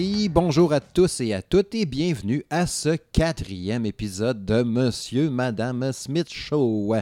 [0.00, 5.28] Hey, bonjour à tous et à toutes et bienvenue à ce quatrième épisode de Monsieur,
[5.28, 6.94] Madame Smith Show.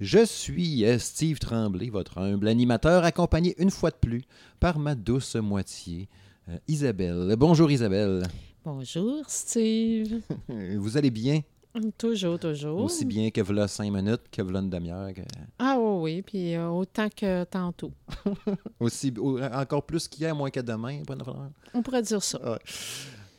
[0.00, 4.22] Je suis euh, Steve Tremblay, votre humble animateur, accompagné une fois de plus
[4.60, 6.10] par ma douce moitié,
[6.50, 7.34] euh, Isabelle.
[7.38, 8.24] Bonjour Isabelle.
[8.62, 10.20] Bonjour Steve.
[10.76, 11.40] Vous allez bien?
[11.98, 12.80] Toujours, toujours.
[12.80, 15.12] Aussi bien que voilà cinq minutes, que voilà une demi-heure.
[15.14, 15.20] que-
[15.58, 17.92] Ah oui, oui, puis euh, autant que tantôt.
[18.80, 21.02] Aussi, au- encore plus qu'hier, moins que demain.
[21.74, 22.58] On pourrait dire ça.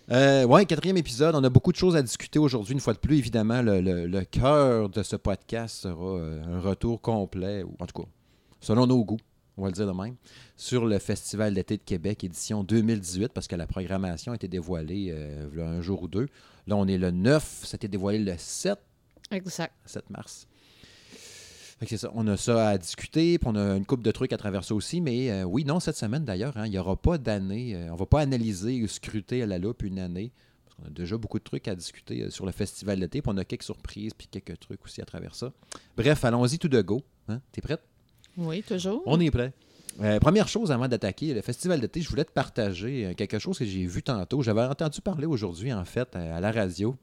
[0.10, 1.36] Euh, ouais, quatrième épisode.
[1.36, 2.74] On a beaucoup de choses à discuter aujourd'hui.
[2.74, 6.60] Une fois de plus, évidemment, le, le- le cœur de ce podcast sera euh, un
[6.62, 8.08] retour complet, ou en tout cas,
[8.62, 9.18] selon nos goûts,
[9.58, 10.16] on va le dire de même,
[10.56, 15.10] sur le Festival d'été de Québec, édition 2018, parce que la programmation a été dévoilée
[15.12, 16.28] euh, il y a un jour ou deux.
[16.68, 18.78] Là, on est le 9, ça a été dévoilé le 7,
[19.32, 19.74] Exact.
[19.86, 20.48] 7 mars.
[21.80, 22.12] Fait que c'est ça.
[22.16, 25.00] On a ça à discuter, puis on a une coupe de trucs à traverser aussi.
[25.00, 27.76] Mais euh, oui, non, cette semaine d'ailleurs, hein, il n'y aura pas d'année.
[27.76, 30.32] euh, on ne va pas analyser ou scruter à la loupe une année.
[30.66, 33.22] Parce qu'on a déjà beaucoup de trucs à discuter euh, sur le festival d'été.
[33.22, 35.54] Puis on a quelques surprises, puis quelques trucs aussi à travers ça.
[35.96, 37.04] Bref, allons-y tout de go.
[37.28, 37.42] Hein?
[37.52, 37.82] T'es prête?
[38.38, 39.02] Oui, toujours.
[39.06, 39.52] On est prêt.
[40.02, 43.58] Euh, première chose avant d'attaquer le festival d'été, je voulais te partager euh, quelque chose
[43.58, 44.44] que j'ai vu tantôt.
[44.44, 46.96] J'avais entendu parler aujourd'hui, en fait, euh, à la radio.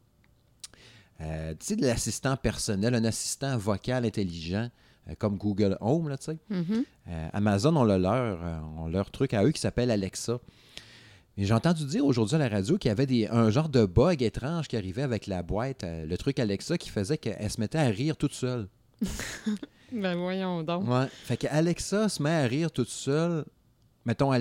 [1.21, 4.69] Euh, tu sais, de l'assistant personnel, un assistant vocal intelligent
[5.09, 6.39] euh, comme Google Home, là, tu sais.
[6.51, 6.85] Mhm.
[7.09, 8.39] Euh, Amazon ont le leur,
[8.79, 10.39] ont leur truc à eux qui s'appelle Alexa.
[11.37, 14.23] J'ai entendu dire aujourd'hui à la radio qu'il y avait des, un genre de bug
[14.23, 17.89] étrange qui arrivait avec la boîte, le truc Alexa, qui faisait qu'elle se mettait à
[17.89, 18.69] rire toute seule.
[19.93, 20.89] Ben voyons donc.
[20.89, 21.07] Ouais.
[21.25, 23.45] Fait que Alexa se met à rire toute seule,
[24.05, 24.33] mettons,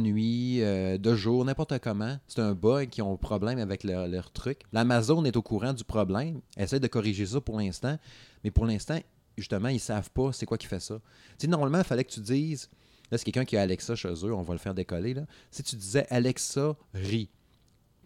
[0.00, 2.18] nuit, euh, de jour, n'importe comment.
[2.26, 4.60] C'est un bug qui ont problème avec leur, leur truc.
[4.72, 7.98] L'Amazon est au courant du problème, essaie de corriger ça pour l'instant,
[8.44, 8.98] mais pour l'instant,
[9.36, 11.00] justement, ils savent pas c'est quoi qui fait ça.
[11.38, 12.68] Tu normalement, il fallait que tu dises,
[13.10, 15.22] là, c'est quelqu'un qui a Alexa chez eux, on va le faire décoller, là.
[15.50, 17.30] Si tu disais Alexa rit,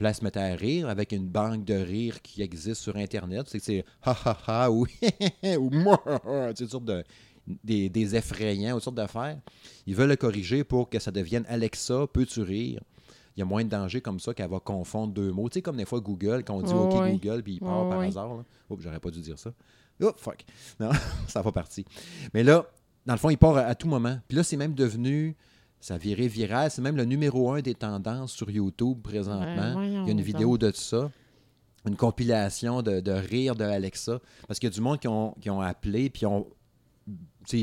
[0.00, 3.46] là, elle se mettait à rire avec une banque de rire qui existe sur Internet.
[3.48, 4.86] C'est que c'est ha ha ha ou
[5.58, 7.04] ou moi, tu sais, toutes sortes de,
[7.64, 9.38] des, des effrayants, toutes sortes d'affaires.
[9.86, 12.80] Ils veulent le corriger pour que ça devienne Alexa, peux-tu rire?
[13.36, 15.48] Il y a moins de danger comme ça qu'elle va confondre deux mots.
[15.48, 17.12] Tu sais, comme des fois Google, quand on dit Oh, OK oui.
[17.18, 18.06] Google, puis il part Oh, par oui.
[18.08, 18.34] hasard.
[18.34, 18.44] là.
[18.78, 19.52] J'aurais pas dû dire ça.
[20.02, 20.44] Oh, fuck.
[20.78, 20.90] Non,
[21.28, 21.84] ça va parti.
[22.34, 22.66] Mais là,
[23.06, 24.18] dans le fond, il part à, à tout moment.
[24.28, 25.34] Puis là, c'est même devenu,
[25.82, 26.70] ça a viré viral.
[26.70, 29.82] C'est même le numéro un des tendances sur YouTube présentement.
[29.82, 31.10] Il y a une vidéo de ça.
[31.86, 34.20] Une compilation de, de rire de Alexa.
[34.46, 36.46] Parce qu'il y a du monde qui ont, qui ont appelé, puis ont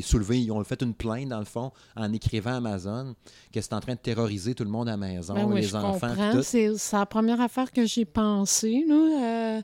[0.02, 3.16] soulevé, ils ont fait une plainte, dans le fond, en écrivant à Amazon,
[3.54, 5.68] que c'est en train de terroriser tout le monde à la maison, Ben oui, les
[5.68, 6.14] je enfants.
[6.44, 8.84] C'est la première affaire que j'ai pensé.
[8.88, 9.58] là.
[9.58, 9.62] Euh,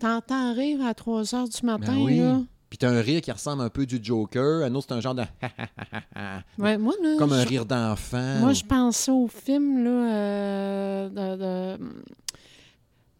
[0.00, 1.94] T'entends rire à 3 heures du matin.
[1.94, 2.18] Ben oui.
[2.18, 2.40] là.
[2.72, 5.14] Puis t'as un rire qui ressemble un peu du Joker, un autre c'est un genre
[5.14, 5.24] de
[6.58, 8.38] Ouais, moi, là, comme un je- rire d'enfant.
[8.40, 11.84] Moi, je pensais au film là, euh, de, de-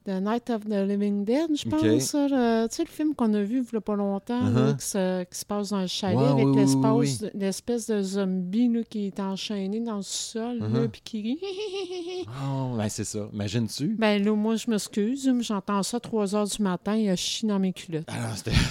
[0.07, 1.83] The Night of the Living Dead, je pense.
[1.83, 4.77] tu sais, le film qu'on a vu il y a pas longtemps, là, Uh-huh.
[4.79, 8.01] qui, se, qui se passe dans un chalet avec oui, oui, l'espace- oui, l'espèce de
[8.03, 10.89] zombie là, qui est enchaîné dans le sol, Uh-huh.
[10.89, 12.27] puis qui rit.
[12.43, 13.29] Oh, ben c'est ça.
[13.35, 13.97] Imagines-tu?
[13.99, 17.17] ben là, moi, je m'excuse, mais j'entends ça à 3 heures du matin, il a
[17.17, 18.09] chié dans mes culottes.
[18.09, 18.53] Alors, c'était.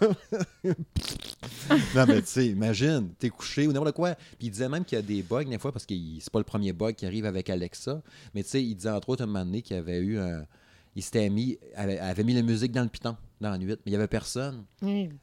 [1.94, 4.14] non, mais tu sais, imagine, t'es couché ou n'importe quoi.
[4.14, 6.38] Puis il disait même qu'il y a des bugs, des fois, parce que c'est pas
[6.38, 8.02] le premier bug qui arrive avec Alexa.
[8.34, 10.44] Mais tu sais, il disait entre autres un moment donné qu'il avait eu un.
[10.96, 11.58] Il s'était mis.
[11.74, 14.06] avait, avait mis la musique dans le piton, dans la nuit, mais il y avait
[14.06, 14.64] personne.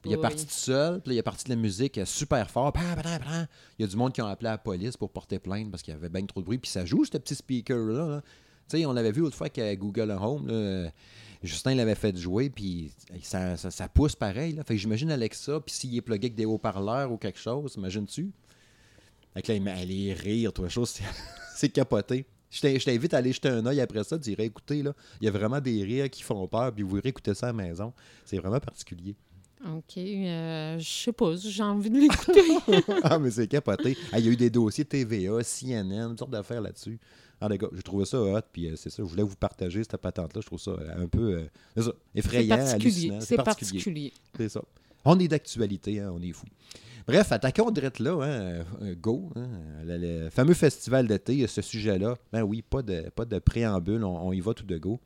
[0.06, 2.74] Il est parti tout seul, puis là, il est parti de la musique super fort.
[3.80, 5.94] Il y a du monde qui ont appelé la police pour porter plainte parce qu'il
[5.94, 6.58] y avait bien trop de bruit.
[6.58, 8.08] Puis ça joue, ce petit speaker-là.
[8.08, 8.22] là.
[8.70, 10.92] Tu sais, on l'avait vu autrefois qu'à Google Home, là,
[11.44, 12.92] Justin l'avait fait jouer, puis
[13.24, 14.54] ça, ça, ça pousse pareil.
[14.54, 14.64] Là.
[14.64, 18.32] Fait que j'imagine Alexa, puis s'il est plugué avec des haut-parleurs ou quelque chose, imagines-tu?
[19.34, 20.90] Fait que là, aller rire, toi, chose,
[21.56, 22.26] c'est- capoté.
[22.50, 25.26] Je t'in- je t'invite à aller jeter un œil après ça, dirais, écoutez, là, il
[25.26, 27.54] y a vraiment des rires qui font peur, puis vous irez écouter ça à la
[27.54, 27.94] maison.
[28.26, 29.16] C'est vraiment particulier.
[29.66, 32.42] OK, euh, je sais pas, j'ai envie de l'écouter.
[33.04, 33.96] ah, mais c'est capoté.
[34.12, 37.00] Ah, Il y a eu des dossiers TVA, CNN, toutes sortes d'affaires là-dessus.
[37.44, 39.84] Ah, les gars, j'ai trouvé ça hot, puis euh, c'est ça, je voulais vous partager
[39.84, 40.42] cette patente-là.
[40.42, 41.44] Je trouve ça euh, un peu euh,
[41.76, 42.86] c'est ça, effrayant, particulier.
[43.10, 43.22] hallucinant.
[43.22, 44.14] C'est particulier.
[44.38, 44.62] C'est ça.
[45.06, 46.46] On est d'actualité, hein, on est fou.
[47.08, 49.32] Bref, attaquons direct là, hein, euh, go.
[49.36, 49.48] hein,
[49.84, 52.16] le, le fameux festival d'été, ce sujet-là.
[52.32, 55.00] Ben oui, pas de, pas de préambule, on, on y va tout de go.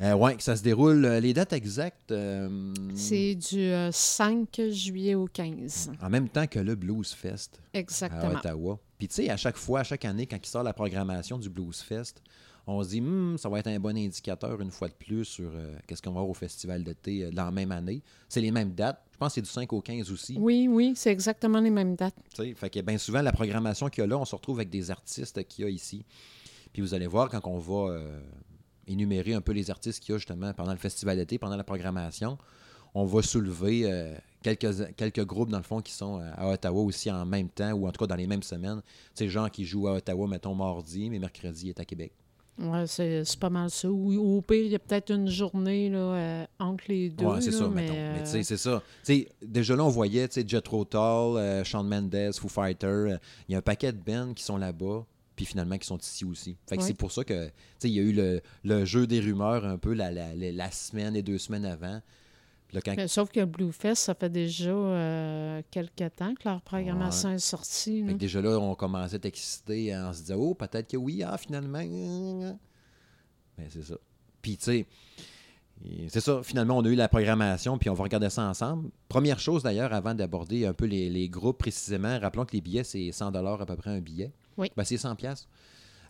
[0.00, 1.04] Euh, que ça se déroule.
[1.04, 2.10] euh, Les dates exactes.
[2.10, 5.92] euh, C'est du euh, 5 juillet au 15.
[6.02, 8.32] en même temps que le Blues Fest à Exactement.
[8.38, 8.78] Ottawa.
[8.98, 11.48] Puis tu sais, à chaque fois, à chaque année, quand il sort la programmation du
[11.48, 12.20] Blues Fest,
[12.66, 15.52] on se dit, Hmm, ça va être un bon indicateur une fois de plus sur
[15.86, 18.02] qu'est-ce qu'on va avoir au festival d'été dans la même année.
[18.28, 19.00] C'est les mêmes dates.
[19.12, 20.36] Je pense que c'est du 5 au 15 aussi.
[20.40, 22.16] Oui, oui, c'est exactement les mêmes dates.
[22.34, 24.58] Tu sais, Fait que bien souvent, la programmation qu'il y a là, on se retrouve
[24.58, 26.04] avec des artistes qu'il y a ici.
[26.72, 27.96] Puis vous allez voir, quand on va
[28.86, 31.64] énumérer un peu les artistes qu'il y a justement pendant le festival d'été, pendant la
[31.64, 32.38] programmation,
[32.94, 36.82] on va soulever euh, quelques, quelques groupes, dans le fond, qui sont euh, à Ottawa
[36.82, 38.82] aussi en même temps, ou en tout cas dans les mêmes semaines.
[39.14, 42.12] Sais, gens qui jouent à Ottawa, mettons, mardi, mais mercredi, est à Québec.
[42.56, 43.90] Ouais, c'est pas mal ça.
[43.90, 47.24] Ou au pire, il y a peut-être une journée là, euh, entre les deux.
[47.24, 47.94] Ouais, c'est ça, mais, mettons.
[47.94, 48.80] Mais tu sais, c'est ça.
[49.42, 53.16] Déjà là, on voyait, Jethro Tull, euh, Shawn Mendes, Foo Fighter.
[53.48, 55.04] Il y a un paquet de bands qui sont là-bas,
[55.36, 56.56] puis finalement qui sont ici aussi.
[56.66, 56.86] Fait que Ouais.
[56.86, 57.50] c'est pour ça que,
[57.82, 60.70] il y a eu le, le jeu des rumeurs un peu la, la, la, la
[60.70, 62.00] semaine et deux semaines avant.
[62.68, 62.94] Puis là, quand...
[62.96, 68.04] mais sauf que Bluefest, ça fait déjà euh, quelques temps que leur programmation est sortie.
[68.04, 70.96] Fait que déjà là, on commençait à être excité, on se disait, oh, peut-être que
[70.96, 71.82] oui, ah, finalement.
[73.58, 73.94] Mais c'est ça.
[74.40, 74.86] Puis, tu sais,
[76.08, 78.90] c'est ça, finalement, on a eu la programmation, puis on va regarder ça ensemble.
[79.08, 82.84] Première chose d'ailleurs, avant d'aborder un peu les, les groupes précisément, rappelons que les billets,
[82.84, 84.32] c'est 100 à peu près un billet.
[84.56, 84.70] Oui.
[84.76, 85.46] Ben, c'est 100 pièces.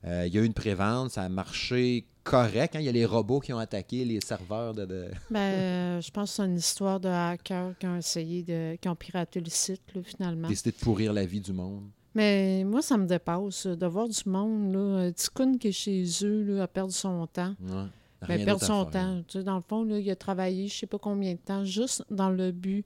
[0.07, 2.77] Il y a eu une prévente, ça a marché correct.
[2.77, 2.81] hein.
[2.81, 4.85] Il y a les robots qui ont attaqué les serveurs de.
[4.85, 8.77] de- Ben, euh, je pense que c'est une histoire de hackers qui ont essayé de.
[8.77, 10.49] qui ont piraté le site, là, finalement.
[10.49, 11.85] décider de pourrir la vie du monde.
[12.15, 15.11] Mais moi, ça me dépasse euh, de voir du monde, là.
[15.13, 17.55] Ticoun qui est chez eux, là, a perdu son temps.
[17.63, 17.87] Ouais.
[18.21, 19.23] Ben, Rien perdre son temps.
[19.27, 21.65] Tu sais, dans le fond, là, il a travaillé je sais pas combien de temps
[21.65, 22.85] juste dans le but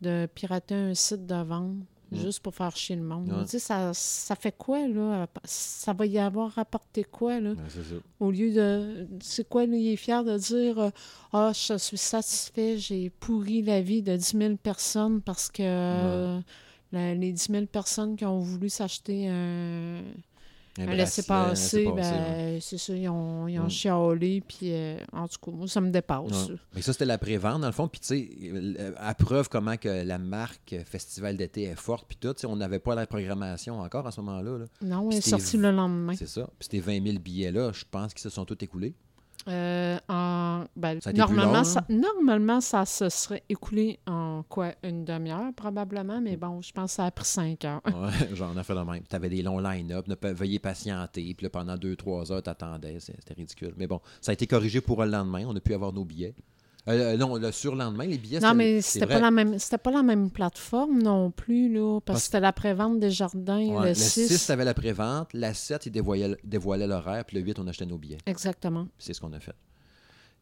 [0.00, 1.76] de pirater un site de vente,
[2.12, 3.28] Juste pour faire chier le monde.
[3.32, 3.58] Ouais.
[3.58, 5.26] Ça, ça fait quoi, là?
[5.44, 7.50] Ça va y avoir rapporté quoi, là?
[7.50, 7.96] Ouais, c'est ça.
[8.20, 9.08] Au lieu de...
[9.20, 9.76] C'est quoi, là?
[9.76, 10.90] Il est fier de dire euh,
[11.32, 16.40] «Ah, je suis satisfait, j'ai pourri la vie de 10 000 personnes parce que euh,
[16.92, 20.02] la- les 10 000 personnes qui ont voulu s'acheter un, Un
[20.82, 20.86] un
[21.86, 21.92] ouais.
[21.96, 23.70] ben, c'est ça, ils ont, ils ont Mm.
[23.70, 26.48] chialé, puis euh, en tout cas, moi, ça me dépasse.
[26.48, 26.56] Ouais.
[26.74, 27.88] Mais ça, c'était la prévente, dans le fond.
[27.88, 32.34] Puis, tu sais, à preuve comment que la marque Festival d'été est forte, puis tout,
[32.46, 34.58] on n'avait pas la programmation encore à ce moment-là.
[34.58, 34.64] là.
[34.82, 36.14] Non, il est c'était sorti v- le lendemain.
[36.16, 36.48] C'est ça.
[36.58, 38.94] Puis, ces 20 000 billets-là, je pense qu'ils se sont tous écoulés.
[39.48, 44.72] Euh, en, ben, Ça plus normalement, long, ça, normalement, ça se serait écoulé en quoi,
[44.82, 47.80] une demi-heure probablement, mais bon, je pense que ça a pris cinq heures.
[47.86, 49.02] Ouais, j'en ai fait de même.
[49.08, 52.98] Tu avais des longs line-up, veuillez patienter, puis là, pendant 2-3 heures, tu attendais.
[52.98, 53.74] C'était ridicule.
[53.76, 55.44] Mais bon, ça a été corrigé pour le lendemain.
[55.46, 56.34] On a pu avoir nos billets.
[56.88, 59.90] Euh, euh, non, le surlendemain, les billets, Non, mais c'était pas la même, c'était pas
[59.90, 63.82] la même plateforme non plus là, parce Parce- que c'était la prévente des jardins Ouais,
[63.82, 64.28] le le 6.
[64.28, 65.28] 6, tu avais la prévente.
[65.34, 67.24] La 7, il dévoilait, dévoilait l'horaire.
[67.24, 68.18] Puis le 8, on achetait nos billets.
[68.26, 68.86] Exactement.
[68.98, 69.56] C'est ce qu'on a fait.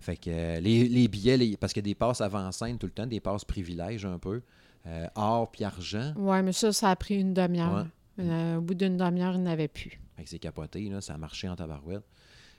[0.00, 2.86] Fait que euh, les, les billets, les- parce qu'il y a des passes avant-scène tout
[2.86, 4.42] le temps, des passes privilèges un peu.
[4.86, 6.12] Euh, or puis argent.
[6.16, 7.86] Ouais, mais ça, ça a pris une demi-heure.
[8.18, 8.54] Ouais.
[8.56, 9.98] Au bout d'une demi-heure, il n'avait plus.
[10.16, 12.04] Fait que c'est capoté, là, ça a marché en tabarouette.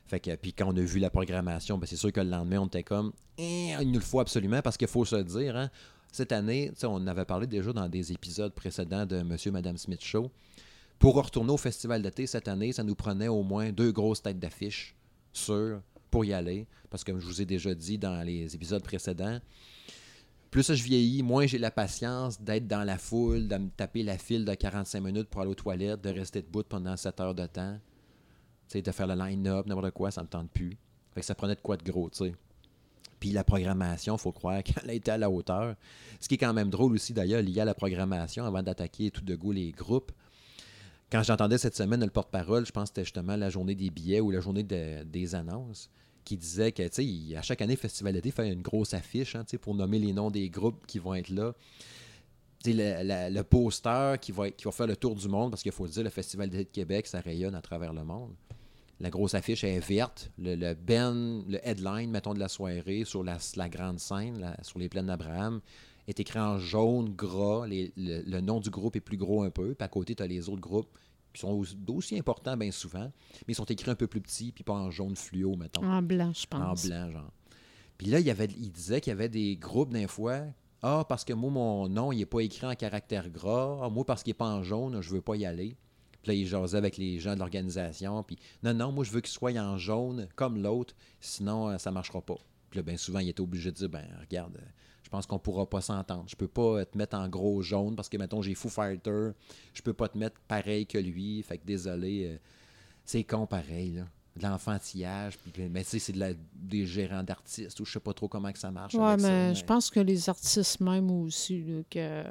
[0.08, 2.60] Fait que, puis quand on a vu la programmation, ben c'est sûr que le lendemain,
[2.60, 5.70] on était comme, Eh, il nous le faut absolument, parce qu'il faut se dire, hein,
[6.12, 10.04] cette année, on avait parlé déjà dans des épisodes précédents de Monsieur et Madame Smith
[10.04, 10.32] Show.
[11.00, 14.40] Pour retourner au festival d'été cette année, ça nous prenait au moins deux grosses têtes
[14.40, 14.96] d'affiche
[15.34, 16.68] sûres pour y aller.
[16.90, 19.40] Parce que comme je vous ai déjà dit dans les épisodes précédents,
[20.52, 24.18] plus je vieillis, moins j'ai la patience d'être dans la foule, de me taper la
[24.18, 27.46] file de 45 minutes pour aller aux toilettes, de rester debout pendant 7 heures de
[27.46, 27.78] temps.
[28.74, 30.78] De faire le line-up, n'importe quoi, ça me tente plus.
[31.14, 32.34] Fait que ça prenait de quoi de gros, tu sais.
[33.20, 35.76] Puis la programmation, faut croire qu'elle a été à la hauteur.
[36.20, 39.24] Ce qui est quand même drôle aussi, d'ailleurs, lié à la programmation, avant d'attaquer tout
[39.24, 40.12] de go les groupes.
[41.12, 44.20] Quand j'entendais cette semaine le porte-parole, je pense que c'était justement la journée des billets
[44.20, 45.90] ou la journée de- des annonces,
[46.26, 49.36] qui disait que, tu sais, il- à chaque année, Festival d'été fait une grosse affiche,
[49.36, 51.54] hein, pour nommer les noms des groupes qui vont être là.
[52.68, 55.86] Le, le poster qui va, qui va faire le tour du monde, parce qu'il faut
[55.86, 58.34] le dire, le Festival d'été de Québec, ça rayonne à travers le monde.
[59.00, 60.32] La grosse affiche est verte.
[60.38, 64.58] Le, le ben, le headline, mettons, de la soirée sur la, la grande scène, la-
[64.64, 65.60] sur les plaines d'Abraham,
[66.08, 67.68] est écrit en jaune, gras.
[67.68, 69.74] Les- le, le nom du groupe est plus gros un peu.
[69.76, 70.98] Puis à côté, tu as les autres groupes
[71.34, 73.12] qui sont aussi, aussi importants bien souvent,
[73.46, 75.84] mais ils sont écrits un peu plus petits, puis pas en jaune fluo, mettons.
[75.84, 76.86] En blanc, je En pense.
[76.88, 77.32] blanc, genre.
[77.98, 80.42] Puis là, il, y avait, il disait qu'il y avait des groupes d'un fois.
[80.82, 83.80] Ah, parce que moi, mon nom, il n'est pas écrit en caractère gras.
[83.84, 85.76] Ah, moi, parce qu'il n'est pas en jaune, je veux pas y aller.
[86.26, 88.24] Puis là, il jasait avec les gens de l'organisation.
[88.24, 91.92] Puis non, non, moi, je veux qu'il soit en jaune comme l'autre, sinon, euh, ça
[91.92, 92.38] ne marchera pas.
[92.72, 94.66] Puis là, bien souvent, il était obligé de dire ben, regarde, euh,
[95.04, 96.26] je pense qu'on pourra pas s'entendre.
[96.28, 99.30] Je peux pas te mettre en gros jaune parce que, mettons, j'ai Foo Fighter.
[99.74, 101.44] Je peux pas te mettre pareil que lui.
[101.44, 102.38] Fait que désolé, euh,
[103.06, 104.06] c'est con pareil, là.
[104.36, 108.00] De l'enfantillage, puis mais tu sais, c'est de la- des gérants d'artistes, ou je sais
[108.02, 108.94] pas trop comment que ça marche.
[108.94, 112.24] Ça, mais je pense que les artistes même aussi, là, que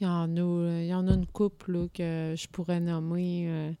[0.00, 3.44] il y en a, il y en a une couple là, que je pourrais nommer
[3.48, 3.72] euh,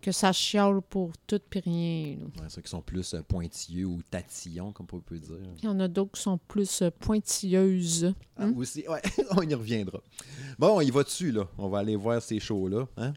[0.00, 2.16] que ça chiale pour tout puis rien.
[2.40, 5.36] Ouais, ceux qui sont plus euh, pointilleux ou tatillons, comme on peut dire.
[5.58, 8.12] Il y en a d'autres qui sont plus euh, pointilleuses.
[8.36, 8.54] Ah, Hein?
[8.56, 9.00] aussi, ouais,
[9.36, 10.00] on y reviendra.
[10.58, 11.46] Bon, il va dessus, là?
[11.58, 12.86] On va aller voir ces shows-là.
[12.96, 13.12] hein?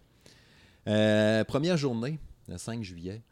[0.88, 3.24] Euh, première journée, le 5 juillet.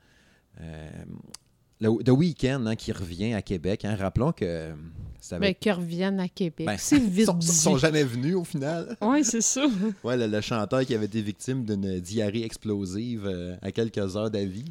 [1.83, 3.85] Euh, le, The Weeknd hein, qui revient à Québec.
[3.85, 3.95] hein.
[3.95, 4.71] Rappelons que
[5.19, 6.65] ça avait Ben, qu'ils reviennent à Québec.
[6.67, 7.47] Ben, c'est Ils vite sont, dit.
[7.47, 8.97] sont jamais venus au final.
[9.01, 9.65] Oui, c'est ça.
[10.03, 14.29] Ouais, le, le chanteur qui avait été victime d'une diarrhée explosive euh, à quelques heures
[14.31, 14.65] d'avis.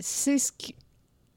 [0.00, 0.74] C'est ce qui-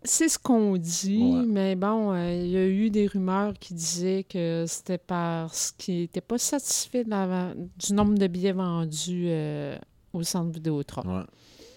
[0.03, 1.45] C'est ce qu'on dit, Ouais.
[1.45, 5.99] mais bon, euh, il y a eu des rumeurs qui disaient que c'était parce qu'il
[5.99, 9.77] n'était pas satisfait de la- du nombre de billets vendus euh,
[10.11, 11.03] au centre Vidéotron.
[11.19, 11.23] Ouais.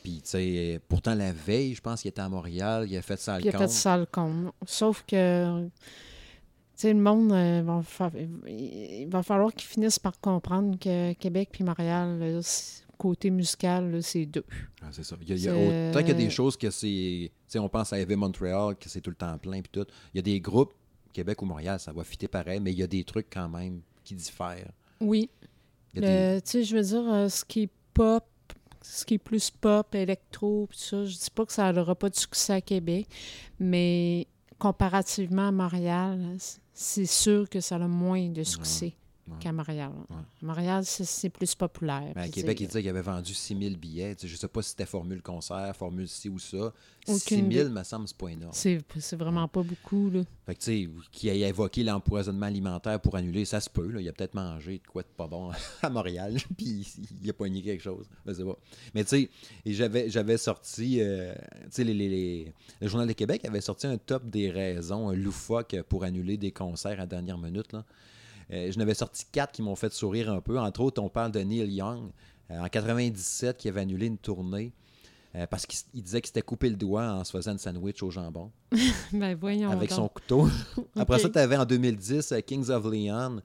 [0.04, 3.18] Puis, tu sais, pourtant, la veille, je pense qu'il était à Montréal, il a fait
[3.18, 4.52] ça il a fait ça le compte.
[4.66, 5.70] Sauf que, tu
[6.74, 8.10] sais, le monde, euh, va fa-
[8.46, 12.40] il va falloir qu'ils finissent par comprendre que Québec puis Montréal, là,
[12.98, 14.44] côté musical, c'est deux.
[14.82, 15.16] Ah, c'est ça.
[15.22, 16.86] Il y a, il y a C'est- autant qu'il y a des choses que c'est.
[16.86, 19.86] Tu sais, on pense à Heavy Montreal, que c'est tout le temps plein, puis tout.
[20.12, 20.74] Il y a des groupes,
[21.14, 23.80] Québec ou Montréal, ça va fitter pareil, mais il y a des trucs quand même
[24.04, 24.70] qui diffèrent.
[25.00, 25.30] Oui.
[25.94, 28.24] Des- Tu sais, je veux dire, euh, ce qui est pop,
[28.84, 32.10] ce qui est plus pop, électro, tout ça, je dis pas que ça n'aura pas
[32.10, 33.08] de succès à Québec,
[33.58, 34.26] mais
[34.58, 36.36] comparativement à Montréal,
[36.72, 38.94] c'est sûr que ça a moins de succès
[39.28, 39.36] ouais.
[39.40, 39.92] qu'à Montréal.
[40.10, 40.16] Ouais.
[40.42, 42.12] Montréal, c'est- plus populaire.
[42.14, 44.14] Mais à Québec, il disait qu'il avait vendu 6000 billets.
[44.14, 46.72] Tu sais, je sais pas si c'était formule concert, formule ci ou ça.
[47.06, 48.52] Aucune 6000, me semble, c'est pas énorme.
[48.54, 50.22] c'est vraiment pas beaucoup, là.
[50.46, 53.88] Fait que, tu sais, qui ait évoqué l'empoisonnement alimentaire pour annuler, ça se peut.
[53.90, 54.00] Là.
[54.00, 55.50] Il a peut-être mangé de quoi de pas bon
[55.82, 56.86] à Montréal, puis
[57.22, 58.06] il a poigné quelque chose.
[58.24, 58.32] Pas.
[58.94, 59.30] Mais tu sais,
[59.66, 63.98] j'avais, sorti, euh, tu sais, les, les- les- le Journal de Québec avait sorti un
[63.98, 67.72] top des raisons loufoques pour annuler des concerts à dernière minute.
[67.72, 67.84] Là.
[68.52, 70.58] Euh, je n'avais sorti quatre qui m'ont fait sourire un peu.
[70.58, 72.10] Entre autres, on parle de Neil Young,
[72.50, 74.72] euh, en 97, qui avait annulé une tournée.
[75.36, 78.10] euh, parce qu'il disait qu'il s'était coupé le doigt en se faisant un sandwich au
[78.10, 78.52] jambon
[79.12, 79.98] ben voyons avec donc.
[79.98, 80.48] son couteau.
[80.96, 83.40] Après ça, tu avais en 2010 euh, Kings of Leon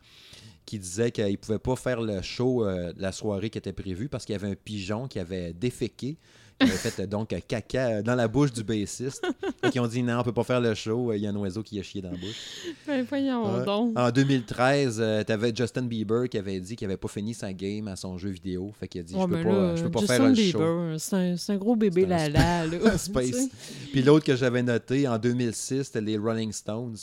[0.65, 4.07] qui disait qu'il ne pouvait pas faire le show de la soirée qui était prévue
[4.07, 6.15] parce qu'il y avait un pigeon qui avait déféqué,
[6.59, 9.25] avait fait euh, donc euh, caca euh, dans la bouche du bassiste.
[9.71, 11.35] Qu'ils ont dit non, on peut pas faire le show, euh, il y a un
[11.35, 12.73] oiseau qui a chié dans la bouche.
[12.87, 13.65] Ben voyons Ouais.
[13.65, 13.97] donc.
[13.97, 17.87] En 2013, tu avais Justin Bieber qui avait dit qu'il avait pas fini sa game
[17.87, 18.71] à son jeu vidéo.
[18.79, 20.35] Fait qu'il a dit Ouais, je peux pas, là, je peux pas Justin faire le
[20.35, 20.57] show.
[20.57, 22.97] Bieber, C'est un, gros bébé lala, là.
[22.97, 23.49] Space.
[23.91, 26.97] Puis l'autre que j'avais noté en 2006, c'était les Rolling Stones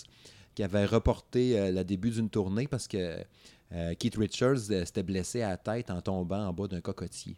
[0.57, 3.19] qui avaient reporté euh, le début d'une tournée parce que
[3.73, 7.37] euh, Keith Richards euh, s'était blessé à la tête en tombant en bas d'un cocotier.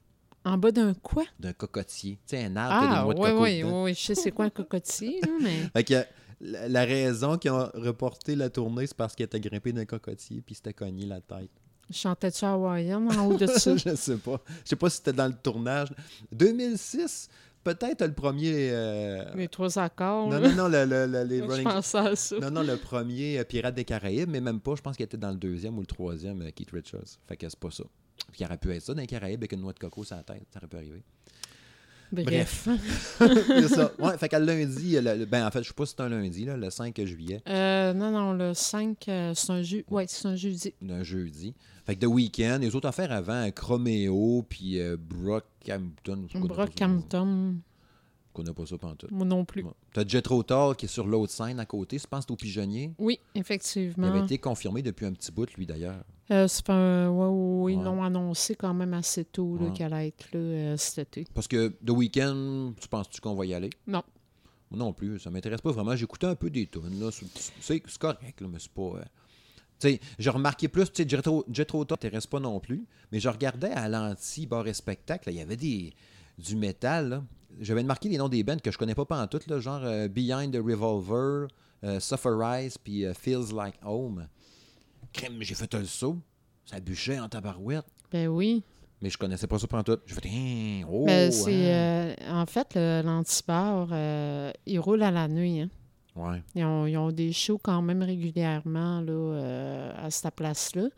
[0.49, 1.25] En bas d'un quoi?
[1.39, 2.19] D'un cocotier.
[2.27, 4.01] Tu sais, un arbre qui a des Ah, noix de oui, coco oui, oui, je
[4.01, 5.69] sais c'est quoi un cocotier, mais...
[5.75, 5.95] Fait que
[6.41, 10.41] la, la raison qu'ils ont reporté la tournée, c'est parce qu'il était grimpé d'un cocotier
[10.41, 11.51] puis il s'était cogné la tête.
[11.91, 13.77] Chantais-tu hawaïenne en haut de ça?
[13.77, 14.41] je sais pas.
[14.65, 15.89] Je sais pas si c'était dans le tournage.
[16.33, 17.29] 2006,
[17.65, 18.71] peut-être le premier...
[18.73, 22.17] euh, Les trois accords, Non, non, non, le- le- le- les Je Rolling pensais à
[22.17, 22.39] ça.
[22.39, 24.75] Non, non, le premier euh, Pirate des Caraïbes, mais même pas.
[24.77, 27.19] Je pense qu'il était dans le deuxième ou le troisième, euh, Keith Richards.
[27.27, 27.85] Fait que c'est pas ça.
[28.33, 30.17] Puis il aurait pu être ça dans les Caraïbes avec une noix de coco sur
[30.17, 30.47] la tête.
[30.53, 31.03] Ça aurait pu arriver.
[32.11, 32.67] Bref.
[33.19, 33.93] c'est ça.
[33.99, 36.09] Ouais, fait qu'à lundi, le- le- ben en fait, je sais pas si c'est un
[36.09, 39.85] lundi, là, le 5 juillet, Euh, non, non, le 5, euh, c'est un jeu.
[39.91, 40.73] Ouais, c'est un jeudi.
[40.89, 41.55] un jeudi.
[41.85, 46.27] Fait que The Weeknd, les autres affaires avant, Chromeo, puis euh, Brockhampton.
[46.35, 47.57] Brockhampton,
[48.43, 49.11] connais pas ça pantoute.
[49.11, 49.63] moi non plus.
[49.63, 49.71] Ouais.
[49.93, 51.99] T'as Jethro Tull qui est sur l'autre scène à côté.
[51.99, 52.93] Je pense que au Pigeonnier.
[52.99, 54.07] Oui, Il effectivement.
[54.09, 56.03] avait été confirmé depuis un petit bout, lui, d'ailleurs.
[56.31, 59.71] Euh, c'est pas un- ouais, ouais, ouais, ils l'ont annoncé quand même assez tôt là,
[59.71, 61.27] qu'elle allait être là euh, cet été.
[61.33, 63.71] Parce que The Weeknd, tu penses-tu qu'on va y aller?
[63.87, 64.03] Non.
[64.71, 65.97] Moi non plus, ça m'intéresse pas vraiment.
[65.97, 67.11] J'écoutais un peu des tunes, là.
[67.61, 68.83] C'est- correct, là, mais c'est pas.
[68.83, 69.03] euh,
[69.81, 73.29] Tu sais, j'ai remarqué plus, tu sais, Jethro Tull m'intéresse pas non plus, mais je
[73.29, 75.95] regardais à l'anti-bar et spectacle, il y avait des,
[76.39, 77.25] du métal, là.
[77.61, 80.07] J'avais marqué les noms des bands que je connais pas en tout, là, genre euh,
[80.07, 81.49] Behind the Revolver,
[81.83, 84.29] euh, Sufferize, puis euh, Feels Like Home.
[85.13, 86.19] Crème, j'ai fait un saut.
[86.65, 87.87] Ça bûchait en tabarouette.
[88.13, 88.63] Ben oui.
[89.01, 89.99] Mais je connaissais pas ça tout.
[90.07, 92.15] J'ai fait, Hein, oh, Ben, c'est, hein.
[92.21, 95.61] euh, en fait, euh, il roule à la nuit.
[95.61, 95.71] Hein.
[96.17, 96.43] Ouais.
[96.57, 100.89] Ils, ont, ils ont des shows quand même régulièrement là, euh, à cette place-là.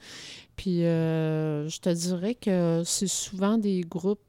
[0.56, 4.22] Puis euh, je te dirais que c'est souvent des groupes,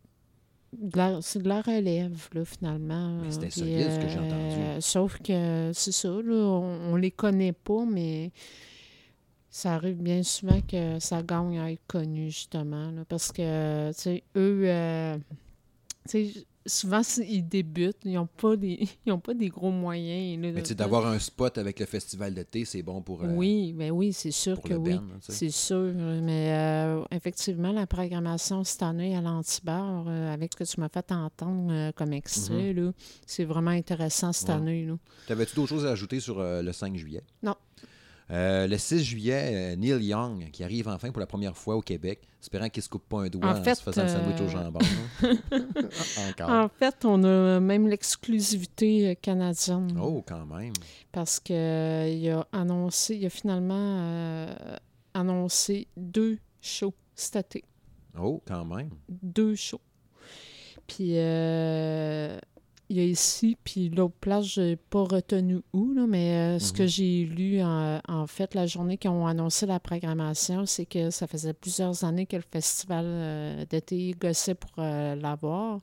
[1.21, 3.19] c'est de la relève, là, finalement.
[3.21, 4.55] Mais c'était ce que j'ai entendu.
[4.61, 8.31] euh, Sauf que c'est ça, là, on, on les connaît pas, mais
[9.49, 12.89] ça arrive bien souvent que ça gagne à être connu, justement.
[12.91, 15.17] là, parce que, tu sais, eux, euh,
[16.09, 20.41] tu sais, souvent, ils débutent, ils n'ont pas, des- ils ont pas des gros moyens.
[20.41, 23.23] là, Mais tu sais, de- d'avoir un spot avec le festival d'été, c'est bon pour,
[23.23, 24.95] euh, oui, ben oui, c'est sûr que oui.
[25.21, 30.63] C'est sûr, mais euh, effectivement, la programmation cette année à l'Antibar, euh, avec ce que
[30.63, 32.91] tu m'as fait entendre euh, comme extrait, là,
[33.25, 34.49] c'est vraiment intéressant cette.
[34.49, 34.55] Ouais.
[34.55, 34.87] année.
[35.27, 37.23] T'avais-tu d'autres choses à ajouter sur le 5 juillet?
[37.43, 37.55] Non.
[38.31, 41.81] Euh, le 6 juillet, euh, Neil Young, qui arrive enfin pour la première fois au
[41.81, 44.39] Québec, espérant qu'il se coupe pas un doigt En en, fait, se faisant le sandwich
[44.39, 44.79] au euh, jambon.
[46.29, 46.49] Encore.
[46.49, 49.97] En fait, on a même l'exclusivité euh, canadienne.
[50.01, 50.73] Oh, quand même.
[51.11, 54.77] Parce que euh, il a annoncé, il a finalement euh,
[55.13, 57.65] annoncé deux shows cet été.
[58.17, 58.91] Oh, quand même.
[59.09, 59.81] Deux shows.
[60.87, 62.37] Puis euh,
[62.91, 66.59] il y a ici, puis l'autre place, je n'ai pas retenu où, là, mais euh,
[66.59, 66.87] ce que Mhm.
[66.89, 71.25] j'ai lu en, en fait la journée qu'ils ont annoncé la programmation, c'est que ça
[71.25, 75.79] faisait plusieurs années que le festival euh, d'été gossait pour euh, l'avoir.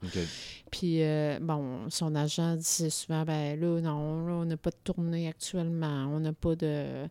[0.71, 1.01] Puis,
[1.41, 6.11] bon, son agent disait souvent, ben là, non, là, on n'a pas de tournée actuellement,
[6.13, 7.09] on n'a pas de...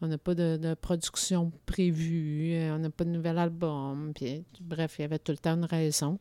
[0.00, 4.12] On n'a pas de, de production prévue, on n'a pas de nouvel album.
[4.14, 6.18] Puis, bref, il y avait tout le temps une raison.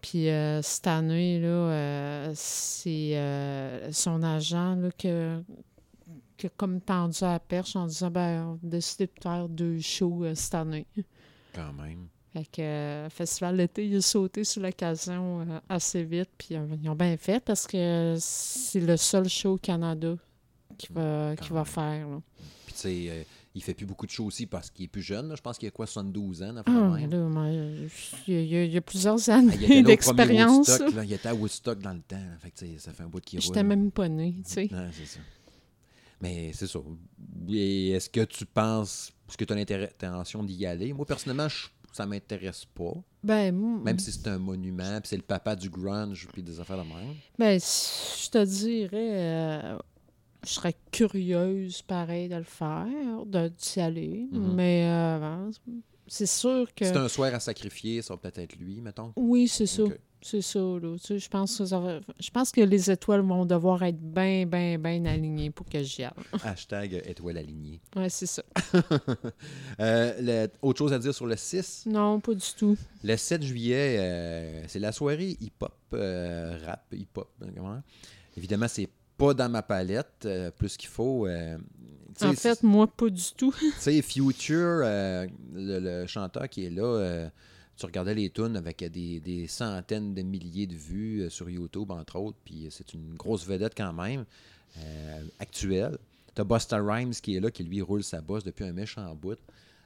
[0.00, 5.42] Puis euh, cette année, là, euh, c'est euh, son agent là, que,
[6.36, 9.48] qui a comme tendu à la perche en disant ben, on a décidé de faire
[9.48, 10.86] deux shows cette année.
[11.54, 12.06] Quand même.
[12.32, 16.94] Fait que le festival d'été, il a sauté sur l'occasion assez vite, puis ils ont
[16.94, 20.14] bien fait parce que c'est le seul show au Canada
[20.78, 22.08] qu'il va, Quand qu'il va faire.
[22.08, 22.20] là.
[22.66, 25.28] Puis, tu sais, il fait plus beaucoup de shows aussi parce qu'il est plus jeune.
[25.28, 25.34] là.
[25.36, 28.64] Je pense qu'il a quoi, 72 ans, Ah, là, il y a- il y, a-
[28.64, 30.70] il y a plusieurs Ah, années d'expérience.
[31.04, 32.16] Il était à Woodstock dans le temps.
[32.16, 32.38] là.
[32.40, 34.68] Fait que, ça fait un bout de qui J'étais même pas née, tu sais.
[34.72, 35.20] Ouais, c'est ça.
[36.20, 36.78] Mais c'est ça.
[37.48, 40.92] Et est-ce que tu penses, est-ce que tu as l'intention d'y aller?
[40.92, 42.92] Moi, personnellement, je- ça m'intéresse pas.
[43.24, 46.76] Ben, Même si c'est un monument, puis c'est le papa du grunge, puis des affaires
[46.78, 47.14] de même.
[47.38, 49.78] Ben, je te dirais, euh,
[50.44, 54.28] je serais curieuse, pareil, de le faire, de d'y aller.
[54.32, 54.54] Mhm.
[54.54, 55.50] Mais euh,
[56.06, 56.84] c'est sûr que.
[56.84, 59.12] C'est un soir à sacrifier, ça va peut-être être lui, mettons?
[59.16, 59.82] Oui, c'est ça.
[60.22, 60.96] C'est ça, là.
[60.98, 63.98] Tu sais, je pense que ça va- je pense que les étoiles vont devoir être
[63.98, 66.12] bien, bien, bien alignées pour que j'y aille.
[66.44, 67.80] Hashtag étoile alignée.
[67.96, 68.42] Ouais, c'est ça.
[69.80, 71.84] Euh, le- autre chose à dire sur le 6.
[71.86, 72.76] Non, pas du tout.
[73.02, 77.28] Le 7 juillet, euh, c'est la soirée hip-hop, euh, rap, hip-hop.
[77.42, 77.82] hein?
[78.36, 78.88] Évidemment, c'est
[79.20, 81.26] pas dans ma palette, euh, plus qu'il faut.
[81.26, 81.56] euh,
[82.22, 83.52] En fait, moi, pas du tout.
[83.60, 87.30] Tu sais, Future, euh, le, le chanteur qui est là,
[87.76, 92.16] tu regardais les tunes avec des, des centaines de milliers de vues sur YouTube, entre
[92.18, 94.24] autres, puis c'est une grosse vedette quand même,
[95.38, 95.96] actuelle.
[96.34, 99.38] T'as Busta Rhymes qui est là, qui lui roule sa bosse depuis un méchant bout.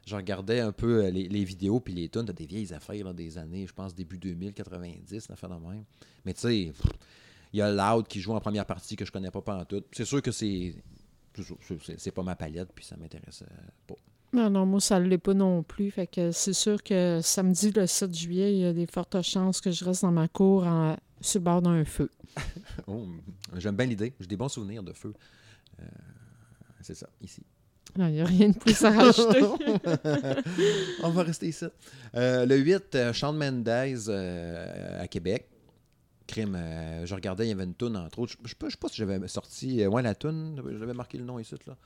[0.07, 3.13] Je regardais un peu les, les vidéos puis les tunes, t'as des vieilles affaires là,
[3.15, 5.85] des années, je pense début 2000, 90, une affaire de même.
[6.27, 6.73] Mais tu sais,
[7.55, 9.83] il y a Loud qui joue en première partie que je connais pas tout.
[9.93, 10.75] C'est sûr que c'est
[11.99, 13.55] c'est- pas ma palette, puis ça m'intéresse euh,
[13.87, 13.95] pas.
[14.33, 15.93] Non, non, moi, ça ne l'est pas non plus.
[15.93, 19.61] Fait que c'est sûr que samedi, le 7 juillet, il y a des fortes chances
[19.61, 22.11] que je reste dans ma cour en, sur le bord d'un feu.
[22.89, 23.07] Oh,
[23.57, 24.13] J'aime bien l'idée.
[24.19, 25.15] J'ai des bons souvenirs de feu.
[25.81, 25.85] Euh,
[26.81, 27.43] c'est ça, ici.
[27.97, 29.43] Non, Il n'y a rien de plus à rajouter.
[31.05, 31.67] On va rester ici.
[32.17, 35.49] Euh, le 8, euh, Shawn Mendes euh, à Québec.
[36.27, 38.33] Crime, euh, je regardais, il y avait une toune, entre autres.
[38.45, 39.83] Je ne sais pas, si j'avais sorti.
[39.83, 41.55] euh, ouais, la toune, j'avais marqué le nom ici.
[41.67, 41.77] Là.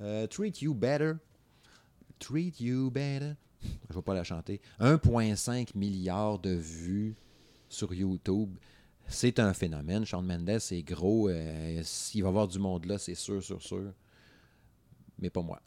[0.00, 1.14] Euh, Treat You Better.
[2.18, 3.32] Treat You Better.
[3.62, 4.60] Je ne vais pas la chanter.
[4.80, 7.16] 1,5 milliard de vues
[7.68, 8.56] sur YouTube.
[9.08, 10.04] C'est un phénomène.
[10.04, 11.28] Shawn Mendes, c'est gros.
[11.82, 13.92] S'il va y avoir du monde là, c'est sûr, sûr, sûr.
[15.18, 15.60] Mais pas moi.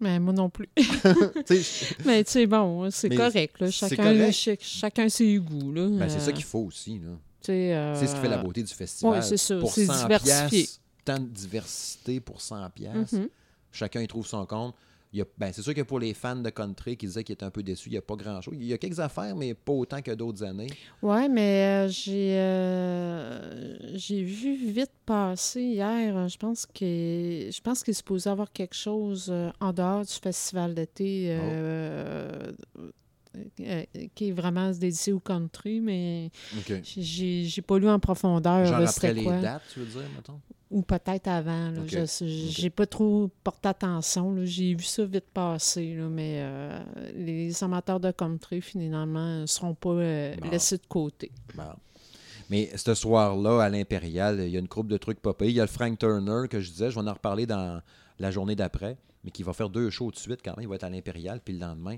[0.00, 0.68] Mais moi non plus.
[2.06, 3.60] Mais tu sais, bon, c'est correct.
[3.60, 3.70] Là.
[3.70, 4.32] Chacun, correct.
[4.32, 5.72] ch- chacun ses goûts.
[5.72, 5.88] Là.
[5.88, 6.98] ben, c'est ça qu'il faut aussi.
[6.98, 7.10] Là.
[7.48, 9.14] Euh, C'est ce qui fait la beauté du festival.
[9.14, 10.48] ouais, c'est ça, Pour c'est 100 diversifié.
[10.62, 13.12] piastres, tant de diversité pour 100 pièces.
[13.12, 13.28] mhm.
[13.72, 14.74] Chacun y trouve son compte.
[15.38, 17.62] Ben, c'est sûr que pour les fans de country qui disaient qu'ils étaient un peu
[17.62, 18.52] déçus, il n'y a pas grand-chose.
[18.58, 20.68] Il y a quelques affaires, mais pas autant que d'autres années.
[21.00, 26.28] Ouais, mais euh, j'ai euh, j'ai vu vite passer hier.
[26.28, 26.84] Je pense que
[27.50, 32.52] je pense qu'il est supposé avoir quelque chose en dehors du festival d'été euh,
[33.60, 36.80] euh, qui est vraiment dédié au country, mais OK.
[36.84, 39.38] j'ai pas lu en profondeur Genre après les quoi.
[39.40, 40.40] dates, tu veux dire, mettons?
[40.70, 41.70] Ou peut-être avant.
[41.70, 41.80] là.
[41.80, 41.88] Ok.
[41.88, 44.36] Je sais- J'ai pas trop porté attention.
[44.44, 45.94] J'ai vu ça vite passer.
[45.94, 46.78] là, mais euh,
[47.16, 51.30] les amateurs de country, finalement, ne seront pas euh, laissés de côté.
[51.54, 51.62] Bon.
[52.50, 55.52] Mais ce soir-là, à l'Impérial, il y a une couple de trucs pas payés.
[55.52, 57.80] Il y a le Frank Turner que je disais, je vais en reparler dans
[58.18, 60.64] la journée d'après, mais qui va faire deux shows de suite quand même.
[60.64, 61.96] Il va être à l'Impérial, puis le lendemain.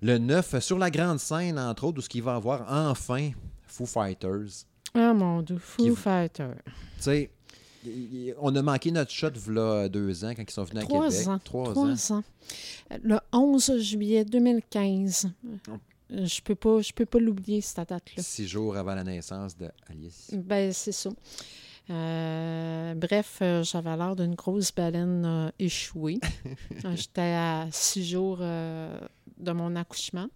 [0.00, 3.30] Le 9, sur la grande scène, entre autres, où ce qu'il va avoir enfin
[3.66, 4.64] Foo Fighters.
[4.94, 6.50] Ah mon Dieu, Foo Qui- Fighter.
[6.96, 7.30] Tu sais,
[8.40, 11.28] on a manqué notre shot v'là deux ans quand ils sont venus à Trois Québec.
[11.28, 11.38] ans.
[11.42, 12.18] Trois, Trois ans.
[12.18, 12.22] ans.
[13.02, 15.30] Le 11 juillet 2015.
[15.68, 15.72] Oh.
[16.12, 18.22] Euh, Je peux pas, je peux pas l'oublier, cette date-là.
[18.22, 20.30] Six jours avant la naissance de Alice.
[20.32, 21.10] Ben, c'est ça.
[21.90, 26.18] Euh, bref, euh, j'avais l'air d'une grosse baleine euh, échouée.
[26.94, 28.38] J'étais à six jours
[29.40, 30.28] de mon accouchement.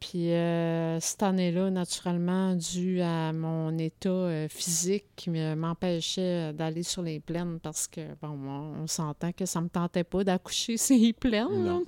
[0.00, 6.52] Puis euh, cette année-là, naturellement, dû à mon état euh, physique qui me- m'empêchait euh,
[6.52, 10.24] d'aller sur les plaines parce que, bon, on, on s'entend que ça me tentait pas
[10.24, 11.64] d'accoucher sur les plaines.
[11.64, 11.78] là.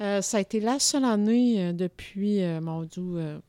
[0.00, 3.40] Euh, ça a été la seule année euh, depuis, euh, mon euh,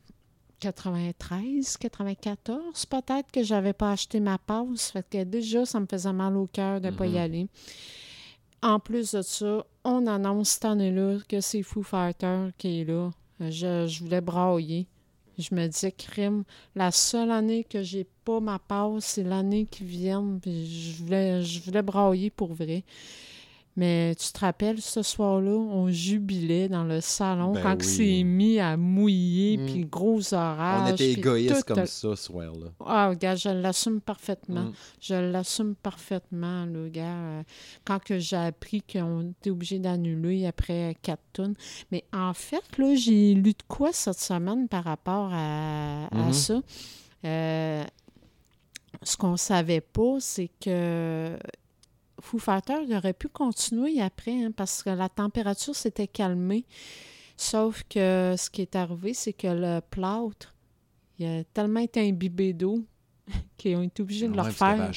[0.60, 4.92] 93, 94, peut-être que j'avais pas acheté ma passe.
[4.92, 7.18] Fait que déjà, ça me faisait mal au cœur de ne pas y Mhm.
[7.18, 7.48] aller.
[8.64, 13.12] En plus de ça, on annonce cette année-là que c'est Foo Fighter qui est là.
[13.40, 14.88] Je, je voulais brailler.
[15.38, 16.44] Je me disais, crime,
[16.76, 20.40] la seule année que j'ai pas ma passe, c'est l'année qui vient.
[20.46, 22.84] Je voulais, je voulais brailler pour vrai.
[23.78, 27.86] Mais tu te rappelles, ce soir-là, on jubilait dans le salon Ben quand oui.
[27.86, 29.66] c'est mis à mouiller, Mm.
[29.66, 30.92] puis gros orage.
[30.92, 32.68] On était tout- comme ça, ce soir-là.
[32.86, 34.62] Ah, gars, je l'assume parfaitement.
[34.62, 34.74] Mm.
[35.02, 37.04] Je l'assume parfaitement, le gars.
[37.18, 37.44] Euh,
[37.84, 41.56] Quand que j'ai appris qu'on était obligé d'annuler après quatre tonnes.
[41.92, 46.34] Mais en fait, là, j'ai lu de quoi cette semaine par rapport à, à Mhm.
[46.34, 46.62] ça?
[47.26, 47.84] Euh,
[49.04, 51.38] ce qu'on savait pas, c'est que
[52.26, 56.66] Foo Fighters il aurait pu continuer après, hein, parce que la température s'était calmée.
[57.38, 60.56] Sauf que ce qui est arrivé, c'est que le plâtre,
[61.20, 62.84] il a tellement été imbibé d'eau
[63.58, 64.92] qu'ils ont été obligés de Ouais, le refaire.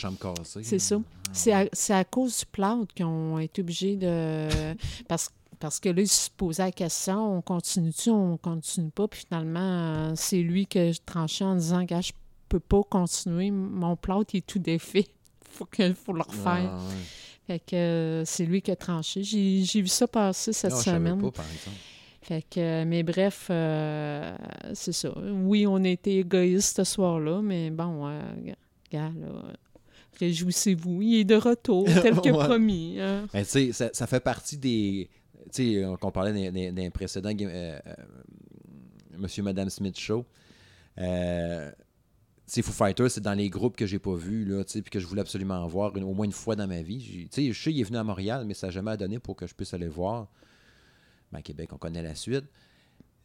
[0.62, 1.01] C'est ça.
[1.33, 4.49] C'est à, c'est à cause du plâtre qu'ils ont été obligés de.
[5.09, 9.09] Parce, parce que là, ils se posaient la question on continue-tu, on continue pas?
[9.09, 12.12] Puis finalement, euh, c'est lui que je tranchais en disant gars, je
[12.49, 13.51] peux pas continuer.
[13.51, 15.09] Mon plâtre il est tout défait.
[15.59, 16.71] Faut que, faut le refaire.
[16.73, 16.94] Ah, ouais.
[17.47, 19.23] Fait que euh, c'est lui qui a tranché.
[19.23, 21.21] J'ai j'ai vu ça passer cette Non, savais semaine.
[21.21, 21.77] pas, par exemple.
[22.23, 24.37] Fait que, mais bref, euh,
[24.75, 25.11] c'est ça.
[25.18, 28.21] Oui, on a été égoïstes ce soir-là, mais bon, euh,
[28.92, 29.44] gars, là,
[30.21, 31.01] réjouissez-vous.
[31.03, 32.44] Il est de retour, tel que Ouais.
[32.44, 32.99] promis.
[33.01, 33.27] hein.
[33.33, 35.09] Mais tu sais, ça, ça fait partie des.
[35.53, 36.33] Tu sais, euh, qu'on parlait
[37.33, 37.94] game- euh, euh,
[39.16, 40.27] Monsieur Madame Smith Show.
[40.99, 41.71] Euh,
[42.48, 45.06] c'est Foo Fighters, c'est dans les groupes que j'ai pas vus, là, puis que je
[45.06, 47.28] voulais absolument voir au moins une fois dans ma vie.
[47.30, 49.54] Je sais, il est venu à Montréal, mais ça n'a jamais donné pour que je
[49.54, 50.28] puisse aller le voir.
[51.30, 52.46] Ben, à Québec, on connaît la suite.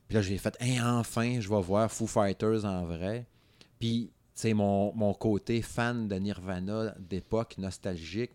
[0.09, 3.25] Puis là, j'ai fait, Hey, enfin, je vais voir Foo Fighters en vrai.
[3.79, 8.31] Puis, tu sais, mon, mon côté fan de Nirvana d'époque nostalgique,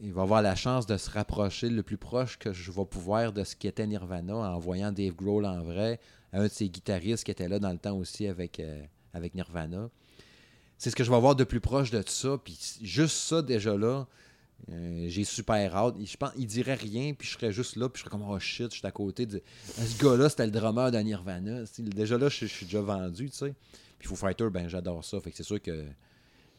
[0.00, 3.32] il va avoir la chance de se rapprocher le plus proche que je vais pouvoir
[3.32, 5.98] de ce qu'était Nirvana en voyant Dave Grohl en vrai,
[6.32, 8.84] un de ses guitaristes qui était là dans le temps aussi avec, euh,
[9.16, 9.90] avec Nirvana.
[10.78, 12.38] C'est ce que je vais voir de plus proche de ça.
[12.42, 14.06] Puis juste ça, déjà là,
[14.70, 15.94] euh, j'ai super hâte.
[16.04, 18.38] Je pense, il dirait rien, puis je serais juste là, puis je serais comme, oh
[18.38, 19.42] shit, je suis à côté de.
[19.78, 21.64] Ah, Ce gars-là, c'était le drummer de Nirvana.
[21.78, 23.54] Déjà là, je, je suis déjà vendu, tu sais.
[23.98, 25.20] Puis Foo Fighter, ben j'adore ça.
[25.20, 25.86] Fait que c'est sûr que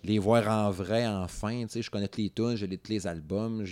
[0.04, 3.06] les voir en vrai, enfin, tu sais, je connais tous les tunes, j'ai tous les
[3.08, 3.64] albums.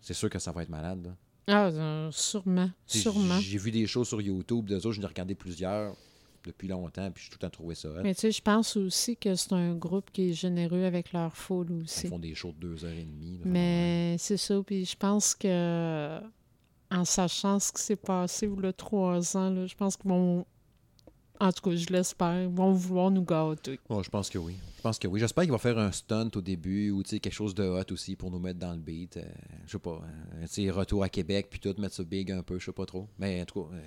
[0.00, 1.10] C'est sûr que ça va être malade, là.
[1.46, 3.38] Ah, euh, sûrement, sûrement.
[3.38, 5.94] J'ai vu des shows sur YouTube, d'eux autres, j'en ai regardé plusieurs
[6.44, 7.88] depuis longtemps, puis j'ai tout le temps trouvé ça.
[7.88, 8.02] hot.
[8.02, 11.36] Mais tu sais, je pense aussi que c'est un groupe qui est généreux avec leur
[11.36, 12.08] foule Ils aussi.
[12.08, 13.38] font des shows de deux heures et demie.
[13.38, 13.44] là.
[13.46, 16.20] Mais c'est ça, puis je pense que
[16.90, 20.46] en sachant ce qui s'est passé y a trois ans, là, je pense qu'ils vont,
[21.40, 23.80] en tout cas, je l'espère, ils vont vouloir nous gâter.
[23.88, 24.54] Ouais, je pense que oui.
[24.76, 25.18] Je pense que oui.
[25.18, 28.30] J'espère qu'il va faire un stunt au début ou quelque chose de hot aussi pour
[28.30, 29.16] nous mettre dans le beat.
[29.16, 29.22] Euh,
[29.66, 30.02] je sais pas.
[30.02, 33.08] euh, retour à Québec puis tout, mettre ça big un peu, je sais pas trop.
[33.18, 33.80] Mais en tout cas, euh,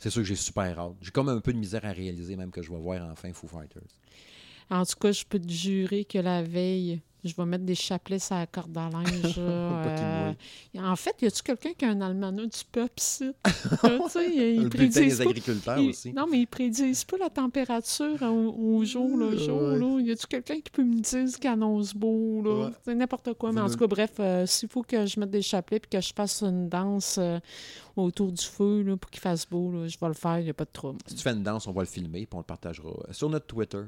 [0.00, 0.94] c'est sûr que j'ai super hâte.
[1.02, 3.46] J'ai comme un peu de misère à réaliser même que je vais voir enfin Foo
[3.46, 3.82] Fighters.
[4.70, 8.18] En tout cas, je peux te jurer que la veille, je vais mettre des chapelets
[8.18, 9.34] sur la corde à linge.
[9.38, 10.32] euh,
[10.78, 13.30] en fait, y a-tu quelqu'un qui a un almanach du peuple ici?
[13.44, 16.12] Tu sais, ils Le bulletin des pas- agriculteurs ils- aussi.
[16.12, 19.60] Non, mais ils prédisent pas la température au, au jour le jour.
[19.62, 19.78] ouais.
[19.78, 20.00] Là.
[20.00, 22.42] Y a-tu quelqu'un qui peut me dire ce qu'il annonce beau?
[22.42, 22.66] Là?
[22.66, 22.72] Ouais.
[22.84, 23.52] C'est n'importe quoi.
[23.52, 26.00] Mais en tout cas, bref, euh, s'il faut que je mette des chapelets et que
[26.00, 27.38] je fasse une danse euh,
[27.96, 30.50] autour du feu là, pour qu'il fasse beau, là, je vais le faire, il n'y
[30.50, 30.98] a pas de trouble.
[31.06, 33.46] Si tu fais une danse, on va le filmer puis on le partagera sur notre
[33.46, 33.82] Twitter.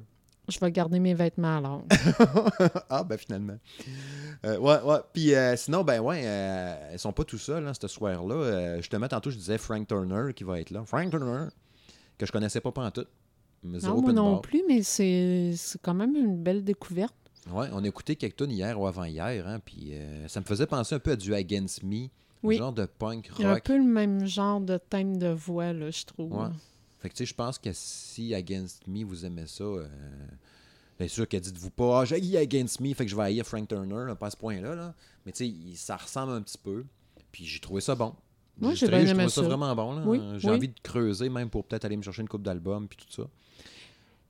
[0.49, 1.87] Je vais garder mes vêtements l'ombre.
[2.91, 3.57] ah, ben finalement.
[4.45, 4.99] Euh, ouais, ouais.
[5.13, 8.35] Puis euh, sinon, ben ouais, euh, ils sont pas tout seuls, hein, ce soir-là.
[8.35, 10.83] Euh, justement, tantôt, je disais Frank Turner qui va être là.
[10.85, 11.47] Frank Turner,
[12.19, 13.09] que je connaissais pas pantoute.
[13.63, 14.41] Mais zéro non, moi non bar.
[14.43, 17.15] plus, mais c'est quand même une belle découverte.
[17.53, 19.93] Ouais, on a écouté quelques tunes hier ou avant-hier, hein, puis
[20.27, 22.09] ça me faisait penser un peu à du Against Me,
[22.43, 22.57] Oui.
[22.57, 23.63] genre de punk Il y a un rock.
[23.65, 26.33] peu le même genre de thème de voix, là, je trouve.
[26.33, 26.49] Ouais.
[27.03, 29.87] Fait que tu sais, je pense que si Against Me, vous aimez ça, euh,
[30.99, 33.67] bien sûr que dites-vous pas, ah, j'ai Against Me, fait que je vais haïr Frank
[33.69, 34.95] Turner, là, pas à ce point-là, là.
[35.27, 36.85] Mais tu sais, ça ressemble un petit peu.
[37.33, 38.15] Puis j'ai trouvé ça bon.
[38.59, 39.49] Moi, j'ai bien aimé trouvais ça ça.
[39.49, 39.95] vraiment bon.
[39.95, 40.03] là.
[40.07, 40.55] Oui, J'ai oui.
[40.57, 43.29] envie de creuser même pour peut-être aller me chercher une coupe d'albums puis tout ça.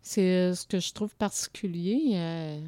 [0.01, 2.13] C'est euh, ce que je trouve particulier.
[2.15, 2.61] euh,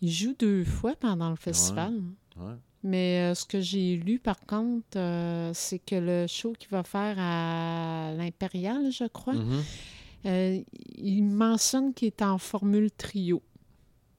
[0.00, 1.94] Il joue deux fois pendant le festival.
[2.36, 2.54] Ouais.
[2.86, 6.82] Mais euh, ce que j'ai lu, par contre, euh, c'est que le show qu'il va
[6.82, 9.62] faire à l'Impérial, je crois, Mhm.
[10.26, 10.60] euh,
[10.98, 13.42] il mentionne qu'il est en formule trio.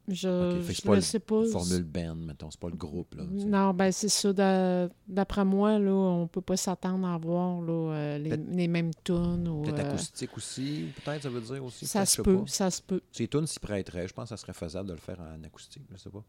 [0.08, 1.42] Je ne sais pas.
[1.42, 3.16] le Formule band, mettons, c'est pas le groupe.
[3.16, 3.24] Là.
[3.24, 4.32] Non, ben c'est ça.
[4.34, 9.48] d'a- D'après moi, là, on peut pas s'attendre à voir là, les, mêmes tunes.
[9.48, 11.88] ou, Peut-être acoustique aussi, peut-être, ça veut dire aussi.
[11.88, 13.02] ça se peut, ça se peut.
[13.12, 14.08] Ces tunes s'y prêteraient.
[14.08, 16.24] Je pense que ça serait faisable de le faire en acoustique, je sais pas.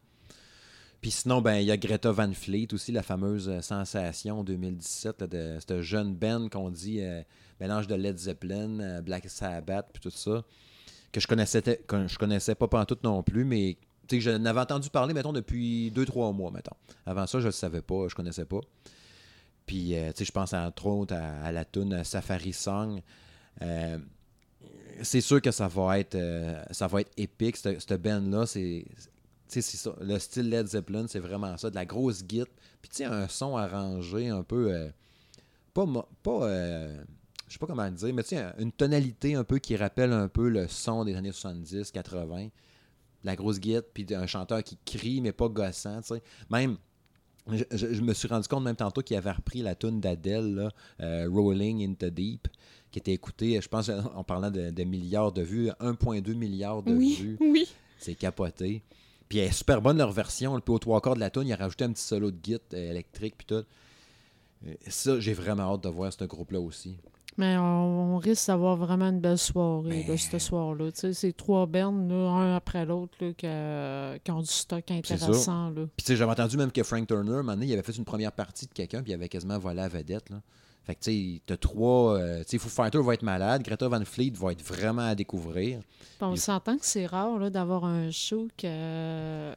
[1.01, 5.21] Puis sinon, ben il y a Greta Van Fleet aussi, la fameuse euh, sensation 2017
[5.21, 7.21] là, de cette jeune band qu'on dit euh,
[7.59, 10.43] mélange de Led Zeppelin, euh, Black Sabbath, puis tout ça,
[11.11, 14.61] que je connaissais, que je connaissais pas pantoute non plus, mais tu sais, j'en avais
[14.61, 16.75] entendu parler, mettons, depuis 2-3 mois, mettons.
[17.05, 18.61] Avant ça, je le savais pas, je connaissais pas.
[19.65, 23.01] Puis, tu sais, je pense entre autres à, la tune Safari Song.
[25.01, 26.17] C'est sûr que ça va être,
[26.71, 28.45] ça va être épique, cette, cette band-là.
[28.45, 28.85] C'est,
[29.47, 29.95] c'est ça.
[30.01, 31.69] Le style Led Zeppelin, c'est vraiment ça.
[31.69, 32.47] De la grosse guitare.
[32.81, 34.71] Puis, tu sais, un son arrangé un peu.
[34.71, 34.89] euh,
[35.73, 35.85] pas.
[36.23, 37.03] pas euh,
[37.47, 40.11] je sais pas comment le dire, mais tu sais, une tonalité un peu qui rappelle
[40.11, 42.49] un peu le son des années 70, 80.
[43.23, 46.21] La grosse guitare, puis un chanteur qui crie, mais pas gossant, tu sais.
[46.49, 46.77] Même.
[47.49, 50.69] Je, je- je me suis rendu compte même tantôt qu'il avait repris la tune d'Adèle,
[50.99, 52.49] euh, Rolling into Deep,
[52.91, 56.91] qui était écoutée, je pense, en parlant de, de milliards de vues, 1,2 milliard de
[56.93, 57.37] Oui, vues.
[57.39, 57.65] oui.
[57.99, 58.83] C'est capoté.
[59.29, 60.59] Puis elle est super bonne leur version.
[60.59, 62.61] Puis aux trois quarts de la tune, il a rajouté un petit solo de guitare
[62.73, 63.55] euh, électrique puis tout.
[64.65, 66.97] Euh, Ça, j'ai vraiment hâte de voir ce groupe-là aussi.
[67.39, 70.17] Mais on, on risque d'avoir vraiment une belle soirée là, Ben.
[70.17, 70.91] ce soir-là.
[70.91, 74.89] Tu sais, c'est trois bandes, là, un après l'autre, là, qui, qui ont du stock
[74.89, 75.69] intéressant.
[75.69, 75.85] Là.
[75.95, 77.95] Puis tu sais, j'avais entendu même que Frank Turner, un moment donné, il avait fait
[77.95, 80.31] une première partie de quelqu'un, puis il avait quasiment volé la vedette.
[80.31, 80.41] Là.
[80.87, 82.17] Fait que tu sais, t'as trois.
[82.17, 85.15] euh, tu sais, Foo Fighter va être malade, Greta Van Fleet va être vraiment à
[85.15, 85.81] découvrir.
[86.21, 89.53] On Il- s'entend que c'est rare d'avoir un show que,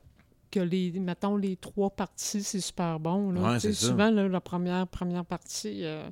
[0.50, 3.30] que les, mettons, les trois parties, c'est super bon.
[3.30, 3.52] Là.
[3.52, 6.08] Ouais, souvent, là, la première, première partie, euh,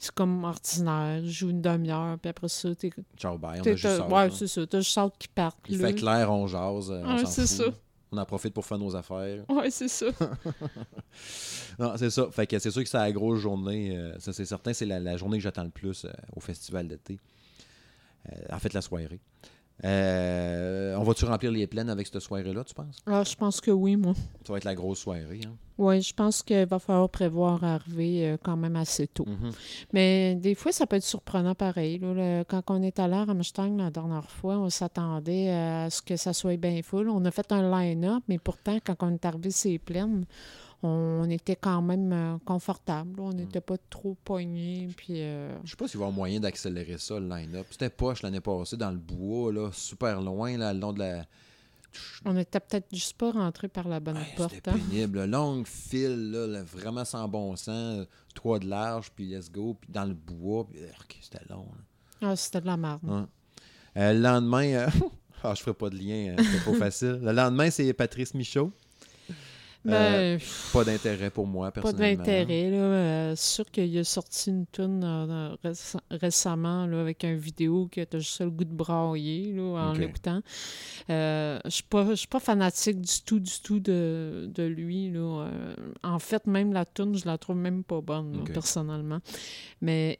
[0.00, 1.20] c'est comme ordinaire.
[1.24, 2.90] Je joue une demi-heure, puis après ça, t'es.
[3.16, 3.60] Ciao, bye.
[3.60, 4.66] On a juste ouais, c'est ça.
[4.66, 5.58] T'as juste hâte qu'ils partent.
[5.68, 5.86] Il là.
[5.88, 7.64] fait clair, on jase, euh, on Ouais, s'en c'est ça.
[8.12, 9.44] On en profite pour faire nos affaires.
[9.48, 10.06] Ouais, c'est ça.
[11.78, 12.28] Non, c'est ça.
[12.30, 13.96] Fait que c'est sûr que c'est la grosse journée.
[13.96, 16.88] euh, ça, c'est certain, c'est la, la journée que j'attends le plus euh, au festival
[16.88, 17.18] d'été.
[18.30, 19.20] Euh, en fait, la soirée.
[19.84, 22.98] Euh, on va-tu remplir les plaines avec cette soirée-là, tu penses?
[23.06, 24.14] Ah, je pense que oui, moi.
[24.46, 25.40] Ça va être la grosse soirée.
[25.46, 25.52] Hein?
[25.78, 29.24] Oui, je pense qu'il va falloir prévoir arriver euh, quand même assez tôt.
[29.26, 29.50] Mhm.
[29.94, 31.98] Mais des fois, ça peut être surprenant pareil.
[31.98, 32.12] là.
[32.12, 36.16] Le- quand on est allé à Rammstein la dernière fois, on s'attendait à ce que
[36.16, 37.08] ça soit bien full.
[37.08, 40.10] On a fait un line-up, mais pourtant, quand on est arrivé c'est plein,
[40.82, 43.20] on était quand même euh, confortable.
[43.20, 44.88] On n'était pas trop poignés.
[44.96, 47.66] Puis, euh, Je sais pas s'il va y avoir moyen d'accélérer ça, le line-up.
[47.70, 51.24] C'était poche l'année passée dans le bois, là, super loin, là, le long de la.
[52.24, 54.54] on était peut-être juste pas rentré par la bonne Hey, porte.
[54.54, 54.78] C'était hein.
[54.90, 55.24] pénible.
[55.24, 57.68] Longue file, là, là, vraiment sans bon sens.
[58.00, 59.76] euh, Trois de large, puis let's go.
[59.80, 60.66] Puis dans le bois.
[60.66, 61.66] Puis, urk, c'était long.
[62.22, 62.28] là.
[62.30, 63.26] Ah, c'était de la merde.
[63.96, 64.88] Euh, le lendemain, euh,
[65.42, 67.18] ah, je ferai pas de lien, euh, c'est trop facile.
[67.22, 68.72] Le lendemain, c'est Patrice Michaud.
[69.82, 70.38] Ben,
[70.74, 72.16] Pas d'intérêt pour moi, Pas personnellement.
[72.24, 72.70] d'intérêt.
[72.70, 72.76] là.
[72.76, 77.88] Euh, c'est sûr qu'il a sorti une tune euh, réce- récemment là, avec une vidéo
[77.90, 80.42] que tu as juste le goût de brailler là, en l'écoutant.
[81.08, 85.10] Euh, je suis pas, pas fanatique du tout, du tout de, de lui.
[85.10, 85.46] Là.
[85.46, 89.20] Euh, en fait, même la tune, je la trouve même pas bonne, là, personnellement.
[89.80, 90.18] Mais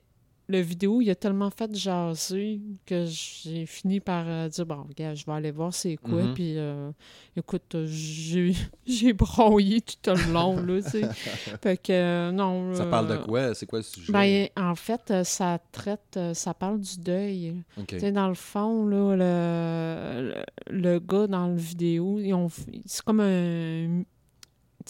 [0.50, 5.16] le vidéo, il a tellement fait jaser que j'ai fini par euh, dire bon, regarde,
[5.16, 6.22] je vais aller voir c'est quoi.
[6.24, 6.34] Mhm.
[6.34, 6.90] Puis, euh,
[7.36, 8.52] écoute, euh, j'ai
[8.86, 11.08] j'ai broyé tout le long, là, tu sais.
[11.62, 12.74] fait que, euh, non.
[12.74, 13.54] Ça parle de quoi?
[13.54, 14.12] C'est quoi le sujet?
[14.12, 17.54] Ben, en fait, ça traite, ça parle du deuil.
[17.78, 17.86] OK.
[17.86, 20.32] Tu sais, dans le fond, là, le,
[20.68, 24.02] le, le gars dans le vidéo, ils ont f- c'est comme un,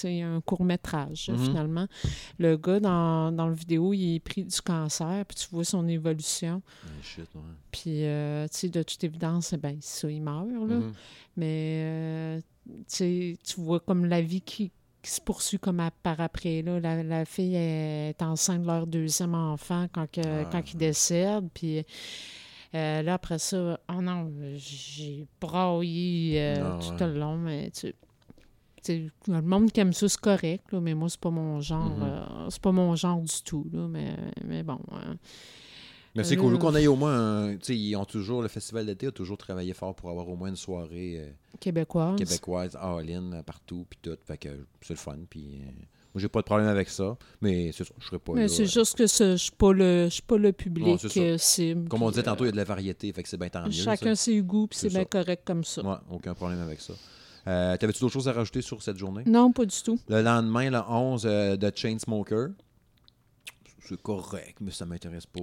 [0.05, 1.39] un court-métrage, Mhm.
[1.39, 1.87] finalement.
[2.39, 5.87] Le gars dans, dans le vidéo, il est pris du cancer, puis tu vois son
[5.89, 6.63] évolution.
[6.85, 6.89] Ah.
[7.71, 10.77] Puis, euh, tu sais, de toute évidence, ben, ça, il meurt, là.
[10.77, 10.93] Mhm.
[11.37, 12.41] Mais, euh,
[12.89, 14.71] tu vois comme la vie qui,
[15.03, 16.61] qui se poursuit comme à- par après.
[16.63, 16.79] Là.
[16.79, 20.45] La, la fille est enceinte de leur deuxième enfant quand, que- Ah.
[20.53, 21.49] quand il décède.
[21.55, 21.83] Puis
[22.75, 27.09] euh, là, après ça, oh non, j'ai braillé euh, Ah, tout ouais.
[27.13, 27.37] le long.
[27.39, 27.95] Mais tu
[28.89, 31.85] le monde qui aime ça, c'est correct, là, mais moi, c'est pas mon genre.
[31.97, 32.03] Mhm.
[32.03, 33.67] euh, c'est pas mon genre du tout.
[33.73, 34.79] Là, mais, mais bon.
[34.93, 35.15] euh,
[36.17, 37.53] Mais c'est Euh, cool qu'on ait au moins un.
[37.57, 38.43] Tu sais, ils ont toujours.
[38.43, 42.17] Le festival d'été a toujours travaillé fort pour avoir au moins une soirée euh, québécoise.
[42.17, 44.17] québécoise, all-in, euh, partout, puis tout.
[44.27, 44.49] Fait que
[44.81, 45.19] c'est le fun.
[45.29, 45.63] Puis.
[45.63, 45.71] euh,
[46.13, 47.17] moi, j'ai pas de problème avec ça.
[47.41, 50.15] Mais c'est je serais pas Mais c'est euh, juste que je suis pas le je
[50.15, 51.89] suis pas le public euh, cible.
[51.89, 53.13] Comme on disait tantôt, il y euh, a de la variété.
[53.13, 53.71] Fait que c'est bien tant mieux.
[53.71, 54.25] Chacun ça.
[54.25, 55.83] ses goûts, puis C'est bien correct comme ça.
[55.87, 56.95] Ouais, aucun problème avec ça.
[57.47, 59.23] Euh, T'avais-tu d'autres choses à rajouter sur cette journée?
[59.27, 59.99] Non, pas du tout.
[60.09, 62.49] Le lendemain, le 11, euh, de Chainsmoker.
[63.89, 65.41] C'est correct, mais ça m'intéresse pas.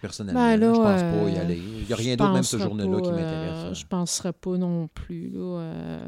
[0.00, 1.56] Personnellement, Ben là, je pense euh, pas y aller.
[1.80, 3.50] Il n'y a rien d'autre, même ce penserais journée-là, qui m'intéresse.
[3.66, 3.74] hein.
[3.74, 5.30] je penserais pas non plus.
[5.30, 6.00] Là,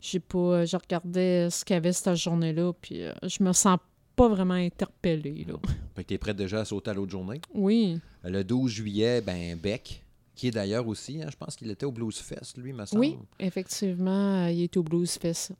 [0.00, 3.78] j'ai pas, je regardais ce qu'il y avait cette journée-là, puis je me sens
[4.16, 5.46] pas vraiment interpellée.
[5.48, 5.54] Là.
[5.94, 7.40] Fait que t'es prêt déjà à sauter à l'autre journée?
[7.54, 10.01] Oui, Le 12 juillet, ben Beck,
[10.34, 13.00] qui est d'ailleurs aussi, hein, je pense qu'il était au Blues Fest, lui, me semble.
[13.00, 15.52] oui, effectivement, euh, il est au Blues Fest.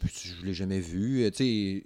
[0.00, 1.22] Puis, je l'ai jamais vu.
[1.24, 1.84] Euh, Tu sais,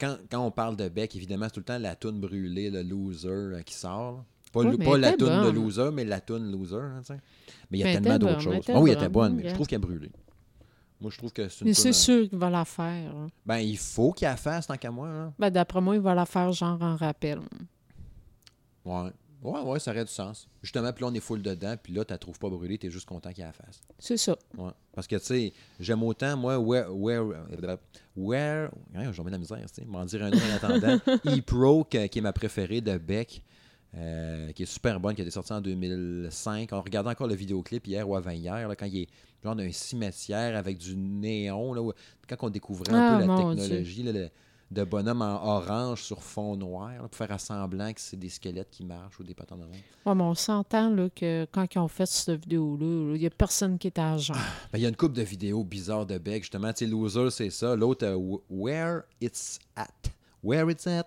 [0.00, 2.82] quand, quand on parle de Beck, évidemment, c'est tout le temps la toune brûlée, le
[2.82, 4.24] loser euh, qui sort.
[4.52, 6.76] Pas, Ouais, la était toune de loser, mais la toune loser.
[6.76, 7.02] hein,
[7.70, 8.54] mais il y a Mais tellement était d'autres choses.
[8.56, 10.10] était Ah oui, elle était bonne, mais je trouve qu'elle a brûlé.
[11.00, 13.14] Moi, je trouve que c'est une Mais c'est sûr qu'il va la faire.
[13.16, 13.28] hein.
[13.44, 15.08] Ben, il faut qu'il la fasse tant qu'à moi.
[15.08, 15.32] hein.
[15.38, 17.40] Ben, D'après moi, il va la faire genre en rappel.
[18.84, 19.10] Ouais.
[19.42, 20.48] Ouais, ouais, ça aurait du sens.
[20.62, 22.86] Justement, puis là, on est full dedans, puis là, tu la trouves pas brûlée, tu
[22.86, 23.80] es juste content qu'il la fasse.
[23.98, 24.36] C'est ça.
[24.56, 24.70] Ouais.
[24.94, 26.94] Parce que, tu sais, j'aime autant, moi, Where.
[26.96, 27.24] Where.
[28.16, 28.70] Where.
[28.94, 29.84] Je vais mettre la misère, tu sais.
[29.84, 30.96] M'en dire un nom en attendant.
[31.26, 33.42] E-Pro, qui est ma préférée de Beck,
[33.96, 36.68] euh, qui est super bonne, qui a été sortie en 2005.
[36.72, 39.08] On regardait encore le vidéoclip hier ou avant-hier, quand il est
[39.42, 41.92] genre d'un cimetière avec du néon, là, où-
[42.28, 44.30] quand on découvrait un Ah, peu la technologie là, le-
[44.72, 48.70] de bonhomme en orange sur fond noir, là, pour faire semblant que c'est des squelettes
[48.70, 49.62] qui marchent ou des patins de.
[49.64, 53.30] Ouais, mais on s'entend que quand ils ont fait cette vidéo-là, là, il n'y a
[53.30, 54.36] personne qui est à jeun.
[54.72, 56.72] Ben, il y a une couple de vidéos bizarres de Beck, justement.
[56.72, 57.76] Tu sais, Loser, c'est ça.
[57.76, 59.88] L'autre, euh, Wh- Where It's At.
[60.42, 61.06] Where It's At.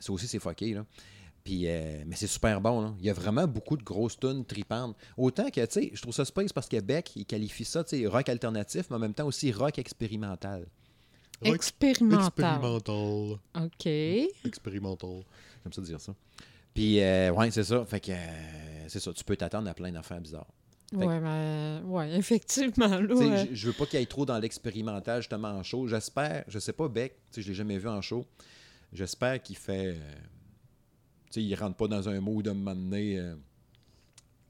[0.00, 0.84] Ça aussi, c'est fucké, là.
[1.42, 2.94] Puis, euh, mais c'est super bon, là.
[2.98, 4.96] Il y a vraiment beaucoup de grosses tunes tripantes.
[5.16, 7.98] Autant que, tu sais, je trouve ça space parce que Beck, il qualifie ça, tu
[7.98, 10.66] sais, rock alternatif, mais en même temps aussi rock expérimental.
[11.52, 12.24] Expérimental.
[12.26, 13.38] Expérimental.
[13.62, 13.86] OK.
[14.44, 15.22] Expérimental.
[15.62, 16.14] J'aime ça dire ça.
[16.72, 17.84] Puis, euh, ouais, c'est ça.
[17.84, 19.12] Fait que, euh, c'est ça.
[19.12, 20.46] Tu peux t'attendre à plein d'affaires bizarres.
[20.92, 22.88] Ouais, mais, ouais, effectivement.
[22.88, 25.86] Là, je- veux pas qu'il y ait trop dans l'expérimental, justement, en show.
[25.88, 28.24] J'espère, je sais pas, Beck, tu sais, je l'ai jamais vu en show.
[28.92, 29.88] J'espère qu'il fait.
[29.88, 30.14] euh,
[31.30, 33.18] tu sais, il rentre pas dans un mood de m'amener.
[33.18, 33.34] euh,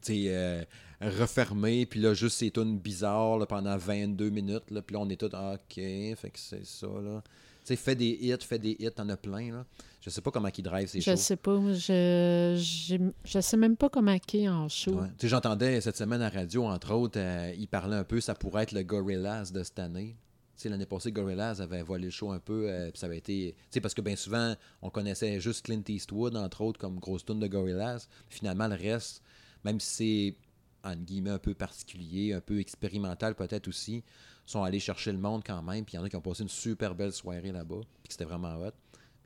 [0.02, 0.66] tu sais,
[1.10, 5.08] refermé, puis là, juste ces tunes bizarres là, pendant 22 minutes, là, puis là, on
[5.08, 7.22] est tous, ah, ok, fait que c'est ça, là.
[7.64, 9.64] Tu sais, fais des hits, fais des hits, t'en as plein, là.
[10.02, 11.16] Je sais pas comment il drive ces Je shows.
[11.16, 11.56] sais pas.
[11.72, 14.92] Je, je sais même pas comment qui en show.
[15.00, 15.08] Ouais.
[15.16, 18.34] Tu sais, J'entendais cette semaine à radio, entre autres, euh, il parlait un peu, ça
[18.34, 20.14] pourrait être le Gorillaz de cette année.
[20.56, 23.16] Tu sais, L'année passée, Gorillaz avait volé le show un peu, euh, puis ça avait
[23.16, 23.54] été...
[23.56, 27.24] Tu sais, parce que bien souvent, on connaissait juste Clint Eastwood, entre autres, comme grosse
[27.24, 28.06] tune de Gorillaz.
[28.28, 29.22] Finalement, le reste,
[29.64, 30.36] même si c'est,
[30.84, 34.02] entre guillemets, un peu particulier, un peu expérimental peut-être aussi,
[34.46, 36.42] sont allés chercher le monde quand même, puis il y en a qui ont passé
[36.42, 38.70] une super belle soirée là-bas, puis c'était vraiment hot.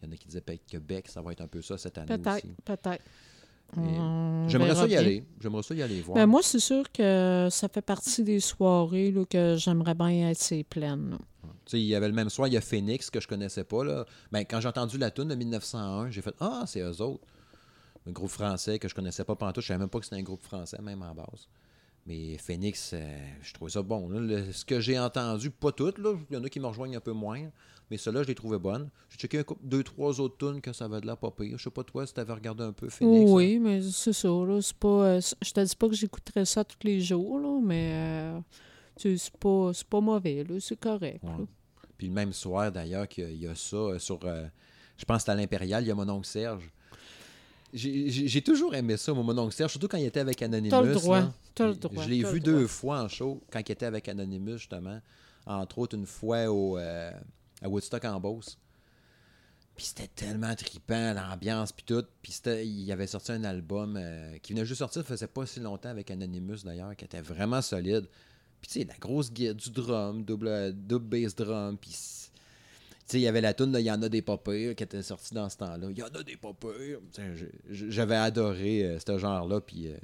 [0.00, 1.76] Il y en a qui disaient peut-être que Beck, ça va être un peu ça
[1.76, 2.54] cette année Peut-être, aussi.
[2.64, 3.02] peut-être.
[3.76, 4.98] Et On J'aimerais ça y bien.
[5.00, 5.24] aller.
[5.40, 6.14] J'aimerais ça y aller voir.
[6.14, 10.38] Ben, moi, c'est sûr que ça fait partie des soirées là, que j'aimerais bien être
[10.38, 11.18] ces pleines.
[11.72, 13.84] il y avait le même soir, il y a Phoenix que je connaissais pas.
[13.84, 14.06] Là.
[14.32, 17.26] Ben, quand j'ai entendu la tune de 1901, j'ai fait Ah, c'est eux autres.
[18.08, 19.62] Un groupe français que je connaissais pas pantoute.
[19.62, 21.48] Je savais même pas que c'était un groupe français, même en base.
[22.06, 24.08] Mais Phoenix, euh, je trouvais ça bon.
[24.08, 24.18] là.
[24.20, 26.14] Le- ce que j'ai entendu, pas toutes, là.
[26.30, 27.50] il y en a qui me rejoignent un peu moins.
[27.90, 28.88] Mais ceux-là, je les trouvais bonnes.
[29.10, 31.56] J'ai checké un couple- deux, trois autres tunes que ça avait de l'air pas pire.
[31.58, 33.30] Je sais pas toi si tu avais regardé un peu Phoenix.
[33.30, 34.28] oui, mais c'est ça.
[34.28, 37.60] Là, c'est pas, euh, je te dis pas que j'écouterais ça tous les jours, là,
[37.62, 38.40] mais euh,
[38.96, 40.44] c'est pas, c'est pas mauvais.
[40.44, 41.22] là, C'est correct.
[41.24, 41.30] Ouais.
[41.30, 41.44] là.
[41.96, 44.20] Puis le même soir, d'ailleurs, qu'il y a ça euh, sur.
[44.20, 46.70] je pense que c'est à l'Impérial, il y a mon oncle Serge.
[47.72, 50.70] J'ai toujours aimé ça, mon oncle Serge, surtout quand il était avec Anonymous.
[50.70, 51.35] T'as le droit.
[51.54, 52.04] T'as le droit.
[52.04, 55.00] Je l'ai vu deux fois en show, quand il était avec Anonymous, justement.
[55.46, 57.11] Entre autres, une fois au, euh,
[57.62, 58.59] à Woodstock en Beauce.
[59.76, 62.04] Puis c'était tellement trippant, l'ambiance, puis tout.
[62.20, 65.90] Puis il avait sorti un album euh, qui venait juste sortir, faisait pas si longtemps
[65.90, 68.07] avec Anonymous d'ailleurs, qui était vraiment solide.
[68.61, 71.92] Puis tu sais, la grosse guide du drum, double, double bass drum, puis
[73.14, 75.02] il y avait la tune de Il y en a des pas pires qui était
[75.02, 75.88] sortie dans ce temps-là.
[75.90, 77.00] Il y en a des pas pires.
[77.70, 79.96] J'avais adoré euh, ce genre-là, puis euh,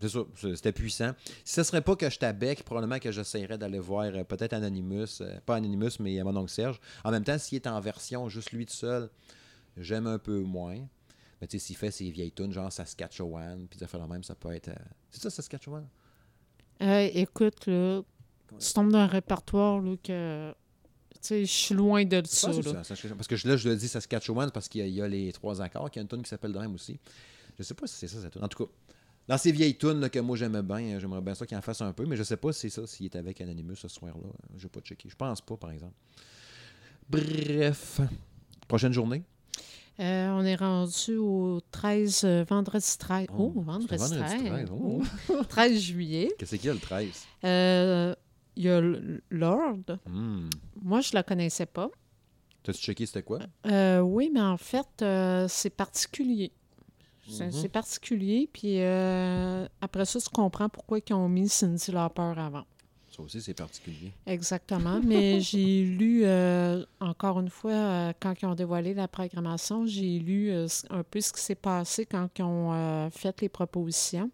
[0.00, 1.12] c'est c'était puissant.
[1.44, 5.22] Si ce serait pas que je bec, probablement que j'essayerais d'aller voir euh, peut-être Anonymous,
[5.46, 6.80] pas Anonymous, mais mon oncle Serge.
[7.04, 9.10] En même temps, s'il est en version juste lui tout seul,
[9.76, 10.78] j'aime un peu moins.
[11.40, 14.22] Mais tu sais, s'il fait ses vieilles tunes, genre Saskatchewan, puis ça fait la même,
[14.22, 14.70] ça peut être.
[15.10, 15.86] C'est ça, Saskatchewan?
[16.80, 18.02] Écoute, là,
[18.58, 20.54] tu tombes dans un répertoire que.
[21.28, 22.50] Je suis loin de ça.
[22.50, 22.82] Là.
[23.16, 25.32] Parce que là, je le dis Saskatchewan parce qu'il y, a- il y a les
[25.32, 26.98] trois accords, qu'il y a une tune qui s'appelle de même aussi.
[27.58, 28.42] Je sais pas si c'est ça, cette tune.
[28.44, 28.70] En tout cas,
[29.28, 31.60] dans ces vieilles tunes là, que moi j'aimais bien, euh, j'aimerais bien ça qu'il en
[31.62, 33.88] fasse un peu, mais je sais pas si c'est ça, s'il est avec Anonymous ce
[33.88, 34.28] soir-là.
[34.56, 35.08] Je vais pas checker.
[35.10, 35.94] Je pense pas, par exemple.
[37.08, 38.00] Bref.
[38.68, 39.22] Prochaine journée?
[39.98, 43.26] Euh, on est rendu au 13, euh, vendredi 13.
[43.36, 44.44] Oh, Oh, vendredi vendredi 13.
[44.46, 45.02] 13, oh.
[45.28, 45.44] Oh.
[45.48, 46.30] 13 juillet.
[46.38, 47.08] Qu'est-ce qu'il y a le 13?
[47.44, 48.14] Euh,
[48.60, 48.80] il y a
[49.30, 49.98] Lord.
[50.06, 50.48] Hmm.
[50.82, 51.88] Moi, je la connaissais pas.
[52.62, 53.38] T'as-tu checké c'était quoi?
[53.66, 56.52] Euh, oui, mais en fait, euh, c'est particulier.
[57.26, 57.68] C'est Mhm.
[57.68, 58.50] particulier.
[58.52, 62.64] Puis euh, après ça, tu comprends pourquoi ils ont mis Cindy Lauper avant.
[63.20, 64.12] Ça aussi, c'est particulier.
[64.26, 65.00] Exactement.
[65.04, 70.18] Mais j'ai lu, euh, encore une fois, euh, quand ils ont dévoilé la programmation, j'ai
[70.18, 74.30] lu euh, un peu ce qui s'est passé quand ils ont fait les propositions.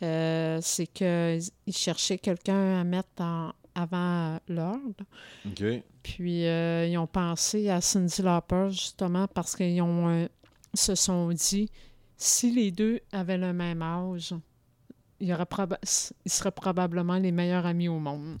[0.00, 1.40] C'est qu'ils
[1.72, 5.04] cherchaient quelqu'un à mettre en- avant l'ordre.
[5.46, 5.64] OK.
[6.02, 10.28] Puis ils ont pensé à Cindy Lauper justement parce qu'ils ont
[10.74, 11.70] se sont dit
[12.16, 14.34] si les deux avaient le même âge,
[15.20, 15.78] il proba-
[16.24, 18.38] ils seraient probablement les meilleurs amis au monde.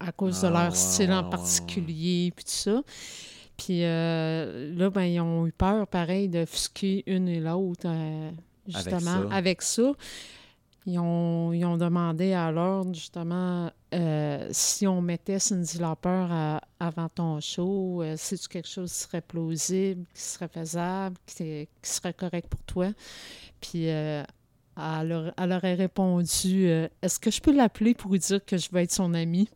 [0.00, 2.82] À cause de Ah, leur style en particulier, puis tout ça.
[3.56, 8.30] Puis euh, là, ben, ils ont eu peur, pareil, de fusquer une et l'autre, euh,
[8.66, 9.34] justement, ça.
[9.36, 9.92] avec ça.
[10.86, 16.60] Ils ont, ils ont demandé à l'ordre, justement, euh, si on mettait Cindy Lauper à-
[16.78, 21.90] avant ton show, euh, c'est-tu quelque chose qui serait plausible, qui serait faisable, qui, qui
[21.90, 22.88] serait correct pour toi?
[23.62, 23.88] Puis
[24.76, 28.56] elle, leur- elle aurait répondu euh, Est-ce que je peux l'appeler pour lui dire que
[28.56, 29.48] je vais être son amie?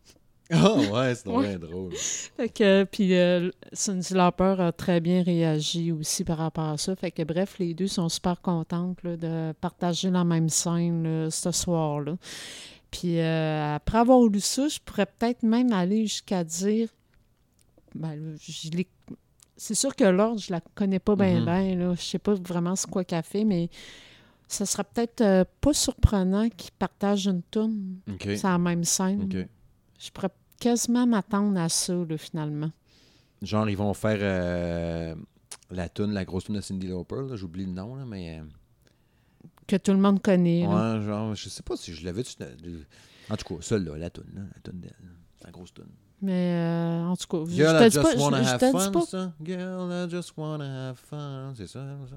[0.50, 1.58] Ah ouais, c'est Ouais.
[1.58, 1.92] drôle.
[1.94, 6.96] Fait que, puis euh, Cindy Lauper a très bien réagi aussi par rapport à ça.
[6.96, 11.30] Fait que bref, les deux sont super contentes là, de partager la même scène là,
[11.30, 12.16] ce soir-là.
[12.90, 16.88] Puis euh, après avoir lu ça, je pourrais peut-être même aller jusqu'à dire.
[17.94, 18.88] Ben, là, je l'ai-
[19.56, 21.44] c'est sûr que l'ordre, je la connais pas bien, Mhm.
[21.44, 21.74] bien.
[21.76, 21.94] là.
[21.94, 23.68] Je sais pas vraiment c'est quoi qu'elle fait, mais
[24.48, 27.98] ça serait peut-être euh, pas surprenant qu'ils partagent une toune.
[28.20, 29.28] C'est la même scène.
[29.98, 32.70] Je pourrais quasiment m'attendre à ça, là, finalement.
[33.42, 35.14] Genre, ils vont faire euh,
[35.70, 37.24] la toune, la grosse toune de Cindy Lauper.
[37.34, 38.40] J'oublie le nom, là, mais...
[38.40, 38.44] euh,
[39.66, 40.62] Que tout le monde connaît.
[40.62, 40.96] là.
[40.98, 42.22] Ouais, genre, je sais pas si je l'avais...
[43.30, 44.96] En tout cas, celle-là, la toune, là, la toune d'elle.
[45.44, 45.86] La grosse toune.
[46.20, 48.20] Mais euh, en tout cas, Girl, je I te dis just pas.
[48.24, 49.32] wanna je- je have te dis fun, ça.
[49.44, 51.52] Girl, I just wanna have fun.
[51.56, 52.16] C'est ça, ça?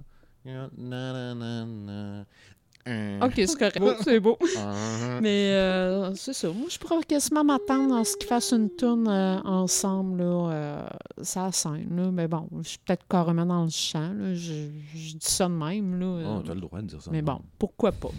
[3.22, 3.80] Ok, c'est correct.
[4.04, 4.38] c'est beau.
[4.58, 5.20] Ah.
[5.22, 6.50] Mais euh, c'est ça.
[6.50, 10.88] Moi, je pourrais quasiment m'attendre à ce qu'ils fassent une tourne ensemble, là, euh,
[11.22, 11.96] ça la scène.
[11.96, 12.10] Là.
[12.12, 14.12] Mais bon, je suis peut-être carrément dans le champ.
[14.14, 14.34] Là.
[14.34, 16.00] Je, je dis ça de même.
[16.00, 17.12] Là, euh, Oh, t'as le droit de dire ça.
[17.12, 18.12] mais bon, pourquoi pas?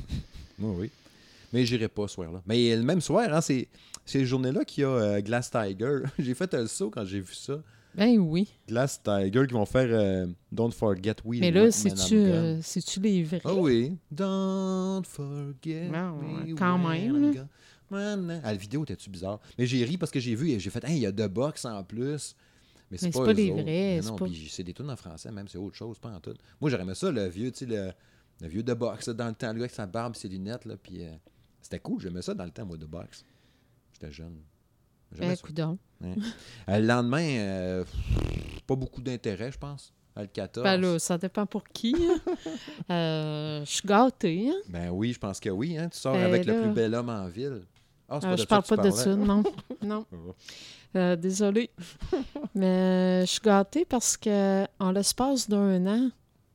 [0.61, 0.91] Oui, oui.
[1.53, 2.41] Mais j'irai pas ce soir-là.
[2.47, 3.69] Mais le même soir, hein, c'est
[4.07, 5.99] ces journées-là qu'il y a euh, Glass Tiger.
[6.19, 7.55] j'ai fait un saut quand j'ai vu ça.
[7.95, 8.49] Ben oui.
[8.69, 13.23] Glass Tiger qui vont faire euh, Don't Forget We Mais là, c'est-tu euh, c'est-tu les
[13.23, 13.41] vrais?
[13.45, 13.97] Ah oui.
[14.11, 17.47] Don't forget Non, me quand même, là.
[17.95, 18.17] Ah,
[18.53, 19.41] la vidéo était-tu bizarre?
[19.59, 21.29] Mais j'ai ri parce que j'ai vu et j'ai fait, hey, il y a The
[21.29, 22.35] Box en plus.
[22.91, 23.63] Mais c'est pas, les autres.
[23.63, 23.65] vrais,
[23.97, 26.35] Mais non, pas- c'est des tunes en français, même, c'est autre chose, pas en tout.
[26.61, 27.91] Moi, j'aurais aimé ça, le vieux, tu sais, le,
[28.41, 30.77] le vieux The Box, dans le temps, gars avec sa barbe et ses lunettes, là,
[30.77, 31.11] puis euh,
[31.63, 33.25] c'était cool, j'aimais ça dans le temps, moi, The Box.
[33.95, 34.43] J'étais jeune.
[35.19, 35.43] Ben, ça.
[36.05, 37.85] Euh, le lendemain, euh,
[38.67, 39.93] pas beaucoup d'intérêt, je pense.
[40.17, 40.63] Le 14.
[40.65, 41.95] Ben là, ça dépend pour qui.
[41.97, 42.21] hein.
[42.91, 44.51] Euh, je suis gâtée.
[44.51, 44.57] Hein?
[44.69, 45.79] Ben oui, je pense que oui.
[45.79, 45.89] Hein?
[45.89, 47.63] Tu sors Ben avec là- le plus bel homme en ville.
[48.09, 49.43] Ah, Euh, pas je parle pas de ça, non.
[49.83, 50.05] non.
[50.97, 51.71] Euh, désolée.
[52.55, 56.11] Mais je suis gâtée parce que en l'espace d'un an,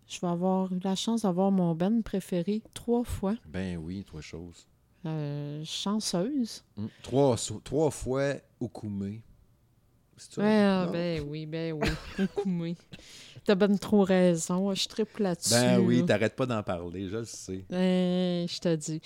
[0.07, 3.35] je vais avoir eu la chance d'avoir mon Ben préféré trois fois.
[3.47, 4.67] Ben oui, trois choses.
[5.05, 6.63] Euh, chanceuse.
[6.77, 6.89] Hum.
[7.01, 9.21] Trois, trois fois au Koumé.
[9.21, 9.23] C'est ça?
[10.06, 10.06] Ouais,
[10.39, 11.89] ah, ben oui, ben oui.
[12.23, 12.75] Okoumé.
[13.45, 14.73] T'as ben trop raison.
[14.73, 15.51] Je triple là-dessus.
[15.53, 16.05] Ben oui, là.
[16.07, 17.63] t'arrêtes pas d'en parler, je le sais.
[17.71, 18.99] Euh, je te dis.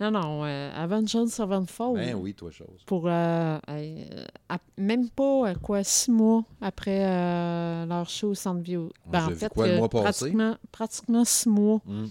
[0.00, 0.44] Non, non.
[0.44, 1.96] Euh, Avengers Sevenfold.
[1.96, 2.82] Ben oui, trois choses.
[2.86, 8.30] pour euh, hey, euh, ap- même pas euh, quoi six mois après euh, leur show
[8.30, 8.88] au Centre Bio.
[9.12, 10.02] A en fait, quoi, le euh, mois passé?
[10.04, 12.08] pratiquement, pratiquement six mois, Hum.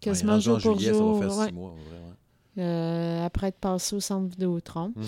[0.00, 1.18] quasiment Ouais, jour en pour juillet, jour.
[1.18, 1.46] Ça va faire ouais.
[1.48, 2.05] six mois, vraiment.
[2.58, 4.92] Euh, après être passé au Centre Vidéotron.
[4.96, 5.04] Hum.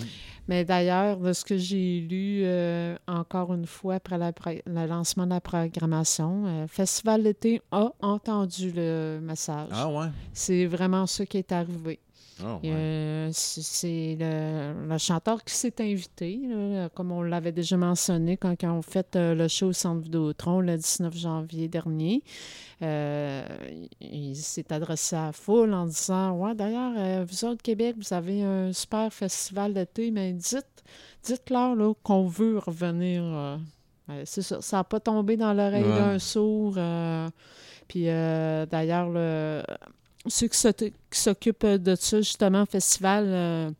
[0.47, 4.31] Mais d'ailleurs, de ce que j'ai lu, euh, encore une fois, après la
[4.65, 9.69] le lancement de la programmation, euh, Festival d'été a entendu le message.
[9.71, 10.07] Ah ouais?
[10.33, 11.99] C'est vraiment ça qui est arrivé.
[12.43, 12.69] Ah ouais.
[12.71, 18.55] euh, c'est le, le chanteur qui s'est invité, là, comme on l'avait déjà mentionné quand
[18.63, 22.23] ont fait euh, le show au Centre Vidéotron le 19 janvier dernier.
[22.81, 23.45] Euh,
[23.99, 28.41] il s'est adressé à la foule en disant Ouais, d'ailleurs, vous autres, Québec, vous avez
[28.43, 30.65] un super festival d'été, mais dites,
[31.23, 33.21] dites-leur là, qu'on veut revenir.
[33.23, 33.57] euh.
[34.25, 35.95] C'est ça, ça n'a pas tombé dans l'oreille Ouais.
[35.99, 36.73] d'un sourd.
[36.77, 37.29] euh,
[37.87, 39.61] puis euh, d'ailleurs, le
[40.27, 43.71] ceux qui s'oc- qui s'occupent de ça, justement, au festival, euh,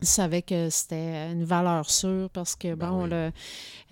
[0.00, 3.10] savaient que c'était une valeur sûre parce que, Ben bon, oui.
[3.10, 3.30] le-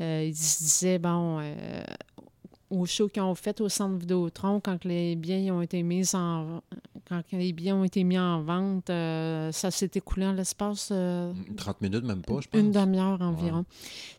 [0.00, 1.82] euh, ils se disaient, bon, euh,
[2.70, 6.62] au show qu'ils ont fait au centre Vidéotron, quand les biens ont été mis en
[7.08, 11.32] quand les billets ont été mis en vente, euh, ça s'est écoulé en l'espace euh,
[11.56, 12.60] 30 minutes, même pas, je pense.
[12.60, 13.64] une demi-heure environ.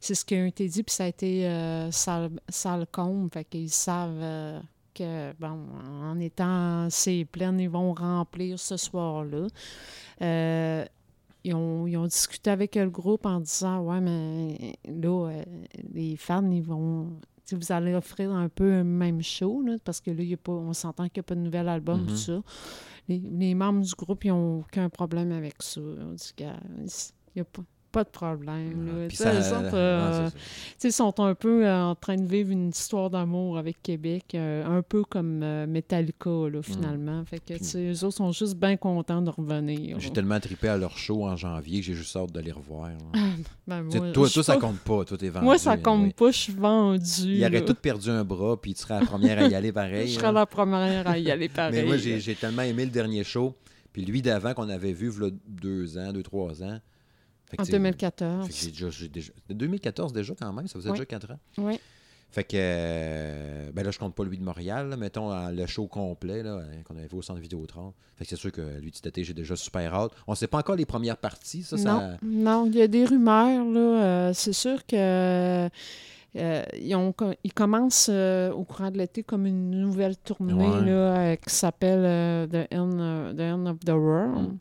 [0.02, 3.46] C'est ce qui a été dit, puis ça a été euh, sale, sale comble, fait
[3.46, 4.60] qu'ils savent euh,
[5.04, 5.60] que, bon,
[6.04, 9.47] en étant c'est plein, ils vont remplir ce soir-là.
[10.22, 10.86] Euh,
[11.43, 15.43] ils ont, ils ont discuté avec le groupe en disant Ouais, mais là, euh,
[15.93, 17.20] les fans, ils vont.
[17.52, 20.38] Vous allez offrir un peu un même show, là, parce que là, il y a
[20.38, 22.08] pas, on s'entend qu'il n'y a pas de nouvel album, Mhm.
[22.08, 22.41] tout ça.
[23.10, 25.82] Les, les membres du groupe, ils n'ont aucun problème avec ça.
[25.82, 26.47] On dit qu'il
[27.36, 28.88] n'y a pas, pas de problème.
[28.88, 28.94] là.
[28.94, 30.30] Ouais, puis ça- autres, ouais, euh,
[30.84, 34.66] ils sont un peu euh, en train de vivre une histoire d'amour avec Québec, euh,
[34.66, 37.24] un peu comme Metallica, là, finalement.
[37.26, 40.00] Fait que, eux autres sont juste bien contents de revenir.
[40.00, 40.16] J'ai là.
[40.16, 42.89] tellement trippé à leur show en janvier que j'ai juste hâte de les revoir.
[42.89, 42.96] là.
[43.68, 45.06] Ben, moi, toi, toi, ça compte pas.
[45.06, 45.46] Toi, t'es vendu.
[45.46, 47.02] Moi, ça compte pas, je suis vendu.
[47.26, 47.62] Il aurait là.
[47.62, 50.10] tout perdu un bras, puis tu serais la première à y aller pareil.
[50.10, 51.82] Je serais la première à y aller pareil.
[51.82, 52.34] Mais moi, j'ai là.
[52.39, 53.56] tellement aimé le dernier show.
[53.94, 56.80] Puis lui d'avant qu'on avait vu, v'là deux ans, deux, trois ans.
[57.52, 58.47] Fait En tu sais, 2014.
[58.47, 61.39] fait que j'ai déjà, j'ai déjà- 2014 déjà quand même, ça faisait déjà quatre ans.
[61.58, 61.80] Oui.
[62.30, 65.88] Fait que, euh, ben là, je compte pas lui de Montréal, là, mettons le show
[65.88, 67.93] complet là, euh, qu'on avait vu au centre Vidéotron.
[68.16, 70.14] Fait que c'est sûr que lui, été, j'ai déjà super hâte.
[70.28, 72.18] On sait pas encore les premières parties, ça, non, ça...
[72.24, 73.66] non, il y a des rumeurs.
[73.66, 75.70] Là, euh, c'est sûr que euh,
[76.80, 80.86] ils, ont, ils commencent euh, au courant de l'été comme une nouvelle tournée Ouais.
[80.86, 84.54] là, euh, qui s'appelle the, End, The End of the World.
[84.54, 84.58] Mm.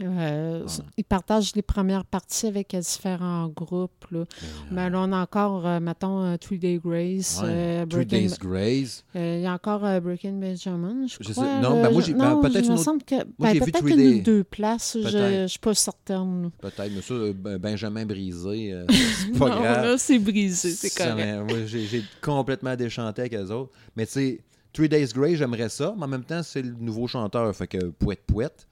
[0.00, 0.84] Euh, Ouais.
[0.96, 4.04] Ils partagent les premières parties avec euh, différents groupes.
[4.10, 4.24] Là.
[4.72, 7.86] Mais là, on a encore, euh, mettons, Three Day Grace, Ouais.
[7.88, 9.04] Three Days Grace.
[9.14, 11.60] euh, il y a encore Breaking Benjamin, je Je sais- crois.
[11.60, 13.14] non, ben moi, Je- j'ai- ben, peut-être une autre- semble que...
[13.38, 16.50] ben, peut-être une Day- deux places, je ne suis pas certaine.
[16.60, 18.74] Peut-être, mais ça, ben- Benjamin Brisé,
[19.32, 19.84] c'est pas non, grave.
[19.84, 21.38] là, c'est brisé, c'est correct.
[21.48, 23.70] moi, j'ai complètement déchanté avec eux autres.
[23.94, 24.40] Mais tu sais,
[24.72, 27.78] Three Days Grace, j'aimerais ça, mais en même temps, c'est le nouveau chanteur, fait que
[27.90, 28.66] pouette pouette.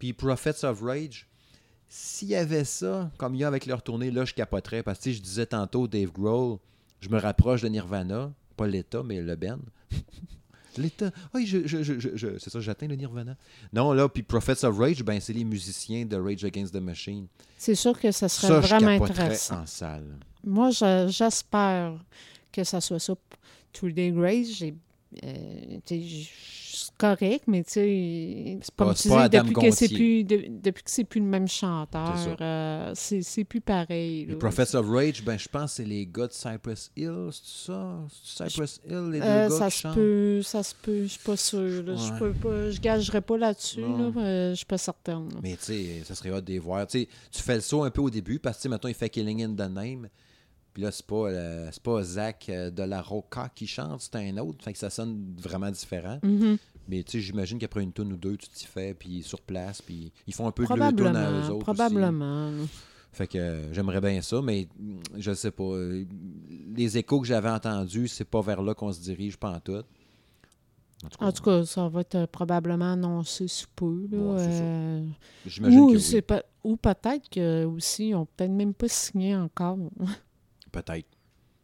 [0.00, 1.28] Puis Prophets of Rage,
[1.88, 4.82] s'il y avait ça, comme il y a avec leur tournée, là, je capoterais.
[4.82, 6.58] Parce que je disais tantôt, Dave Grohl,
[7.00, 9.60] je me rapproche de Nirvana, pas l'État, mais le Ben.
[10.76, 11.10] L'État.
[11.34, 13.36] Oui, je, je, je, je- je- c'est ça, j'atteins le Nirvana.
[13.72, 17.26] Non, là, puis Prophets of Rage, ben, c'est les musiciens de Rage Against the Machine.
[17.58, 19.62] C'est sûr que ça serait Ça, vraiment intéressant.
[19.62, 20.16] en salle.
[20.44, 21.94] Moi, je- j'espère
[22.52, 23.14] que ça soit ça.
[23.82, 24.74] Day Grace, j'ai.
[25.24, 30.44] Euh, c'est correct, mais tu sais, C'est pas- c'est pas depuis que c'est plus, de-
[30.62, 32.16] depuis que c'est plus le même chanteur,
[32.94, 34.26] C'est euh, plus pareil.
[34.26, 34.38] Les là.
[34.38, 37.98] Prophets of Rage, ben, je pense que c'est les gars de Cypress Hill, c'est ça?
[38.22, 41.36] Cypress Hill, les deux Euh, gars ça se peut, ça se peut, je suis pas
[41.36, 41.82] sûre.
[41.82, 41.94] là.
[41.96, 45.28] Je peux pas, je gagerai pas là-dessus, là, euh, je suis pas certaine.
[45.42, 46.86] Mais tu sais, ça serait hâte de les voir.
[46.86, 49.54] Tu fais le saut un peu au début parce que, mettons, il fait Killing in
[49.54, 50.08] the Name.
[50.72, 54.16] Puis là, c'est pas, euh, c'est pas Zach euh, de la Roca qui chante, c'est
[54.16, 54.62] un autre.
[54.64, 56.18] Fait que ça sonne vraiment différent.
[56.22, 56.56] Mhm.
[56.88, 59.80] Mais tu sais, j'imagine qu'après une tonne ou deux, tu t'y fais, puis sur place,
[59.82, 61.64] puis ils font un peu de leur tonne à eux Probablement, autres.
[61.64, 62.50] probablement.
[63.12, 65.72] Fait que euh, j'aimerais bien ça, mais mm, je sais pas.
[66.74, 69.82] Les échos que j'avais entendus, c'est pas vers là qu'on se dirige, pas en tout.
[71.18, 74.06] En tout cas, ça va être euh, probablement annoncé sous peu.
[74.12, 74.44] Là, ça.
[74.44, 75.06] euh,
[75.46, 76.22] j'imagine ou, oui.
[76.62, 79.78] ou peut-être que aussi, ils n'ont peut-être même pas signé encore.
[80.72, 81.08] Peut-être.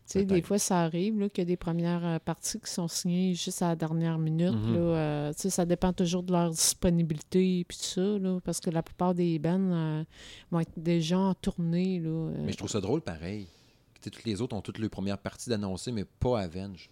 [0.06, 2.70] Tu sais, des fois, ça arrive là, qu'il y a des premières euh, parties qui
[2.70, 4.54] sont signées juste à la dernière minute.
[4.54, 4.74] Mhm.
[4.74, 8.60] là, euh, tu sais, ça dépend toujours de leur disponibilité et tout ça, là, parce
[8.60, 10.04] que la plupart des bands euh,
[10.52, 11.98] vont être déjà en tournée.
[11.98, 12.44] Là, euh.
[12.44, 13.48] Mais je trouve ça drôle pareil.
[13.94, 16.88] Tu sais, toutes les autres ont toutes leurs premières parties d'annoncer, mais pas Avenge.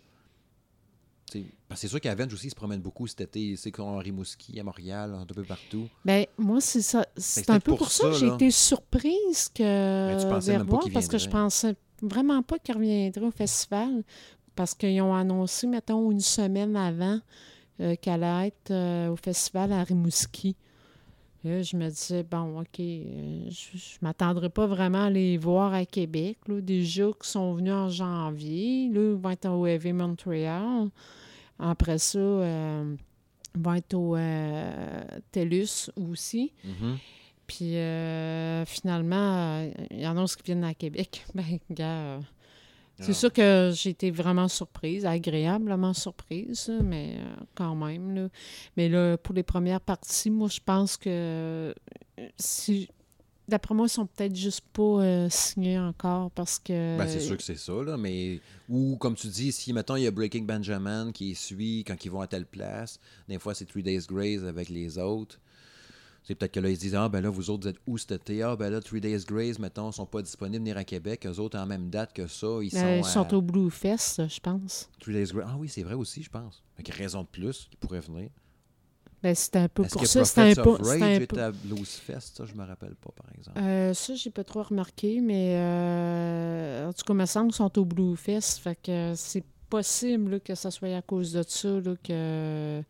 [1.69, 3.57] Parce que c'est sûr qu'Avenge aussi ils se promène beaucoup cet été.
[3.57, 5.89] C'est qu'on Rimouski, à Montréal, un peu partout.
[6.05, 7.07] Ben, moi, c'est ça.
[7.17, 9.62] C'est c'est un peu pour ça que j'ai été surprise que
[10.09, 14.03] Mais tu pensais même pas parce que je pensais vraiment pas qu'il reviendrait au festival.
[14.55, 17.19] Parce qu'ils ont annoncé, mettons, une semaine avant
[17.81, 20.55] euh, qu'elle allait être euh, au festival à Rimouski.
[21.43, 25.75] Là, je me disais, bon, OK, euh, je, je m'attendrais pas vraiment à les voir
[25.75, 26.39] à Québec.
[26.47, 26.61] Là.
[26.61, 28.89] Déjà qui sont venus en janvier.
[28.91, 30.89] Là, ils vont être au Heavy Montreal.
[31.59, 34.17] Après ça, ils vont être au
[35.33, 36.53] TELUS aussi.
[36.65, 36.99] Mhm.
[37.47, 41.25] Puis euh, finalement, euh, ils annoncent qu'ils viennent à Québec.
[41.35, 42.21] Ben, gars, euh,
[43.01, 43.15] c'est Ah.
[43.15, 47.17] sûr que j'ai été vraiment surprise, agréablement surprise, mais
[47.55, 48.15] quand même.
[48.15, 48.29] Là.
[48.77, 51.75] Mais là, pour les premières parties, moi, je pense que
[52.39, 52.89] si.
[53.47, 56.97] D'après moi, ils sont peut-être juste pas euh, signés encore parce que.
[56.97, 58.41] Ben, c'est sûr que c'est ça, là, mais...
[58.71, 62.11] Ou, comme tu dis, si, mettons, il y a Breaking Benjamin qui suit quand ils
[62.11, 65.39] vont à telle place, des fois, c'est Three Days Grace avec les autres.
[66.25, 67.99] C'est peut-être que là, ils se disent, ah, ben là, vous autres, vous êtes où
[67.99, 68.43] cet été?
[68.43, 71.27] Ah, ben là, Three Days Grace, mettons, sont pas disponibles venir à Québec.
[71.27, 73.70] Eux autres, en même date que ça, ils sont, Euh, ils à sont au Blue
[73.70, 74.89] Fest, je pense.
[75.01, 75.47] Three Days Grace.
[75.47, 76.62] Ah oui, c'est vrai aussi, je pense.
[76.79, 78.31] Avec raison de plus, ils pourraient venir.
[79.22, 80.25] Ben, c'était un peu Est-ce pour ça.
[80.25, 80.70] C'était un peu.
[80.72, 82.37] Rage était à Blues Fest?
[82.37, 83.59] Ça, je me rappelle pas, par exemple.
[83.59, 87.57] Euh, ça, j'ai pas trop remarqué, mais euh, en tout cas, il me semble qu'ils
[87.57, 88.59] sont au Blue Fest.
[88.59, 92.83] Fait que c'est possible là, que ça soit à cause de ça là, que.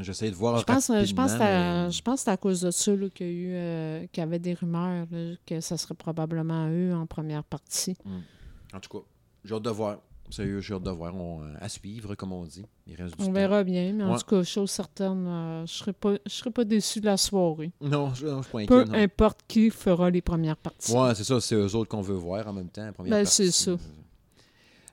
[0.00, 2.62] J'essaie de voir Je pense, euh, je pense, mais- je pense que c'est à cause
[2.62, 5.76] de ça qu'il y a eu euh, qu'il y avait des rumeurs là, que ça
[5.76, 7.94] serait probablement eux en première partie.
[8.74, 9.04] En tout cas,
[9.44, 9.98] j'ai hâte de voir.
[10.30, 11.14] Sérieux, j'ai hâte de voir.
[11.14, 12.64] On, euh, à suivre, comme on dit.
[12.86, 13.32] Il reste du On temps.
[13.32, 16.64] verra bien, mais en tout cas, chose certaine, euh, je serais pas, je serais pas
[16.64, 17.70] déçu de la soirée.
[17.82, 18.66] Non, je, je suis pas inquiet.
[18.68, 18.94] Peu non.
[18.94, 20.90] importe qui fera les premières parties.
[20.96, 22.90] Ouais, c'est ça, c'est eux autres qu'on veut voir en même temps.
[22.94, 23.34] première Ben, partie.
[23.34, 23.72] c'est ça.
[23.72, 23.76] Euh,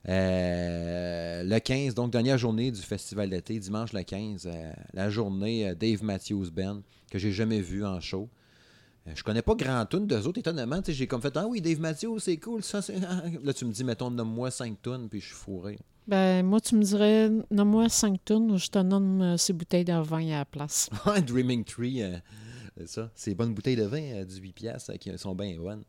[0.06, 5.74] le 15, donc dernière journée du festival d'été, dimanche le 15, euh, la journée euh,
[5.74, 6.80] Dave Matthews Band,
[7.10, 8.28] que j'ai jamais vu en show.
[9.06, 10.80] Euh, je connais pas grand tune d'eux autres, étonnamment.
[10.86, 12.62] J'ai comme fait Ah oui, Dave Matthews, c'est cool.
[12.62, 15.78] Ça, c'est- Là, tu me dis, mettons, nomme-moi 5 tonnes, puis je suis fourré.
[16.06, 19.92] Ben, moi, tu me dirais, nomme-moi 5 tonnes, je te nomme euh, ces bouteilles de
[20.00, 20.88] vin à la place.
[21.26, 22.16] Dreaming Tree, euh,
[22.76, 23.10] c'est ça.
[23.14, 25.84] Ces bonnes bouteilles de vin à 18$ piastres, euh, qui sont bien bonnes.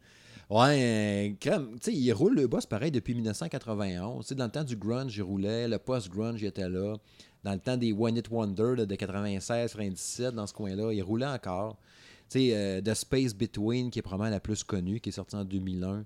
[0.51, 4.25] Ouais, euh, crème, tu sais, il roule le boss pareil depuis 1991.
[4.25, 5.65] Tu sais, dans le temps du grunge, il roulait.
[5.69, 6.97] Le post-grunge, il était là.
[7.45, 11.25] Dans le temps des One It Wonder de 96, 97, dans ce coin-là, il roulait
[11.25, 11.77] encore.
[12.29, 15.37] Tu sais, euh, The Space Between, qui est probablement la plus connue, qui est sortie
[15.37, 16.03] en 2001,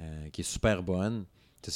[0.00, 1.24] euh, qui est super bonne.
[1.62, 1.72] Ça,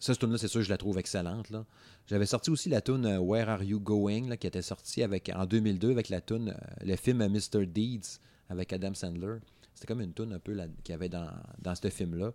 [0.00, 1.50] cette tune-là, c'est sûr, je la trouve excellente.
[1.50, 1.64] là.
[2.08, 5.92] J'avais sorti aussi la tune Where Are You Going, qui était sortie avec, en 2002
[5.92, 7.64] avec la tune, le film Mr.
[7.66, 8.18] Deeds
[8.48, 9.36] avec Adam Sandler.
[9.74, 12.32] C'était comme une tune un peu qu'il y avait dans, dans ce film-là.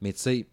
[0.00, 0.46] Mais tu sais,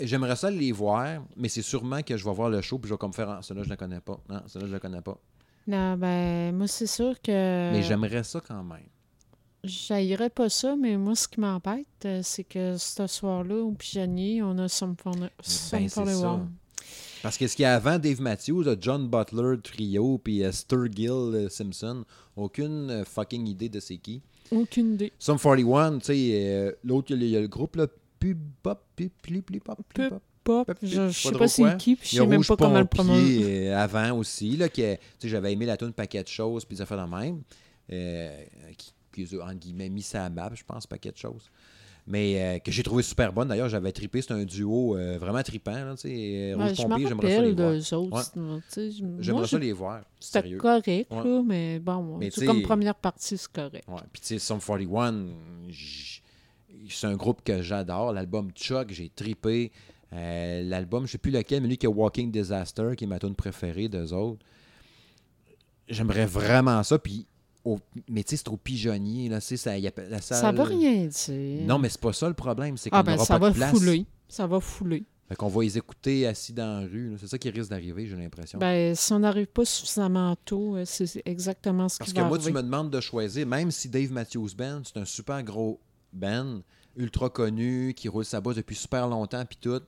[0.00, 2.94] j'aimerais ça les voir, mais c'est sûrement que je vais voir le show puis je
[2.94, 4.18] vais comme faire, ah, celui-là, je ne connais pas.
[4.28, 5.18] Non, celui-là, je le connais pas.
[5.66, 7.72] Non, ben, moi, c'est sûr que.
[7.72, 8.86] Mais j'aimerais ça quand même.
[9.62, 14.42] J'haïrais pas ça, mais moi, ce qui m'embête, euh, c'est que ce soir-là, au pigeonnier,
[14.42, 16.46] on a Some for the, Some Ben, for the ça.
[17.24, 21.08] Parce que ce qu'il y a avant Dave Matthews, John Butler Trio puis euh, Sturgill
[21.08, 22.04] euh, Simpson,
[22.36, 24.20] aucune euh, fucking idée de c'est qui.
[24.50, 25.10] Aucune idée.
[25.18, 27.76] Sum 41, tu sais, euh, l'autre, il y a le- il y, a le groupe,
[27.76, 27.86] là,
[28.20, 30.14] Pubop, Pupli, Pop, Pup,
[30.44, 30.70] Pop.
[30.82, 33.70] Je, sais pas c'est qui, puis je sais même pas comment le prononcer.
[33.70, 36.84] Avant aussi, là, que, tu sais, j'avais aimé la tune Paquet de choses, puis ça
[36.84, 37.40] fait de même.
[37.90, 38.44] Euh,
[38.76, 41.50] qui, qui, entre guillemets, mis ça à map, je pense, Paquet de choses.
[42.06, 43.48] Mais euh, que j'ai trouvé super bonne.
[43.48, 44.20] D'ailleurs, j'avais trippé.
[44.20, 45.96] C'est un duo euh, vraiment trippant.
[45.96, 46.54] Sais.
[46.56, 47.72] Ben, Rouge je me Pompier, j'aimerais ça les voir.
[48.12, 49.20] Ouais.
[49.20, 50.00] J'aimerais ça les voir.
[50.20, 51.24] C'était correct, Ouais.
[51.24, 53.84] là, mais bon, Mais comme première partie, c'est correct.
[53.88, 54.00] Ouais.
[54.12, 55.28] Puis, tu sais, Sum 41,
[55.68, 56.20] j-
[56.90, 58.12] c'est un groupe que j'adore.
[58.12, 59.72] L'album Chuck, j'ai trippé.
[60.12, 63.18] Euh, L'album, je sais plus lequel, mais lui qui est Walking Disaster, qui est ma
[63.18, 64.44] tune préférée d'eux autres.
[65.88, 66.98] J'aimerais vraiment ça.
[66.98, 67.26] Puis,
[67.64, 69.28] au- mais tu sais, c'est au pigeonnier.
[69.28, 70.40] Là, ça, y a, la salle...
[70.40, 71.66] Ça veut rien dire.
[71.66, 72.76] Non, mais c'est pas ça le problème.
[72.76, 73.70] C'est qu'on Ah, ben, ça pas va de place.
[73.70, 74.06] fouler.
[74.28, 75.04] Ça va fouler.
[75.28, 77.16] Fait qu'on va les écouter assis dans la rue.
[77.18, 78.58] C'est ça qui risque d'arriver, j'ai l'impression.
[78.58, 82.26] Ben, si on n'arrive pas suffisamment tôt, euh, c'est exactement ce Parce qui que va
[82.28, 82.50] moi, arriver.
[82.52, 85.80] tu me demandes de choisir, même si Dave Matthews Band, c'est un super gros
[86.12, 86.60] band,
[86.96, 89.80] ultra connu, qui roule sa bosse depuis super longtemps, puis tout,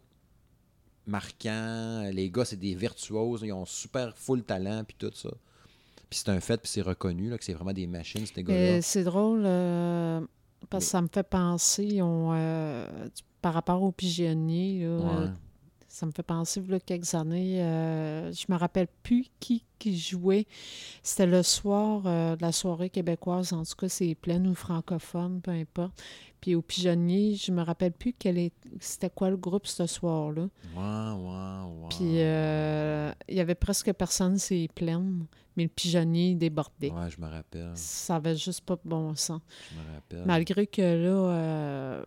[1.06, 2.08] marquant.
[2.12, 5.30] Les gars, c'est des virtuoses, ils ont super full talent, puis tout ça.
[6.08, 8.60] Puis c'est un fait, puis c'est reconnu, là, que c'est vraiment des machines, ces gars-là.
[8.60, 10.20] Euh, c'est drôle euh,
[10.70, 12.86] parce que ça me fait penser ont, euh,
[13.42, 14.84] par rapport aux pigeonniers.
[14.84, 15.30] là, Ouais.
[15.96, 19.64] Ça me fait penser, il y a quelques années, euh, je me rappelle plus qui,
[19.78, 20.46] qui jouait.
[21.02, 25.40] C'était le soir euh, de la soirée québécoise, en tout cas, c'est pleine ou francophone,
[25.40, 26.02] peu importe.
[26.42, 30.42] Puis au pigeonnier, je me rappelle plus quel est, c'était quoi le groupe ce soir-là.
[30.42, 31.88] Ouais, ouais, ouais.
[31.88, 35.24] Puis euh, il y avait presque personne, c'est pleine,
[35.56, 36.90] mais le pigeonnier débordait.
[36.90, 37.72] Ouais, je me rappelle.
[37.74, 39.40] Ça avait juste pas de bon sens.
[39.72, 40.26] Je me rappelle.
[40.26, 42.04] Malgré que là, euh,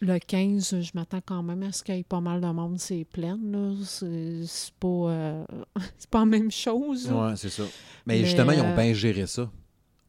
[0.00, 2.78] le 15, je m'attends quand même à ce qu'il y ait pas mal de monde,
[2.78, 3.38] c'est plein.
[3.42, 3.74] là.
[3.82, 5.44] C'est pas, euh,
[6.10, 7.10] pas la même chose.
[7.10, 7.62] Ouais, c'est ça.
[8.04, 9.44] Mais, Mais, justement, ils ont euh, bien géré ça.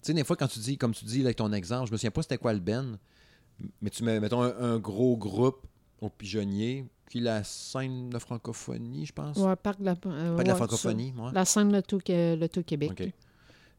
[0.01, 1.97] Tu sais, des fois, quand tu dis, comme tu dis avec ton exemple, je me
[1.97, 2.97] souviens pas c'était quoi le Ben,
[3.81, 5.65] mais tu mets, mettons, un, un gros groupe
[6.01, 9.37] au pigeonnier, puis la scène de francophonie, je pense.
[9.37, 11.31] Ouais, parc de la, euh, Pas de la ouais, francophonie, ouais.
[11.33, 12.91] La scène de tout, le tout Québec.
[12.91, 13.11] OK.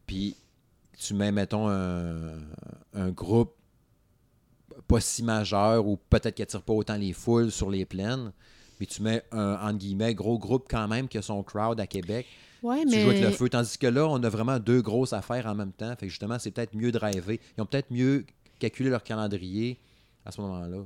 [0.06, 0.36] Puis
[0.98, 2.38] tu mets, mettons, un,
[2.94, 3.54] un groupe
[4.86, 8.32] pas si majeur ou peut-être qui attire pas autant les foules sur les plaines,
[8.80, 11.86] mais tu mets un, entre guillemets, gros groupe quand même qui a son crowd à
[11.86, 12.26] Québec.
[12.62, 13.48] Ouais, Tu joues avec le mais, feu.
[13.48, 15.90] Tandis que là, on a vraiment deux grosses affaires en même temps.
[15.96, 17.38] Fait que justement, c'est peut-être mieux driver.
[17.56, 18.24] Ils ont peut-être mieux
[18.58, 19.78] calculé leur calendrier
[20.26, 20.78] à ce moment-là.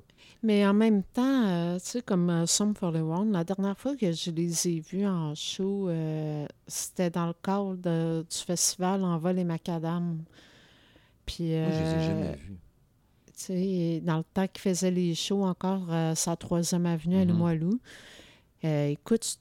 [0.42, 3.76] mais en même temps, euh, tu sais, comme euh, Some for the One, la dernière
[3.76, 8.36] fois que je les ai vus en show, euh, c'était dans le cadre de- du
[8.36, 10.18] festival Envol et Macadam.
[11.26, 12.56] Puis, Moi, je les ai euh, jamais vus.
[13.46, 17.28] Sais, dans le temps qu'il faisait les shows encore, euh, sa troisième avenue à Mhm.
[17.32, 17.80] Limoilou.
[18.64, 19.38] Euh, écoute,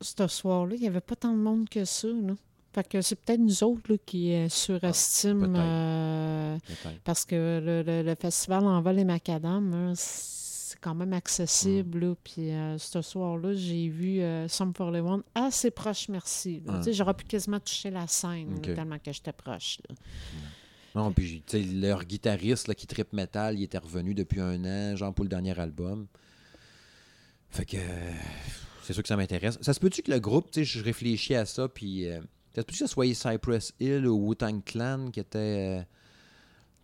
[0.00, 2.08] ce soir-là, il n'y avait pas tant de monde que ça.
[2.08, 2.34] Là.
[2.74, 5.52] Fait que c'est peut-être nous autres là, qui euh, surestiment.
[5.58, 7.00] euh, Peut-être.
[7.04, 11.98] parce que le, le- le festival Envol et Macadam, hein, c'est quand même accessible.
[11.98, 12.00] Mm.
[12.08, 12.14] là.
[12.24, 16.62] Puis euh, ce soir-là, j'ai vu euh, Some for the One assez proche, merci.
[16.92, 19.78] J'aurais pu quasiment toucher la scène, là, tellement que j'étais proche.
[19.88, 19.94] là.
[20.94, 24.62] Non, puis tu sais, leur guitariste là, qui tripe metal, il était revenu depuis un
[24.64, 26.06] an, genre pour le dernier album.
[27.50, 28.12] Fait que euh,
[28.82, 29.58] c'est sûr que ça m'intéresse.
[29.62, 32.20] Ça se peut-tu que le groupe, tu sais, je réfléchis à ça, puis euh,
[32.54, 35.38] ça se peut-tu que ce soit Cypress Hill ou Wu-Tang Clan qui était.
[35.38, 35.82] euh,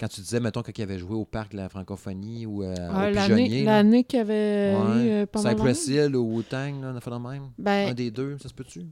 [0.01, 2.73] quand tu disais, mettons, quand il avait joué au parc de la francophonie ou euh,
[2.79, 3.65] Ah, au Pigeonnier.
[3.65, 5.05] l'année qu'il y avait Ouais.
[5.25, 5.97] eu de Cypress monde.
[5.97, 7.43] Hill ou Wu-Tang, là, on a fait de même?
[7.43, 8.87] Un Ben, des deux, ça se peut-tu?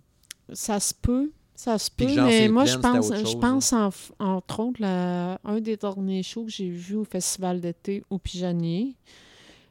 [0.53, 1.31] ça se peut.
[1.57, 5.61] Ça se peut, mais moi, je c'était pense, je pense en, entre autres, la- un
[5.61, 8.95] des derniers shows que j'ai vu au Festival d'été au Pigeonnier,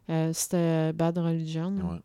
[0.10, 1.72] euh, c'était Bad Religion.
[1.76, 2.00] Ouais.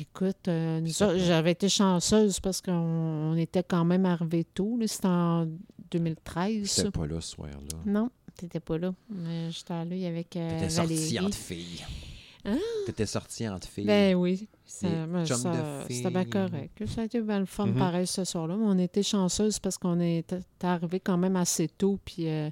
[0.00, 4.76] Écoute, euh, peut- j'avais été chanceuse parce qu'on on était quand même arrivé tôt.
[4.78, 4.86] là.
[4.88, 5.46] C'était en
[5.90, 6.66] 2013.
[6.68, 6.82] ça.
[6.82, 7.56] J'étais pas là ce soir-là.
[7.86, 8.92] Non, t'étais pas là.
[9.10, 11.20] Mais j'étais allée avec euh, T'étais sorti Valérie.
[11.26, 11.84] entre filles.
[12.44, 12.58] Hein?
[12.86, 13.84] T'étais sorti entre filles.
[13.86, 14.48] Ben oui,
[14.82, 15.24] ben,
[15.88, 16.82] c'était bien correct.
[16.86, 17.74] Ça a été bien le fun Mhm.
[17.78, 18.56] pareil ce soir-là.
[18.56, 21.98] Mais on était chanceuse parce qu'on était arrivé quand même assez tôt.
[22.04, 22.50] Puis euh,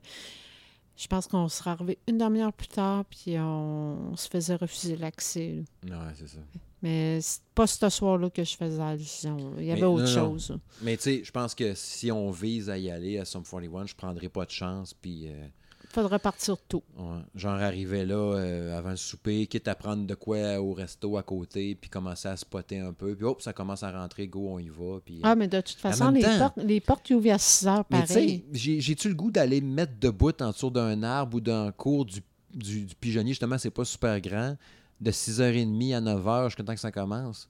[0.96, 3.04] je pense qu'on serait arrivé une demi-heure plus tard.
[3.06, 5.64] Puis on, on se faisait refuser l'accès.
[5.84, 6.38] Ouais, c'est ça.
[6.82, 9.36] Mais c'est pas ce soir-là que je faisais allusion.
[9.36, 9.56] là.
[9.58, 10.58] Il y avait Mais autre non, chose.
[10.82, 13.86] Mais tu sais, je pense que si on vise à y aller à Sum 41,
[13.86, 14.92] je prendrai pas de chance.
[14.92, 15.46] Puis, euh,
[15.92, 16.82] Faudrait partir tôt.
[16.96, 21.18] ouais, genre, arriver là euh, avant le souper, quitte à prendre de quoi au resto
[21.18, 23.14] à côté, puis commencer à spotter un peu.
[23.14, 25.00] Puis, hop, ça commence à rentrer, go, on y va.
[25.04, 27.84] Puis, Ah, mais de toute façon, les temps- portes, les portes ouvrent à 6 heures,
[27.84, 28.44] pareil.
[28.52, 32.06] j'ai- j'ai-tu le goût d'aller me mettre debout en dessous d'un arbre ou d'un cours
[32.06, 32.20] du,
[32.54, 34.56] du, du pigeonnier, justement, c'est pas super grand,
[35.00, 37.48] de 6h30 à 9h jusqu'à temps que ça commence?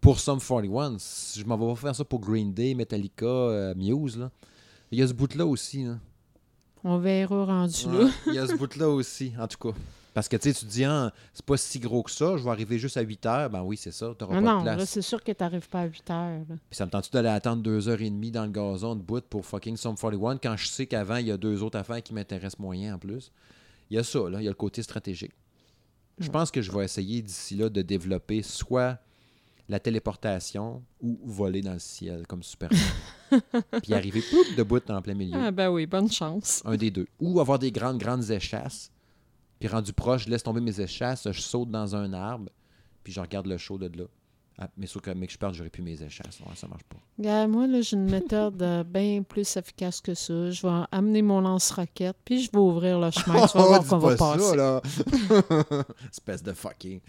[0.00, 3.74] Pour Sum 41, si je m'en vais pas faire ça pour Green Day, Metallica, euh,
[3.74, 4.30] Muse, là.
[4.90, 5.98] Il y a ce bout-là aussi, là.
[6.84, 8.10] On verra rendu Ouais, là.
[8.26, 9.76] Il y a ce bout-là aussi, en tout cas.
[10.12, 12.50] Parce que tu sais, tu dis, ah, c'est pas si gros que ça, je vais
[12.50, 13.48] arriver juste à 8 h.
[13.48, 14.78] Ben oui, c'est ça, t'auras Ah pas non, de place.
[14.78, 16.38] là, c'est sûr que t'arrives pas à 8 heures.
[16.48, 16.54] là.
[16.70, 19.24] Puis ça me tente d'aller attendre deux heures et demie dans le gazon de bout
[19.24, 22.14] pour fucking Sum 41 quand je sais qu'avant, il y a deux autres affaires qui
[22.14, 23.32] m'intéressent moyen en plus?
[23.90, 24.40] Il y a ça, là.
[24.40, 25.32] Il y a le côté stratégique.
[26.18, 26.30] Je Ouais.
[26.32, 28.98] pense que je vais essayer d'ici là de développer soit
[29.68, 32.78] la téléportation ou voler dans le ciel comme Superman.
[33.82, 35.38] Puis arriver poup, debout en plein milieu.
[35.40, 36.62] Ah ben oui, bonne chance.
[36.64, 37.06] Un des deux.
[37.20, 38.90] Ou avoir des grandes, grandes échasses.
[39.58, 42.50] Puis rendu proche, je laisse tomber mes échasses, je saute dans un arbre,
[43.02, 44.04] puis je regarde le show de là.
[44.56, 46.38] Ah, mais sauf que, mais que je parte, j'aurais plus mes échasses.
[46.40, 47.46] Ouais, ça marche pas.
[47.48, 50.50] Moi, là, j'ai une méthode euh, bien plus efficace que ça.
[50.50, 53.46] Je vais amener mon lance-roquette, puis je vais ouvrir le chemin.
[53.48, 54.56] Tu vas voir qu'on va passer.
[54.56, 54.80] là.
[56.12, 57.00] Espèce de fucking.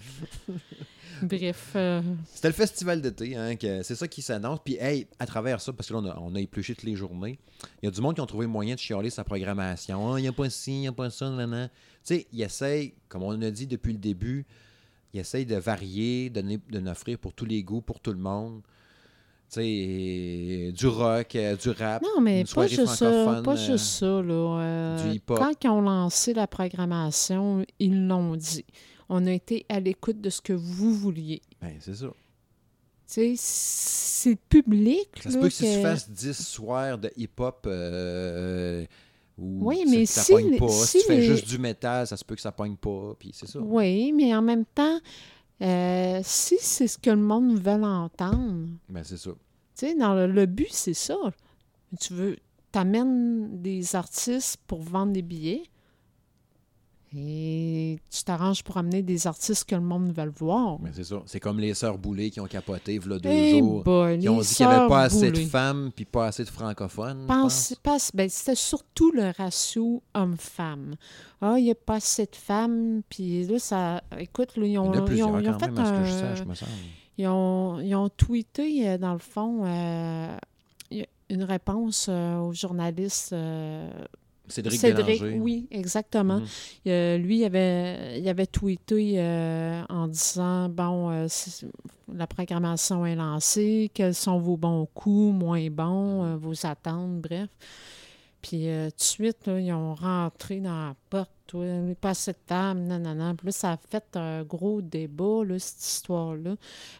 [1.21, 2.01] Bref, euh,
[2.33, 4.59] C'était le festival d'été, hein, c'est ça qui s'annonce.
[4.63, 6.95] Puis, hey, à travers ça, parce que là, on a, on a épluché toutes les
[6.95, 7.39] journées,
[7.81, 10.13] il y a du monde qui ont trouvé moyen de chialer sa programmation.
[10.13, 11.69] Ah, Il n'y a pas ci, il n'y a pas ça, nan, nan.
[11.69, 14.45] Tu sais, ils essayent, comme on a dit depuis le début,
[15.13, 18.61] ils essayent de varier, de, de n'offrir pour tous les goûts, pour tout le monde.
[19.49, 22.01] Tu sais, du rock, euh, du rap.
[22.01, 23.41] non, mais une pas juste ça.
[23.43, 24.59] Pas euh, juste ça, là.
[24.59, 25.37] Euh, du hip-hop.
[25.37, 28.65] Quand ils ont lancé la programmation, ils l'ont dit.
[29.09, 31.41] On a été à l'écoute de ce que vous vouliez.
[31.61, 32.07] Ben, c'est ça.
[32.07, 32.13] Tu
[33.07, 35.09] sais, c'est public.
[35.21, 38.83] Ça se peut que si tu fasses 10 soirs de hip-hop euh,
[39.37, 40.67] ou Oui, ça- mais ça si pogne pas.
[40.69, 43.13] si Si tu fais juste du métal, ça se peut que ça pogne pas.
[43.19, 43.59] Puis c'est ça.
[43.59, 44.99] Oui, mais en même temps,
[45.61, 49.29] euh, si c'est ce que le monde veut entendre, Ben, c'est ça.
[49.31, 49.37] tu
[49.87, 51.15] sais, dans le, le but, c'est ça.
[52.01, 52.37] Tu veux,
[52.71, 55.63] t'amènes des artistes pour vendre des billets
[57.17, 60.79] et tu t'arranges pour amener des artistes que le monde veut voir.
[60.79, 61.21] Ben, c'est ça.
[61.25, 63.83] C'est comme les sœurs Boulay qui ont capoté il y a deux Eh jours.
[63.83, 66.49] boy, Qui ont dit qu'il n'y avait pas assez de femmes puis pas assez de
[66.49, 67.25] francophones.
[67.27, 68.11] Pense, pense.
[68.13, 70.95] ben, c'était surtout le ratio homme-femme.
[71.41, 74.03] Ah, il n'y a pas assez de femmes, puis là, ça...
[74.17, 75.85] Écoute, là, ils Il y ont, a ils ont- ils ont quand fait même, à
[75.85, 76.71] ce que je un- sache, me semble.
[77.17, 80.35] Ils ont, ils ont tweeté, euh, dans le fond, euh,
[81.29, 83.89] une réponse euh, au journaliste euh,
[84.47, 85.21] Cédric, Cédric.
[85.21, 85.39] Bélanger.
[85.39, 86.39] Oui, exactement.
[86.39, 86.45] Mhm.
[86.87, 91.27] Euh, lui, il avait, il avait tweeté euh, en disant Bon, euh,
[92.13, 96.35] la programmation est lancée, quels sont vos bons coups, moins bons, Mhm.
[96.37, 97.49] vos attentes, bref.
[98.41, 101.31] Puis tout de suite, là, ils ont rentré dans la porte,
[102.01, 102.13] pas
[102.75, 103.35] non, non, non.
[103.35, 106.55] Puis là, ça a fait un gros débat, là, cette histoire-là.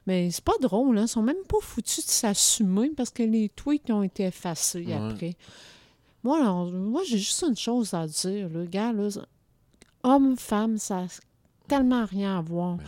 [0.08, 1.04] Mais c'est pas drôle, hein.
[1.06, 4.94] Ils sont même pas foutus de s'assumer parce que les tweets ont été effacés Ouais.
[4.94, 5.36] après.
[6.26, 9.10] Moi, alors, moi j'ai juste une chose à dire, le gars, là.
[10.02, 11.08] Homme, femme, ça n'a
[11.68, 12.78] tellement rien à voir.
[12.78, 12.84] Ben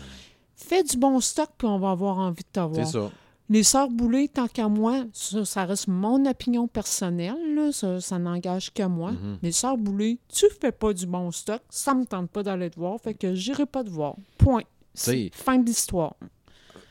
[0.55, 3.11] Fais du bon stock, puis on va avoir envie de te C'est ça.
[3.47, 8.17] Les sœurs boulées, tant qu'à moi, ça, ça reste mon opinion personnelle, là, ça, ça
[8.17, 9.11] n'engage que moi.
[9.11, 9.37] Mhm.
[9.43, 12.79] Les sœurs boulées, tu fais pas du bon stock, ça me tente pas d'aller te
[12.79, 14.15] voir, fait que j'irai pas te voir.
[14.39, 14.63] Point.
[14.95, 16.15] C'est- Fin de l'histoire.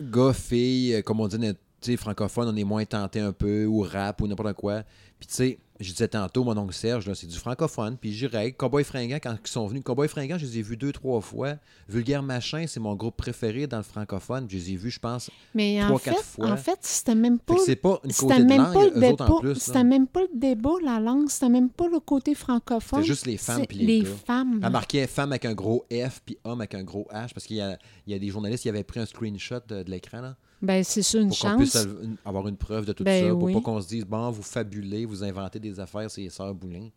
[0.01, 4.21] Gars, filles, euh, comme on dit, francophone, on est moins tenté un peu, ou rap,
[4.21, 4.85] ou n'importe quoi.
[5.19, 7.97] Puis tu sais, je disais tantôt, mon oncle Serge, c'est du francophone.
[8.01, 10.93] Puis j'irais, Cowboy Fringant, quand ils sont venus, Cowboy Fringant, je les ai vus deux,
[10.93, 11.55] trois fois.
[11.89, 14.47] Vulgaire Machin, c'est mon groupe préféré dans le francophone.
[14.49, 15.31] Je les ai vus, je pense.
[15.55, 16.51] Mais en Trois, fait, quatre fois.
[16.51, 19.01] en fait, c'était même pas c'est pas une côté C'était de même langue, pas le
[19.01, 19.55] débat.
[19.55, 21.29] C'était même pas le débat, la langue.
[21.29, 23.01] C'était même pas le côté francophone.
[23.01, 24.61] C'était juste les femmes puis les femmes.
[24.63, 27.57] Elle marquait femme avec un gros F, puis homme avec un gros H, parce qu'il
[27.57, 30.21] y a, il y a des journalistes qui avaient pris un screenshot de, de l'écran,
[30.21, 30.37] là,
[30.67, 31.83] Ben, c'est ça, une pour qu'on puisse chance.
[31.85, 33.53] av- une- avoir une preuve de tout Ben ça, pour oui.
[33.55, 36.89] pas qu'on se dise, bon, vous fabulez, vous inventez des affaires, c'est les sœurs Boulin.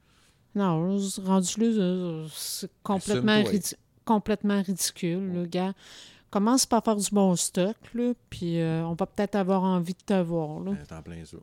[0.56, 5.74] Non, rendu là, euh, c'est complètement, ridi- complètement ridicule, le gars.
[6.32, 10.04] Commence par faire du bon stock, là, puis euh, on va peut-être avoir envie de
[10.06, 10.74] te voir, là.
[10.88, 11.38] C'est en plein ça.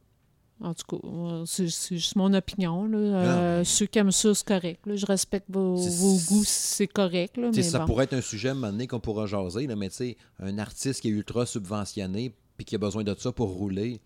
[0.60, 2.98] En tout cas, euh, c'est c'est juste mon opinion, là.
[2.98, 3.64] Euh, Non.
[3.64, 4.96] Ceux qui aiment ça, c'est correct, là.
[4.96, 7.86] Je respecte vos, goûts, c'est correct, là, mais ça bon.
[7.86, 10.16] pourrait être un sujet à un moment donné qu'on pourra jaser, là, mais tu sais,
[10.40, 14.00] un artiste qui est ultra subventionné puis qui a besoin de ça pour rouler,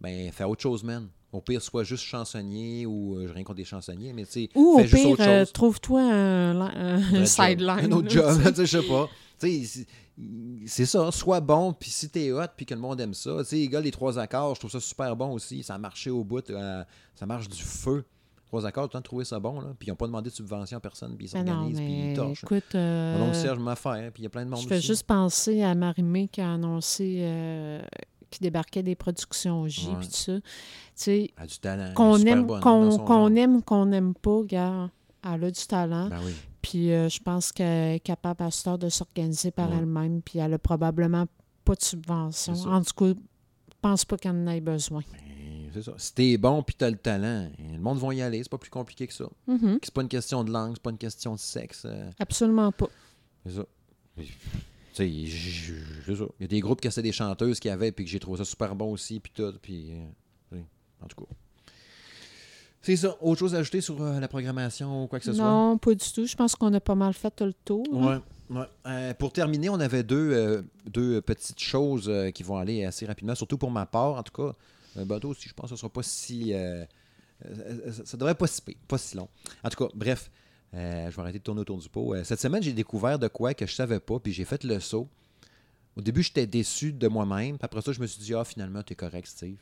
[0.00, 1.08] ben, fais autre chose, man.
[1.32, 4.48] Au pire, soit juste chansonnier ou euh, j'ai rien contre des chansonniers, mais tu sais,
[4.56, 7.84] Ou fais au juste pire, euh, trouve-toi un, un- sideline.
[7.84, 9.08] Un autre job, je sais pas.
[9.38, 9.86] C'est-
[10.86, 13.36] ça, sois bon, puis si t'es hot, puis que le monde aime ça.
[13.40, 15.62] Tu sais, les gars, les trois accords, je trouve ça super bon aussi.
[15.62, 16.82] Ça a marché au bout, euh,
[17.14, 18.04] ça marche du feu.
[18.46, 19.68] Trois accords, tout le temps de trouver ça bon, là.
[19.78, 22.42] Puis ils n'ont pas demandé de subvention à personne, puis ils s'organisent, puis ils torchent.
[22.42, 24.80] écoute, euh, Donc, Serge m'a fait, puis il y a plein de monde je fais
[24.80, 27.20] juste penser à Marie-Mé qui a annoncé
[28.30, 30.40] qu'il débarquait des productions J puis tout ça.
[30.40, 30.42] Tu
[30.94, 31.94] sais, Elle a du talent.
[31.94, 34.90] qu'on aime, qu'on dans son qu'on aime, n'aime pas, gars,
[35.24, 36.08] elle a du talent.
[36.08, 36.32] Ben oui.
[36.62, 39.76] Puis euh, je pense qu'elle est capable à cette heure de s'organiser par Ouais.
[39.78, 40.20] elle-même.
[40.22, 41.26] Puis elle a probablement
[41.64, 42.52] pas de subvention.
[42.66, 45.02] En tout cas, je pense pas qu'elle en ait besoin.
[45.10, 45.92] Ben, C'est ça.
[45.96, 48.42] Si t'es bon puis t'as le talent, le monde va y aller.
[48.42, 49.24] C'est pas plus compliqué que ça.
[49.46, 49.78] Mhm.
[49.82, 51.82] C'est pas une question de langue, c'est pas une question de sexe.
[51.86, 52.88] euh, Absolument pas.
[53.46, 53.64] C'est ça.
[54.94, 55.72] Tu sais,
[56.06, 56.24] c'est ça.
[56.38, 58.18] Il y a des groupes qui essaient des chanteuses qu'il y avait, puis que j'ai
[58.20, 59.52] trouvé ça super bon aussi, puis tout.
[59.62, 59.92] Puis,
[60.52, 60.58] euh,
[61.02, 61.30] en tout cas.
[62.82, 63.14] C'est ça.
[63.20, 65.44] Autre chose à ajouter sur euh, la programmation ou quoi que ce soit?
[65.44, 66.26] Non, pas du tout.
[66.26, 67.84] Je pense qu'on a pas mal fait le tour.
[67.92, 68.22] hein.
[68.48, 68.64] Ouais.
[68.86, 73.36] Euh, pour terminer, on avait deux, euh, deux petites choses qui vont aller assez rapidement,
[73.36, 74.56] surtout pour ma part, en tout cas.
[74.96, 76.52] Euh, Bateau aussi, je pense que ce sera pas si.
[77.92, 79.28] ça, ça devrait pas si, pas si long.
[79.62, 80.30] En tout cas, bref,
[80.74, 82.14] euh, je vais arrêter de tourner autour du pot.
[82.14, 84.78] Euh, cette semaine, j'ai découvert de quoi que je savais pas, puis j'ai fait le
[84.80, 85.08] saut.
[85.96, 88.82] Au début, j'étais déçu de moi-même, puis après ça, je me suis dit, ah, finalement,
[88.82, 89.58] t'es correct, Steve.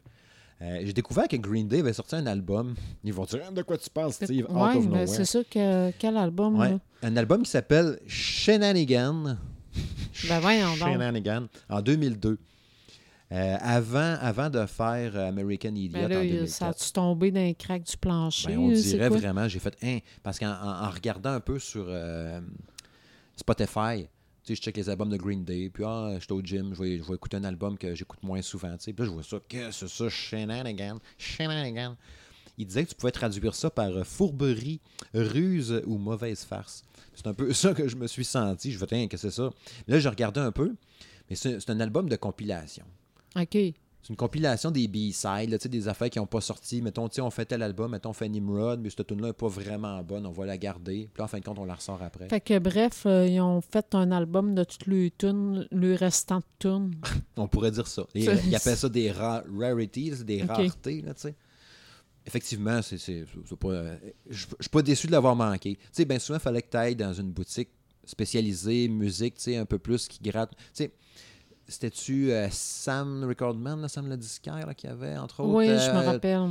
[0.60, 2.74] Euh, j'ai découvert que Green Day avait sorti un album.
[3.04, 4.46] Ils vont dire, de quoi tu parles, Steve?
[4.50, 5.06] Ouais, nowhere.
[5.06, 6.76] c'est ça que quel album Ouais.
[7.02, 9.36] Un album qui s'appelle Shenanigan.
[10.28, 10.74] Ben voyons.
[10.74, 12.38] Shenanigan en 2002.
[13.30, 16.48] Euh, avant, avant de faire euh, American Idiot Ben en là, il- 2004.
[16.50, 18.48] ça a-tu tombé dans les craques du plancher?
[18.48, 19.98] Ben, on c'est dirait vraiment, j'ai fait un.
[20.22, 22.40] Parce qu'en en, en regardant un peu sur euh,
[23.36, 24.06] Spotify,
[24.42, 26.74] tu sais, je check les albums de Green Day, puis ah, je suis au gym,
[26.74, 28.92] je vais, je vais écouter un album que j'écoute moins souvent, tu sais.
[28.92, 31.96] Puis là, je vois ça, que c'est ça, Shenanigan, Shenanigan.
[32.56, 34.80] Il disait que tu pouvais traduire ça par euh, fourberie,
[35.14, 36.82] ruse ou mauvaise farce.
[37.14, 38.72] C'est un peu ça que je me suis senti.
[38.72, 39.50] Je me tiens, que c'est ça?
[39.86, 40.74] Là, je regardais un peu,
[41.30, 42.84] mais c'est un album de compilation.
[43.40, 43.74] OK.
[44.00, 46.80] C'est une compilation des B-sides, là, des affaires qui n'ont pas sorti.
[46.80, 49.32] Mettons, tu sais, on fait tel album, mettons, on fait Nimrod, mais cette tune-là n'est
[49.32, 51.10] pas vraiment bonne, on va la garder.
[51.12, 52.28] Puis là, en fin de compte, on la ressort après.
[52.28, 56.38] Fait que bref, euh, ils ont fait un album de toutes les tunes, le restant
[56.38, 56.92] de tunes.
[57.36, 58.06] On pourrait dire ça.
[58.14, 61.34] Et, euh, ils appellent ça des ra- rarities, des raretés, là, tu sais.
[62.24, 63.24] Effectivement, c'est,
[63.58, 63.96] pas, euh,
[64.30, 65.76] je je suis pas déçu de l'avoir manqué.
[65.76, 67.70] Tu sais, bien souvent, il fallait que tu ailles dans une boutique
[68.04, 70.50] spécialisée, musique, tu sais, un peu plus qui gratte.
[70.56, 70.92] Tu sais,
[71.68, 75.54] c'était-tu euh, Sam Recordman, là, Sam le disquaire, là, qu'il y avait, entre autres?
[75.54, 76.50] oui, je me euh, rappelle.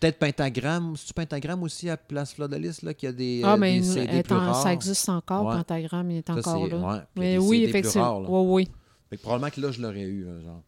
[0.00, 0.94] Peut-être Pentagram.
[0.96, 3.92] C'est-tu Pentagram aussi à Place Lys, là, qui a des, Ah, euh, mais des il-
[3.92, 4.62] CD elle est plus en- rares?
[4.62, 5.54] ça existe encore, Ouais.
[5.56, 6.76] Pentagram, il est Ça, encore là.
[6.94, 8.20] ouais, Mais oui, effectivement.
[8.20, 8.30] rares.
[8.30, 8.68] Oui, oui.
[9.10, 10.24] Fait que probablement que là, je l'aurais eu.
[10.24, 10.62] là, genre.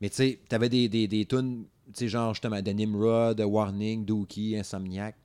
[0.00, 3.44] Mais tu sais, t'avais des, des, des tunes, tu sais, genre justement, de Nimrod, de
[3.44, 5.16] Warning, Dookie, Insomniac.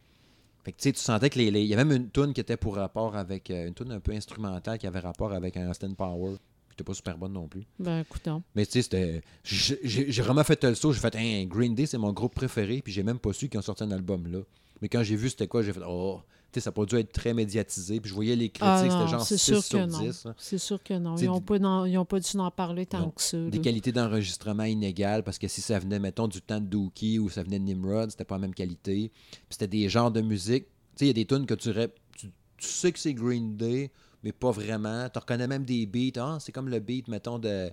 [0.63, 2.31] Fait que tu sais, tu sentais que les, les- Il y avait même une tune
[2.33, 3.51] qui était pour rapport avec.
[3.51, 6.37] euh, une tune un peu instrumentale qui avait rapport avec un Austin Power.
[6.73, 7.67] Qui était pas super bonne non plus.
[7.77, 8.41] Ben, écoutons.
[8.55, 9.21] Mais tu sais, c'était.
[9.43, 10.91] J'ai vraiment fait le saut.
[10.91, 12.81] J'ai fait, hein, Green Day, c'est mon groupe préféré.
[12.83, 14.39] Puis j'ai même pas su qu'ils ont sorti un album là.
[14.81, 16.19] Mais quand j'ai vu c'était quoi, j'ai fait, oh,
[16.51, 17.99] tu sais, ça a pas dû être très médiatisé.
[18.01, 19.99] Puis je voyais les critiques, Ah, c'était non, genre c'est 6 sûr sur que non.
[19.99, 20.25] 10.
[20.25, 20.33] là.
[20.39, 21.15] C'est sûr que non.
[21.17, 21.59] Ils n'ont pas,
[22.05, 23.09] pas dû en parler tant Non.
[23.11, 23.37] que ça.
[23.37, 23.63] Des là.
[23.63, 27.43] qualités d'enregistrement inégales parce que si ça venait, mettons, du temps de Dookie ou ça
[27.43, 29.11] venait de Nimrod, c'était pas la même qualité.
[29.31, 30.65] Puis c'était des genres de musique.
[30.65, 31.71] Tu sais, il y a des tunes que tu,
[32.17, 33.91] tu, tu sais que c'est Green Day,
[34.23, 35.09] mais pas vraiment.
[35.09, 36.19] Tu reconnais même des beats.
[36.19, 37.69] Ah, c'est comme le beat, mettons, de.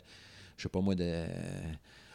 [0.56, 1.24] Je sais pas moi, de.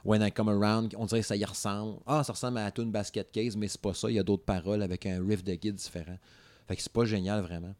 [0.03, 1.99] When I Come Around, on dirait que ça y ressemble.
[2.05, 4.09] Ah, ça ressemble à la tune Basket Case, mais c'est pas ça.
[4.09, 6.17] Il y a d'autres paroles avec un riff de guide différent.
[6.67, 7.73] Fait que c'est pas génial, vraiment.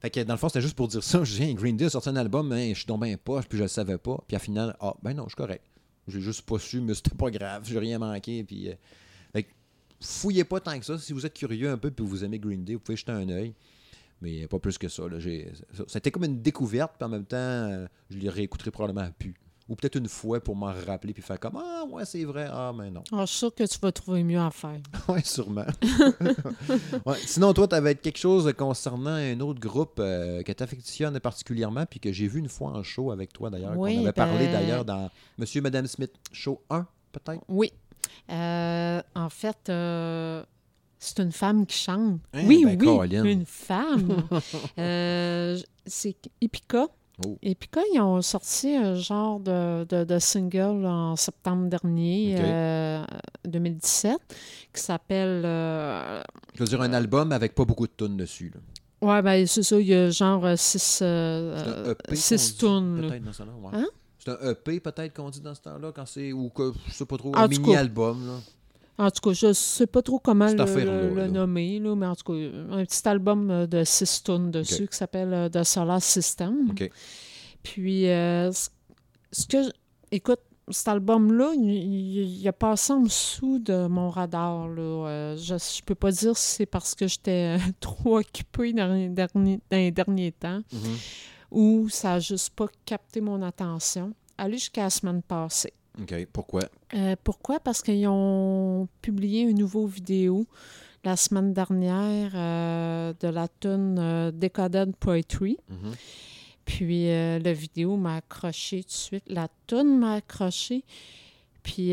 [0.00, 1.22] Fait que dans le fond, c'était juste pour dire ça.
[1.24, 3.62] Je viens, Green Day a sorti un album, mais je suis tombé un puis je
[3.62, 4.18] le savais pas.
[4.26, 5.64] Puis à final, ah, ben non, je suis correct.
[6.08, 7.62] J'ai juste pas su, mais c'était pas grave.
[7.64, 8.42] J'ai rien manqué.
[8.42, 8.68] Puis.
[8.68, 8.74] euh,
[9.32, 9.48] fait que
[10.00, 10.98] fouillez pas tant que ça.
[10.98, 13.28] Si vous êtes curieux un peu, puis vous aimez Green Day, vous pouvez jeter un
[13.28, 13.54] œil.
[14.22, 15.02] Mais pas plus que ça.
[15.08, 15.18] Là.
[15.88, 19.34] C'était comme une découverte, puis en même temps, euh, je les réécouterai probablement plus.
[19.68, 22.46] Ou peut-être une fois pour m'en rappeler, puis faire comme Ah, ouais, c'est vrai.
[22.50, 23.02] Ah, mais non.
[23.12, 24.80] Ah, je suis sûre que tu vas trouver mieux à faire.
[25.08, 25.66] Ouais, sûrement.
[27.06, 31.18] Ouais, Sinon, toi, tu avais quelque chose concernant un autre groupe euh, que tu affectionnes
[31.20, 33.76] particulièrement, puis que j'ai vu une fois en show avec toi d'ailleurs.
[33.76, 37.42] Oui, qu'on avait parlé ben- d'ailleurs dans Monsieur et Madame Smith, show 1, peut-être?
[37.48, 37.72] Oui.
[38.30, 40.44] Euh, en fait, euh,
[41.04, 42.20] c'est une femme qui chante.
[42.32, 43.24] Hein, oui, ben, oui, Colin.
[43.24, 44.22] une femme.
[44.78, 46.86] Euh, c'est Epica.
[47.26, 47.36] Oh.
[47.42, 52.40] Epica, ils ont sorti un genre de, de- de single en septembre dernier, Ok.
[52.44, 53.04] euh,
[53.44, 54.16] 2017,
[54.72, 55.42] qui s'appelle...
[55.44, 56.22] euh,
[56.54, 58.52] Je veux dire, un album avec pas beaucoup de tunes dessus.
[58.54, 59.08] là.
[59.08, 62.56] ouais, ben c'est ça, il y a genre euh, six, euh, C'est un EP.
[62.58, 63.08] tunes.
[63.08, 63.48] Peut-être dans ce ouais.
[63.74, 63.86] Hein?
[64.18, 66.32] C'est un EP, peut-être qu'on dit dans ce temps-là, quand c'est.
[66.32, 68.40] Ou que je sais pas trop, En un mini-album.
[68.98, 72.32] En tout cas, je ne sais pas trop comment le, nommer, là, mais en tout
[72.32, 72.38] cas,
[72.70, 76.68] un petit album euh, de six tunes dessus qui s'appelle euh, The Solar System.
[77.62, 79.56] Puis, euh, ce- que.
[80.10, 81.70] Écoute, cet album-là, il,
[82.40, 84.68] il- a passé en dessous de mon radar.
[84.68, 84.82] Là.
[84.82, 89.08] Euh, je ne peux pas dire si c'est parce que j'étais trop occupée dans les,
[89.08, 90.96] derniers, dans les derniers temps Mhm.
[91.50, 94.12] ou ça n'a juste pas capté mon attention.
[94.38, 95.72] Allez jusqu'à la semaine passée.
[96.00, 96.26] OK.
[96.32, 96.62] Pourquoi?
[96.94, 97.60] Euh, pourquoi?
[97.60, 100.46] Parce qu'ils ont publié une nouvelle vidéo
[101.04, 105.58] la semaine dernière euh, de la tune euh, Decoded Poetry.
[105.68, 105.92] Mhm.
[106.64, 109.24] Puis euh, la vidéo m'a accroché tout de suite.
[109.26, 110.84] La tune m'a accroché.
[111.62, 111.92] Puis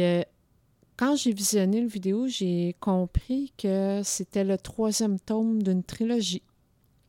[0.97, 6.43] quand j'ai visionné la vidéo, j'ai compris que c'était le troisième tome d'une trilogie.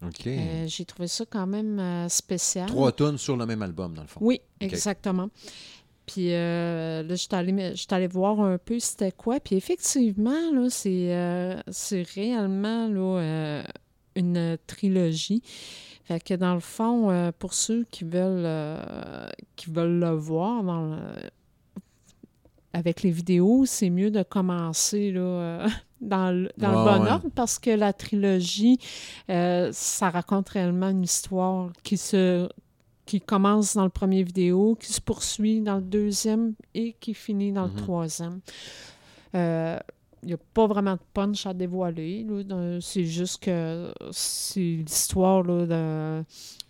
[0.02, 0.26] OK.
[0.26, 2.66] Euh, j'ai trouvé ça quand même euh, spécial.
[2.66, 4.20] Trois tunes sur le même album, dans le fond.
[4.22, 5.28] Oui, exactement.
[6.12, 9.38] Puis euh, là, je suis allée, voir un peu c'était quoi.
[9.38, 13.62] Puis effectivement, là, c'est, euh, c'est réellement là, euh,
[14.16, 15.40] une trilogie.
[16.02, 18.48] Fait que dans le fond, pour ceux qui veulent,
[19.54, 21.30] qui veulent le voir dans le-
[22.72, 25.66] avec les vidéos, c'est mieux de commencer là,
[26.00, 27.10] dans le, dans le bon ouais.
[27.12, 28.80] ordre parce que la trilogie,
[29.28, 32.48] ça raconte réellement une histoire qui se
[33.10, 37.50] qui commence dans le premier vidéo, qui se poursuit dans le deuxième et qui finit
[37.50, 37.74] dans Mhm.
[37.74, 38.40] le troisième.
[39.34, 39.78] Euh,
[40.22, 42.26] Il n'y a pas vraiment de punch à dévoiler.
[42.82, 45.42] C'est juste que c'est l'histoire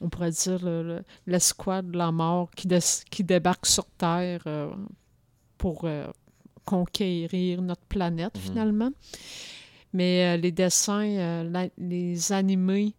[0.00, 2.78] on pourrait dire, le- le- l'escouade de la mort qui, dé-
[3.10, 4.70] qui débarque sur Terre euh,
[5.58, 6.06] pour euh,
[6.64, 8.40] conquérir notre planète, Mhm.
[8.40, 8.90] finalement.
[9.92, 12.94] Mais euh, les dessins, euh, la- les animés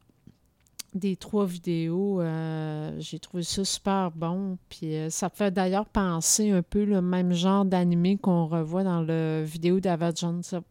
[0.93, 4.57] des trois vidéos, euh, j'ai trouvé ça super bon.
[4.69, 9.01] Puis euh, ça fait d'ailleurs penser un peu le même genre d'animé qu'on revoit dans
[9.01, 10.23] le vidéo d'Avenge.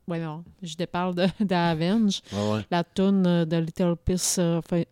[0.08, 2.66] Ouais, non, je te parle d'Avenge, Ouais, ouais.
[2.70, 4.64] la tune euh, de Little Piece of.
[4.72, 4.86] Ouais.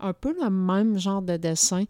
[0.00, 1.84] Un peu le même genre de dessin.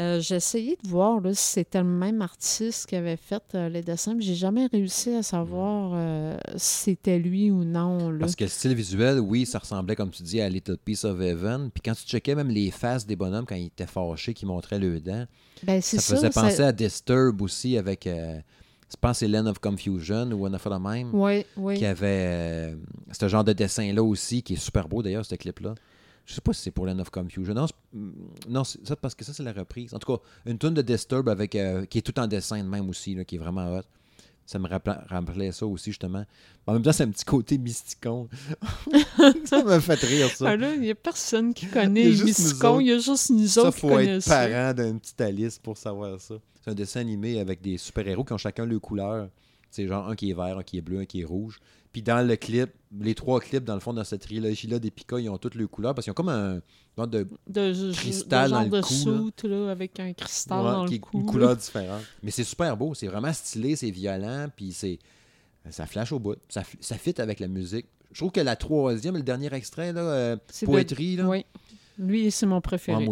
[0.00, 3.68] Euh, j'ai essayé de voir là, si c'était le même artiste qui avait fait euh,
[3.68, 8.10] les dessins, mais j'ai jamais réussi à savoir euh, si c'était lui ou non.
[8.10, 8.18] Là.
[8.18, 11.20] Parce que le style visuel, oui, ça ressemblait, comme tu dis, à Little Piece of
[11.20, 11.70] Heaven.
[11.72, 14.80] Puis quand tu checkais même les faces des bonhommes quand ils étaient fâchés, qui montraient
[14.80, 15.26] le dents,
[15.62, 18.40] Ben, ça faisait ça, penser à Disturb aussi avec, euh,
[18.90, 21.78] je pense que c'est Land of Confusion ou une affaire de même, Oui, oui.
[21.78, 22.26] qui avait
[22.72, 22.74] euh,
[23.12, 25.76] ce genre de dessin-là aussi, qui est super beau d'ailleurs, ce clip-là.
[26.26, 27.52] Je sais pas si c'est pour Land of Confusion.
[27.54, 29.92] Non, c'est- non ça, parce que ça, c'est la reprise.
[29.94, 32.68] En tout cas, une tune de Disturb avec, euh, qui est tout en dessin de
[32.68, 33.82] même aussi, là, qui est vraiment hot.
[34.46, 36.24] Ça me rappela- rappelait ça aussi, justement.
[36.66, 38.28] En même temps, c'est un petit côté mysticon.
[39.44, 40.50] ça m'a fait rire, ça.
[40.50, 42.80] Ah là, il n'y a personne qui connaît autres.
[42.80, 44.46] il y a juste nous Ça, autres qui faut être connaissent ça.
[44.48, 46.34] parent d'une petite Alice pour savoir ça.
[46.62, 49.28] C'est un dessin animé avec des super-héros qui ont chacun leur couleur.
[49.70, 51.58] C'est genre un qui est vert, un qui est bleu, un qui est rouge.
[51.94, 52.70] Puis dans le clip,
[53.00, 55.70] les trois clips, dans le fond, dans cette trilogie-là des Pika, ils ont toutes leurs
[55.70, 56.60] couleurs parce qu'ils ont comme un
[56.98, 57.24] genre de
[57.92, 60.94] Cristal de dans genre le de cou, soute, là, avec un cristal Ouais, dans qui
[60.94, 61.18] le cou.
[61.20, 62.02] une couleur différente.
[62.22, 64.98] Mais c'est super beau, c'est vraiment stylé, c'est violent, puis c'est
[65.70, 66.36] ça flash au bout.
[66.48, 67.86] Ça, ça fit avec la musique.
[68.12, 71.46] Je trouve que la troisième, le dernier extrait, là, euh, C'est Poétrie, de- là, Oui.
[71.96, 73.08] Lui, c'est mon préféré.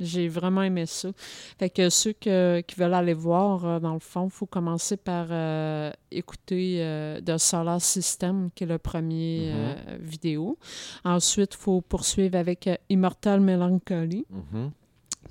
[0.00, 1.10] J'ai vraiment aimé ça.
[1.58, 4.96] Fait que ceux que- qui veulent aller voir, euh, dans le fond, il faut commencer
[4.96, 9.56] par euh, écouter euh, The Solar System, qui est le premier Mhm.
[9.58, 10.58] euh, vidéo.
[11.04, 14.70] Ensuite, il faut poursuivre avec Immortal Melancholy Mhm.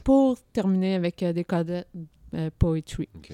[0.04, 1.86] pour terminer avec Decoded
[2.58, 3.10] Poetry.
[3.16, 3.32] OK.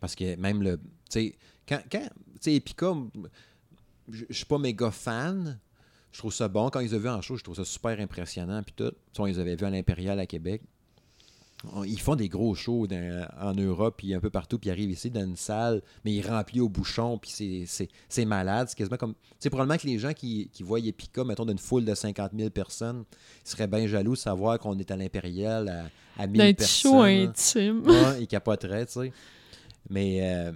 [0.00, 0.76] Parce que même le.
[0.76, 1.34] Tu sais,
[1.66, 1.80] quand.
[1.90, 2.92] quand tu sais, Epica,
[4.10, 5.58] je je suis pas méga fan.
[6.14, 6.70] Je trouve ça bon.
[6.70, 8.62] Quand ils ont vu en show, je trouve ça super impressionnant.
[8.62, 9.24] Puis tout.
[9.26, 10.62] Les avait vus à l'Impérial à Québec.
[11.86, 14.90] Ils font des gros shows dans- en Europe, puis un peu partout, puis ils arrivent
[14.90, 18.68] ici dans une salle, mais ils remplissent au bouchon, puis c'est- c'est c'est malade.
[18.68, 19.14] C'est quasiment comme.
[19.14, 22.32] Tu sais, probablement que les gens qui, qui voient Epica, mettons, d'une foule de 50
[22.36, 23.04] 000 personnes,
[23.44, 25.68] ils seraient bien jaloux de savoir qu'on est à l'Impérial
[26.18, 26.92] à, à 1000 D'un personnes.
[26.92, 27.06] show là.
[27.08, 27.82] intime.
[27.86, 29.12] Ouais, il capoterait, tu sais.
[29.88, 30.52] Mais euh,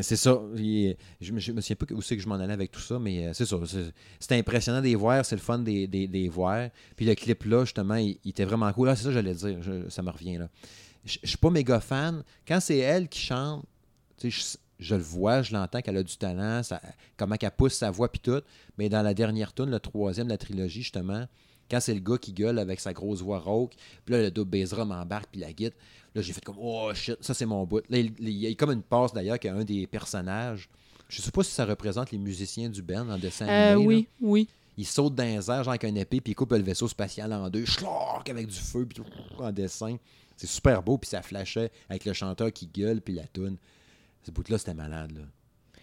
[0.00, 0.40] c'est ça.
[0.54, 3.32] Je, me- souviens pas où c'est que je m'en allais avec tout ça, mais euh,
[3.32, 3.56] c'est ça.
[4.20, 6.68] c'est- impressionnant de les voir, c'est le fun de les- de les voir.
[6.96, 8.88] Puis le clip-là, justement, il, était vraiment cool.
[8.88, 9.58] Là, c'est ça que j'allais dire.
[9.88, 10.48] ça me revient là.
[11.04, 12.22] Je suis pas méga fan.
[12.46, 13.64] Quand c'est elle qui chante,
[14.22, 16.60] je, je le vois, je l'entends qu'elle a du talent,
[17.16, 18.40] comment qu'elle pousse sa voix puis tout.
[18.78, 21.26] Mais dans la dernière tune, le troisième de la trilogie, justement,
[21.72, 23.72] quand c'est le gars qui gueule avec sa grosse voix rauque,
[24.04, 25.78] puis là, le double bass drum embarque, puis la guitare,
[26.14, 27.82] là, j'ai fait comme, oh shit, ça c'est mon bout.
[27.88, 30.68] Là, il, il y a comme une passe d'ailleurs qu'un un des personnages,
[31.08, 33.74] je sais pas si ça représente les musiciens du band en dessin Euh, animé.
[33.74, 33.86] là.
[33.88, 34.48] oui, oui.
[34.78, 37.32] Il saute dans les airs, genre avec un épée, puis il coupe le vaisseau spatial
[37.32, 39.02] en deux, schlark, avec du feu, puis
[39.38, 39.96] en dessin.
[40.36, 43.56] C'est super beau, puis ça flashait avec le chanteur qui gueule, puis la toune.
[44.24, 45.22] Ce bout-là, c'était malade, là.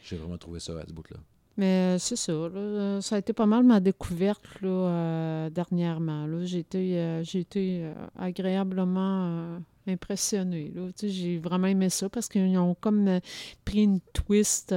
[0.04, 1.18] J'ai vraiment trouvé ça, ce bout-là.
[1.60, 2.32] Mais euh, c'est ça.
[2.32, 6.26] là, euh, ça a été pas mal ma découverte là, euh, dernièrement.
[6.26, 6.46] là.
[6.46, 10.72] J'ai été, euh, agréablement euh, impressionnée.
[10.74, 10.88] là.
[10.98, 13.20] Tu sais, J'ai vraiment aimé ça parce qu'ils ont comme
[13.66, 14.74] pris une twist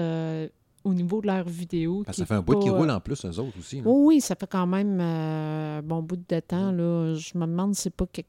[0.85, 2.03] au niveau de leur vidéo.
[2.05, 3.76] Que ça fait un bout qui roule en plus, eux autres aussi.
[3.76, 3.83] là.
[3.87, 6.72] Oh oui, ça fait quand même un bon bout de temps.
[6.72, 7.14] Là.
[7.14, 8.28] Je me demande si c'est pas quelque-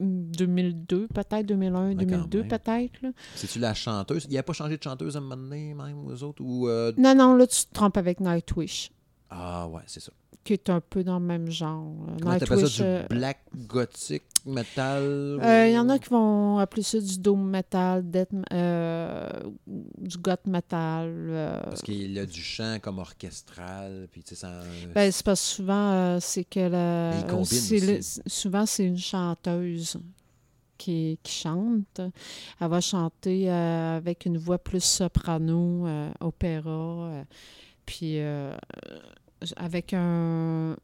[0.00, 2.48] 2002, peut-être 2001, Ouais, quand 2002, même.
[2.48, 3.00] peut-être.
[3.34, 4.26] C'est-tu la chanteuse?
[4.30, 6.42] Il a pas changé de chanteuse à un moment donné, même, aux autres?
[6.42, 8.90] Ou, euh, Non, non, là, tu te trompes avec Nightwish,
[9.30, 10.12] Ah, ouais, c'est ça.
[10.42, 11.94] qui est un peu dans le même genre.
[12.08, 12.82] Euh, Comment t'appelles ça?
[12.82, 15.02] euh, Du black gothic metal?
[15.02, 19.28] Euh, Il y en a qui vont appeler ça du doom metal, death, euh,
[19.66, 21.08] du goth metal.
[21.30, 21.60] euh.
[21.64, 24.62] Parce qu'il a du chant comme orchestral, puis tu sais, ça...
[24.94, 28.20] Ben, c'est parce que souvent, euh, c'est que la- Mais il combine c'est le- aussi.
[28.26, 29.96] souvent, c'est une chanteuse
[30.78, 32.00] qui, qui chante.
[32.60, 37.24] Elle va chanter euh, avec une voix plus soprano, euh, opéra, euh,
[37.90, 38.54] puis euh,
[39.56, 40.76] avec un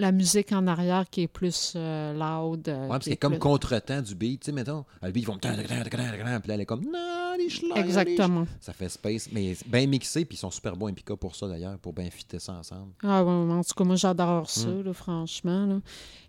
[0.00, 2.68] la musique en arrière qui est plus euh, loud.
[2.68, 4.84] euh, Ouais, parce est comme contretemps du beat, tu sais, mettons.
[5.02, 5.38] Le beat, ils vont...
[5.38, 6.84] Puis là, elle est comme...
[6.84, 8.46] Non, les schlag, les Exactement.
[8.60, 11.78] Ça fait space, mais bien mixé, puis ils sont super bons Epica pour ça d'ailleurs,
[11.78, 12.92] pour bien fitter ça ensemble.
[13.02, 14.82] Ah ouais, en tout cas, moi, j'adore ça, Mm.
[14.82, 15.66] là, franchement.
[15.66, 15.80] là.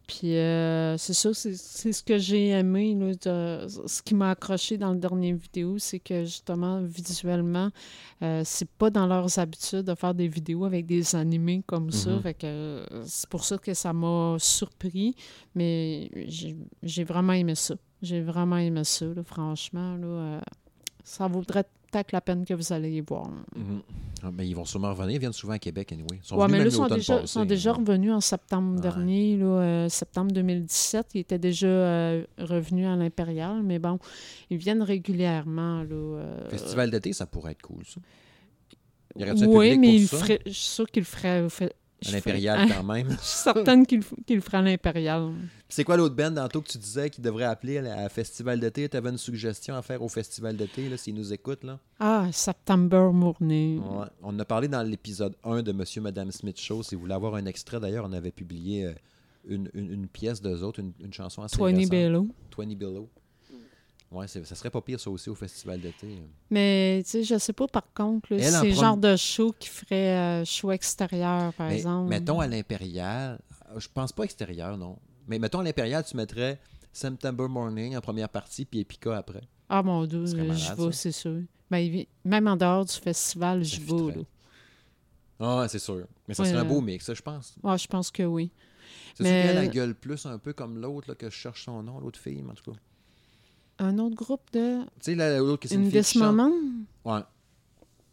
[0.08, 1.54] Puis euh, c'est ça, c'est
[1.94, 2.96] ce que j'ai aimé.
[2.96, 7.70] là, de- ce qui m'a accroché dans le dernier vidéo, c'est que justement, visuellement,
[8.24, 12.10] euh, c'est pas dans leurs habitudes de faire des vidéos avec des animés comme ça.
[12.10, 12.22] Mhm.
[12.24, 15.14] Fait que euh, c'est pour ça que ça m'a surpris.
[15.54, 16.10] Mais
[16.82, 17.76] j'ai vraiment aimé ça.
[18.02, 19.96] J'ai vraiment aimé ça, là, franchement.
[19.96, 20.42] Là, euh,
[21.04, 23.28] ça vaudrait peut-être la peine que vous allez y voir.
[23.56, 23.82] Mhm.
[24.22, 26.20] Ah, ben, ils vont sûrement revenir, ils viennent souvent à Québec, anyway.
[26.22, 28.82] Ils sont Oui, venus mais là, sont déjà, sont déjà revenus en septembre Ouais.
[28.82, 31.08] dernier, là, euh, septembre 2017.
[31.16, 33.98] Ils étaient déjà euh, revenus à l'Impérial, mais bon,
[34.50, 35.84] ils viennent régulièrement.
[35.84, 38.00] Là, euh, Festival d'été, ça pourrait être cool, ça.
[39.16, 41.48] Y aurait-tu un oui, mais il ferait- je suis sûre qu'il le ferait.
[42.08, 43.10] À l'Impérial, quand même.
[43.10, 45.32] Je suis certaine qu'il le- qu'il le ferait à l'Impérial.
[45.72, 48.90] C'est quoi l'autre band, tantôt, que tu disais qu'il devrait appeler à Festival d'été?
[48.90, 51.80] Tu avais une suggestion à faire au Festival d'été, là, s'ils nous écoutent, là?
[52.00, 53.80] Ah, September Morning.
[53.80, 54.08] Ouais.
[54.24, 56.82] On en a parlé dans l'épisode 1 de Monsieur Madame Smith Show.
[56.82, 58.94] Si vous voulez avoir un extrait, d'ailleurs, on avait publié euh,
[59.48, 61.92] une, une- une pièce d'eux autres, une, une chanson assez 20 récente.
[61.92, 62.28] Bello.
[62.58, 63.08] 20 Below.
[64.12, 66.08] Ouais, ça serait pas pire, ça aussi, au Festival d'été.
[66.50, 69.70] Mais, tu sais, je sais pas, par contre, là, c'est le genre de show qui
[69.70, 72.10] ferait euh, show extérieur, par Mais exemple.
[72.10, 73.38] mettons à l'Impérial,
[73.78, 74.98] je pense pas extérieur, non.
[75.30, 76.60] Mais mettons à l'Impérial, tu mettrais
[76.92, 79.44] September Morning en première partie, puis Epica après.
[79.70, 81.42] Ah mon Dieu, je vais, c'est sûr.
[81.72, 84.26] Ben, même en dehors du festival, je vais.
[85.40, 86.06] Ah, c'est sûr.
[86.28, 87.56] Mais ça Ouais, serait un euh, beau mix, ça, je pense.
[87.64, 88.52] Ah, je pense que oui.
[89.16, 91.82] C'est mais- sûr qu'elle la gueule plus, un peu comme l'autre, que je cherche son
[91.84, 92.78] nom, l'autre fille, en tout cas.
[93.78, 96.36] Un autre groupe de Tu sais, la- l'autre qui c'est une fille This qui chante.
[96.36, 96.52] Moment?
[97.06, 97.22] Ouais.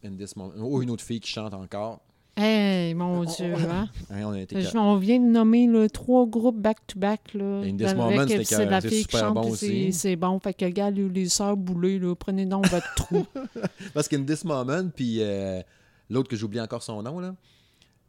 [0.04, 0.54] In this moment.
[0.58, 2.00] Ou une autre fille qui chante encore.
[2.38, 3.58] Hey, mon Oh, Dieu, oh.
[3.70, 3.88] hein?
[4.10, 7.32] Hein, on a été Je- on vient de nommer là, trois groupes back-to-back.
[7.32, 7.62] là,
[7.94, 10.38] Moment, c'était c'est la fille qui super chante, bon c'est- bon.
[10.38, 13.24] Fait que, gars, les, les sœurs boulées, là, prenez donc votre trou.
[13.94, 15.62] Parce qu'In This Moment, puis euh,
[16.10, 17.34] l'autre que j'oublie encore son nom, là,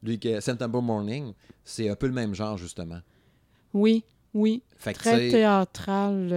[0.04, 1.32] lui, que September Morning,
[1.64, 3.00] c'est un peu le même genre, justement.
[3.74, 4.04] Oui,
[4.40, 6.28] Oui, Fait que, tu très théâtral.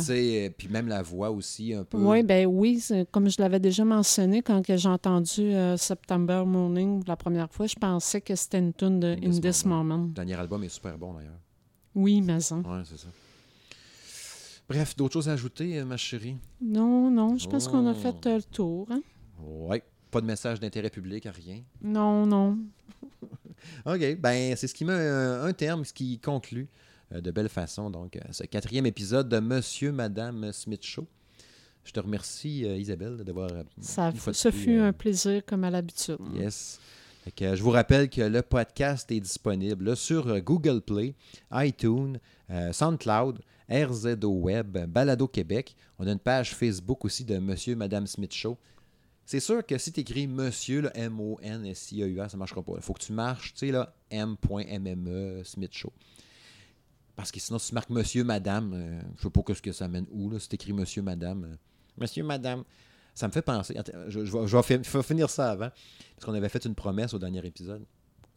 [0.00, 1.96] sais, euh, puis même la voix aussi, un peu.
[1.98, 2.80] Oui, ben oui,
[3.10, 7.74] comme je l'avais déjà mentionné quand j'ai entendu euh, September Morning la première fois, je
[7.74, 9.84] pensais que c'était une tune de In In This This Moment.
[9.84, 10.04] Moment.
[10.06, 11.40] Le dernier album est super bon, d'ailleurs.
[11.94, 12.58] Oui, mais en.
[12.60, 13.08] Ouais, c'est ça.
[14.68, 16.36] Bref, d'autres choses à ajouter, euh, ma chérie?
[16.60, 17.94] Non, non, je pense qu'on a Oh.
[17.94, 18.86] fait euh, le tour.
[18.90, 19.00] hein.
[19.40, 19.82] Ouais.
[20.10, 21.60] Pas de message d'intérêt public, rien.
[21.82, 22.58] Non, non.
[23.86, 27.48] OK, ben c'est ce qui met un, un terme, ce qui conclut euh, de belle
[27.48, 31.06] façon, donc, euh, ce quatrième épisode de Monsieur, Madame Smith Show.
[31.84, 33.50] Je te remercie, euh, Isabelle, d'avoir...
[33.50, 36.18] euh, Ça, ce fut euh, un plaisir comme à l'habitude.
[36.34, 36.78] Yes.
[37.34, 41.14] Que, euh, je vous rappelle que le podcast est disponible sur euh, Google Play,
[41.52, 42.18] iTunes,
[42.50, 43.40] euh, SoundCloud,
[43.70, 45.74] RZO Web, Balado Québec.
[45.98, 48.56] On a une page Facebook aussi de Monsieur Madame Smith Show.
[49.26, 52.72] C'est sûr que si tu écris Monsieur, M-O-N-S-I-E-U-R, ça ne marchera pas.
[52.76, 55.92] Il faut que tu marches, tu sais, là, M.MME E, Smith Show.
[57.18, 59.72] Parce que sinon, si tu marques Monsieur, Madame, euh, je sais pas que ce que
[59.72, 61.44] ça mène où, là, si tu écris Monsieur, Madame.
[61.44, 61.56] euh,
[62.00, 62.62] Monsieur, Madame.
[63.12, 63.76] Ça me fait penser.
[64.06, 65.70] Je, je vais, je vais fin- je vais finir ça avant.
[66.14, 67.84] Parce qu'on avait fait une promesse au dernier épisode.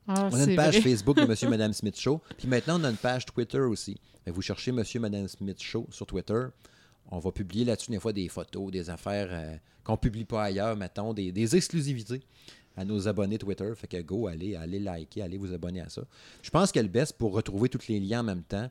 [0.08, 0.82] Ah, On a une c'est page vrai.
[0.90, 2.20] Facebook de Monsieur Madame Smith Show.
[2.40, 3.96] Puis maintenant, on a une page Twitter aussi.
[4.26, 6.46] Vous cherchez Monsieur Madame Smith Show sur Twitter.
[7.12, 10.76] On va publier là-dessus des fois des photos, des affaires euh, qu'on publie pas ailleurs,
[10.76, 12.22] mettons, des, des exclusivités
[12.76, 13.72] à nos abonnés Twitter.
[13.76, 16.04] Fait que go, allez, allez liker, allez vous abonner à ça.
[16.42, 18.70] Je pense que le best pour retrouver tous les liens en même temps,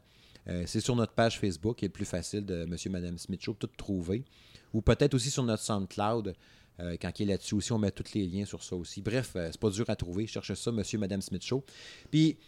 [0.49, 3.43] euh, c'est sur notre page Facebook, qui est le plus facile de Monsieur Madame Smith
[3.43, 4.25] Show, tout trouver.
[4.73, 6.35] Ou peut-être aussi sur notre SoundCloud.
[6.79, 9.03] Euh, quand il est là-dessus aussi, on met tous les liens sur ça aussi.
[9.03, 10.27] Bref, euh, c'est pas dur à trouver.
[10.27, 11.63] Cherchez ça, Monsieur, Madame Smith Show.
[12.11, 12.39] Puis,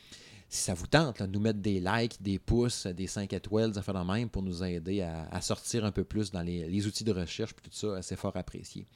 [0.48, 3.78] si ça vous tente, de nous mettre des likes, des pouces, des 5 étoiles, des
[3.78, 7.04] affaires de même pour nous aider à, sortir un peu plus dans les, les outils
[7.04, 8.86] de recherche, puis tout ça, c'est fort apprécié.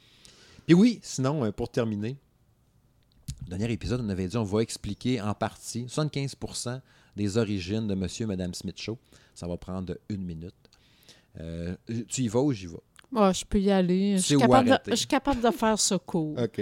[0.67, 2.17] Puis oui, sinon, pour terminer,
[3.49, 6.81] dernier épisode, on avait dit on va expliquer en partie 75%
[7.17, 8.99] des origines de Monsieur et Madame Smith Show.
[9.35, 10.55] Ça va prendre une minute.
[11.41, 11.75] Euh,
[12.09, 12.75] tu y vas ou j'y vais?
[13.15, 14.17] Ah, je peux y aller.
[14.19, 14.91] Je suis, où capable de, arrêter?
[14.91, 16.37] je suis capable de faire ce cours.
[16.39, 16.61] OK.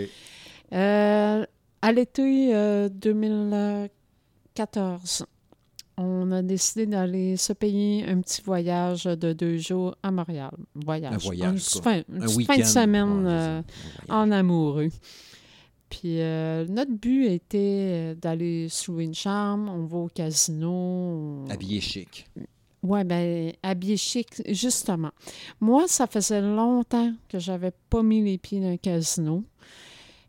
[0.72, 1.46] Euh,
[1.82, 5.26] à l'été euh, 2014,
[5.96, 10.50] on a décidé d'aller se payer un petit voyage de deux jours à Montréal.
[10.74, 11.14] Voyage.
[11.14, 13.62] Un voyage, Une fin, une Un fin de semaine Ouais, euh,
[14.08, 14.88] en amoureux.
[15.90, 20.70] Puis euh, notre but était euh, d'aller se louer une chambre, on va au casino.
[20.70, 22.26] on- Habillé chic.
[22.82, 25.10] oui, bien, habillé chic, justement.
[25.60, 29.44] Moi, ça faisait longtemps que j'avais pas mis les pieds dans un casino.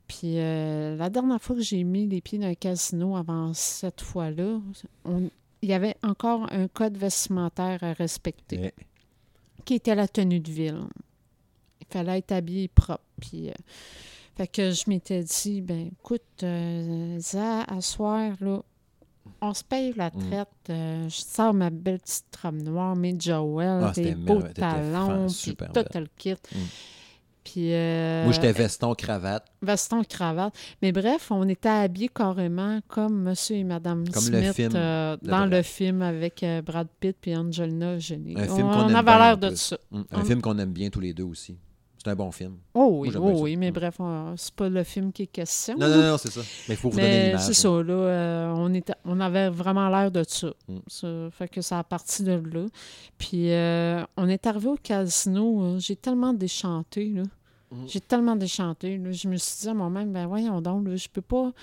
[0.07, 4.01] Puis euh, la dernière fois que j'ai mis les pieds dans un casino avant cette
[4.01, 4.59] fois-là,
[5.63, 8.71] il y avait encore un code vestimentaire à respecter,
[9.63, 10.81] qui était la tenue de ville.
[11.81, 13.03] Il fallait être habillé propre.
[13.19, 13.53] Puis, euh,
[14.35, 18.61] fait que je m'étais dit, ben écoute, euh, Za, à soir, là,
[19.41, 20.29] on se paye la Mm.
[20.29, 20.47] traite.
[20.69, 25.55] euh, je sors ma belle petite robe noire, mes Joel, Ah, des beaux talons, puis
[25.55, 26.03] tout belle.
[26.03, 26.33] le kit.
[26.33, 26.57] Mm.
[27.43, 29.45] Puis, euh, Moi, j'étais veston, cravate.
[29.61, 30.53] veston, cravate.
[30.81, 35.15] Mais bref, on était habillés carrément comme Monsieur et Madame Comme le Smith film euh,
[35.21, 38.33] dans le film avec euh, Brad Pitt puis Angelina Jolie.
[38.35, 39.77] Un on film avait l'air de ça.
[39.91, 40.01] Mm.
[40.11, 41.55] Un film qu'on aime bien tous les deux aussi.
[42.05, 42.57] C'est un bon film.
[42.75, 43.99] Oh oui, oh oui, mais bref,
[44.37, 45.75] c'est pas le film qui est question.
[45.75, 46.41] Non, non, non, c'est ça.
[46.69, 47.41] Mais il faut vous donner l'image.
[47.41, 47.53] c'est hein.
[47.53, 50.49] ça, là, euh, on, était, on avait vraiment l'air de ça.
[50.67, 50.77] Mm.
[50.85, 52.67] Ça fait que ça a parti de là.
[53.17, 57.23] Puis euh, on est arrivé au casino, euh, j'ai tellement déchanté, là.
[57.71, 57.87] Mm.
[57.87, 59.11] J'ai tellement déchanté, là.
[59.11, 61.53] Je me suis dit à moi-même, ben voyons donc, là, je peux pas...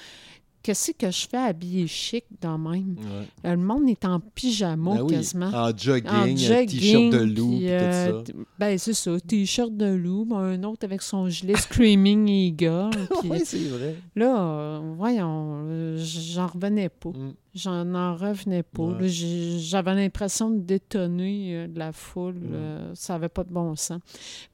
[0.63, 2.95] Qu'est-ce que je fais habillé chic dans même?
[2.99, 3.51] Ouais.
[3.51, 5.15] Euh, Le monde est en pyjama Ben oui.
[5.15, 5.51] quasiment.
[5.53, 8.33] En jogging, t-shirt de loup, puis, puis euh, tout ça.
[8.59, 12.91] Ben, c'est ça, t-shirt de loup, ben, un autre avec son gilet Screaming Eagle.
[13.25, 13.97] Oui, c'est vrai.
[14.17, 17.11] Là, euh, voyons, j'en revenais pas.
[17.11, 17.35] Mm.
[17.55, 18.83] J'en en revenais pas.
[18.83, 19.09] Ouais.
[19.09, 22.35] J'avais l'impression de détonner de la foule.
[22.35, 22.95] Mm.
[22.95, 24.01] ça n'avait pas de bon sens.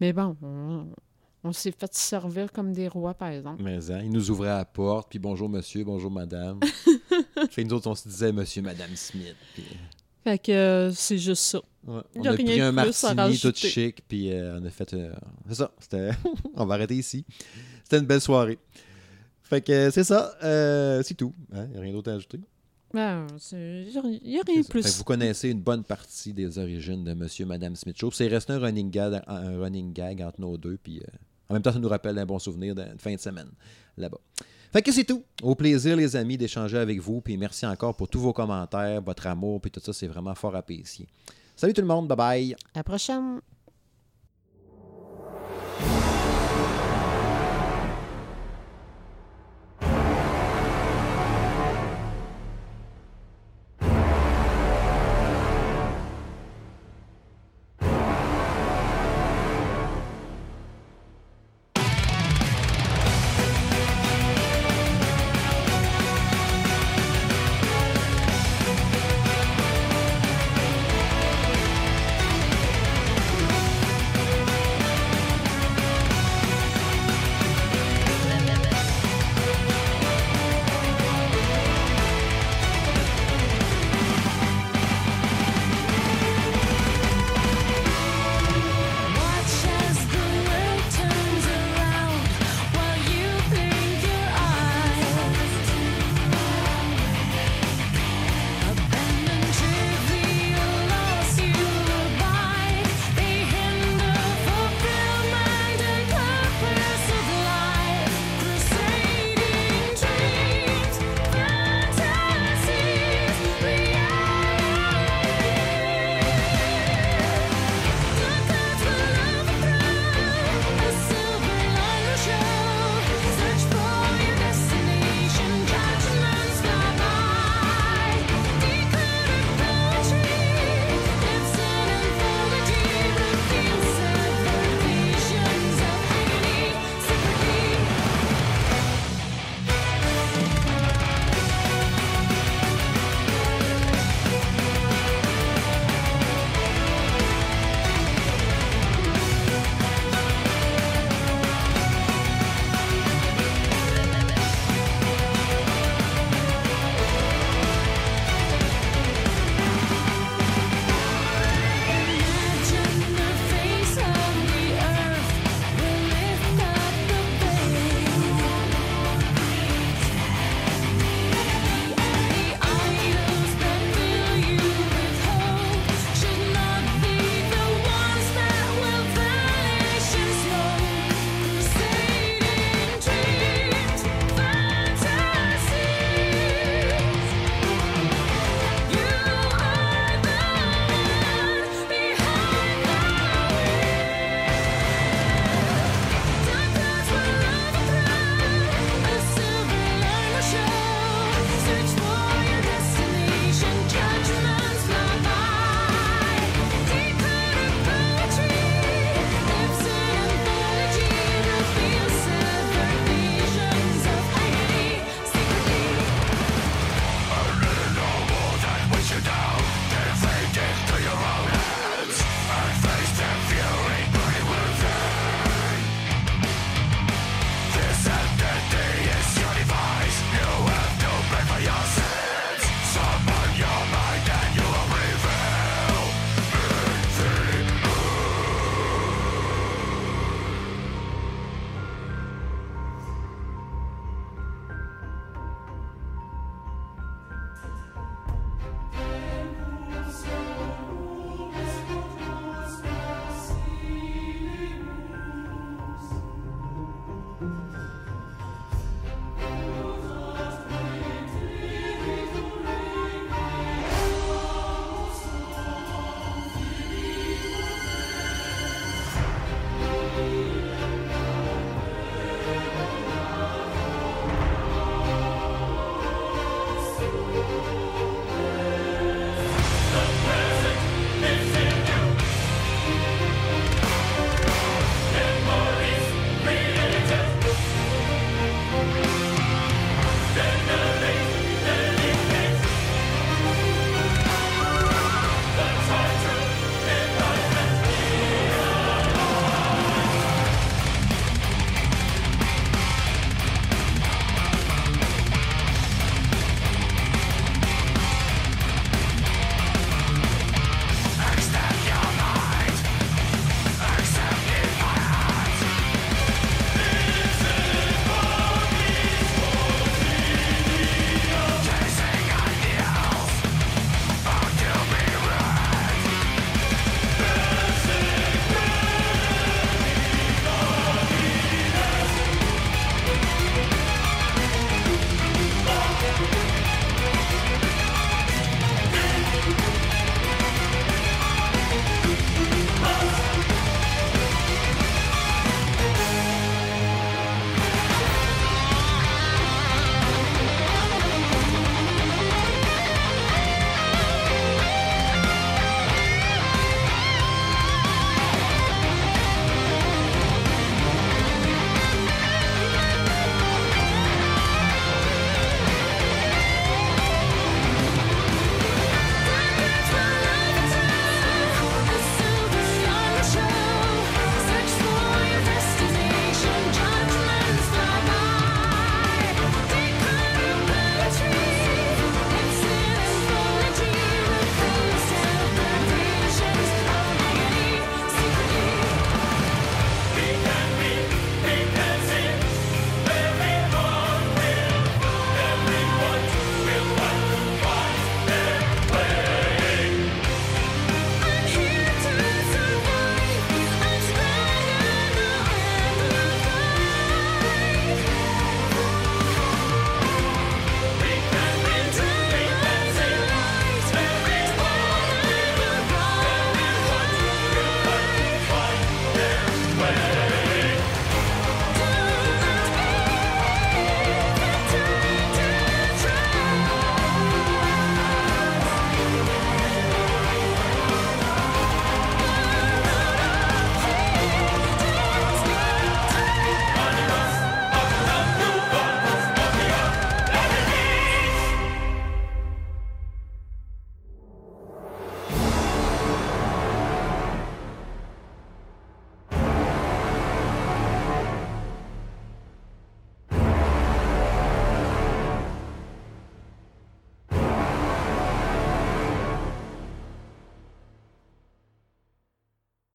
[0.01, 0.87] Mais bon, on,
[1.45, 3.63] on s'est fait servir comme des rois, par exemple.
[3.63, 6.61] Mais hein, il nous ouvrait la porte, puis bonjour monsieur, bonjour madame.
[7.51, 9.37] fait nous autres, on se disait monsieur, madame Smith.
[9.55, 9.65] Puis,
[10.25, 11.61] Fait que euh, c'est juste ça.
[11.87, 14.71] ouais, Y on a a rien pris un martini tout chic, puis euh, on a
[14.71, 14.93] fait.
[14.95, 15.15] euh,
[15.49, 16.11] c'est ça, c'était.
[16.55, 17.25] on va arrêter ici.
[17.85, 18.59] C'était une belle soirée.
[19.43, 21.35] Fait que euh, c'est ça, euh, c'est tout.
[21.55, 22.39] Il n'y a rien d'autre à ajouter.
[22.95, 24.83] Ben, Il n'y a, rien plus.
[24.83, 28.11] Fait que vous connaissez une bonne partie des origines de Monsieur et Madame Smith Show.
[28.11, 30.79] C'est resté un running gag, un running gag entre nos deux.
[30.83, 31.17] Puis, euh,
[31.51, 33.51] en même temps, ça nous rappelle un bon souvenir de fin de semaine
[33.97, 34.21] là-bas.
[34.73, 35.23] Fait que c'est tout.
[35.43, 37.21] Au plaisir, les amis, d'échanger avec vous.
[37.21, 39.61] Puis merci encore pour tous vos commentaires, votre amour.
[39.61, 41.07] Puis tout ça, c'est vraiment fort apprécié.
[41.57, 42.09] Salut tout le monde.
[42.09, 42.55] Bye bye.
[42.75, 43.41] À la prochaine.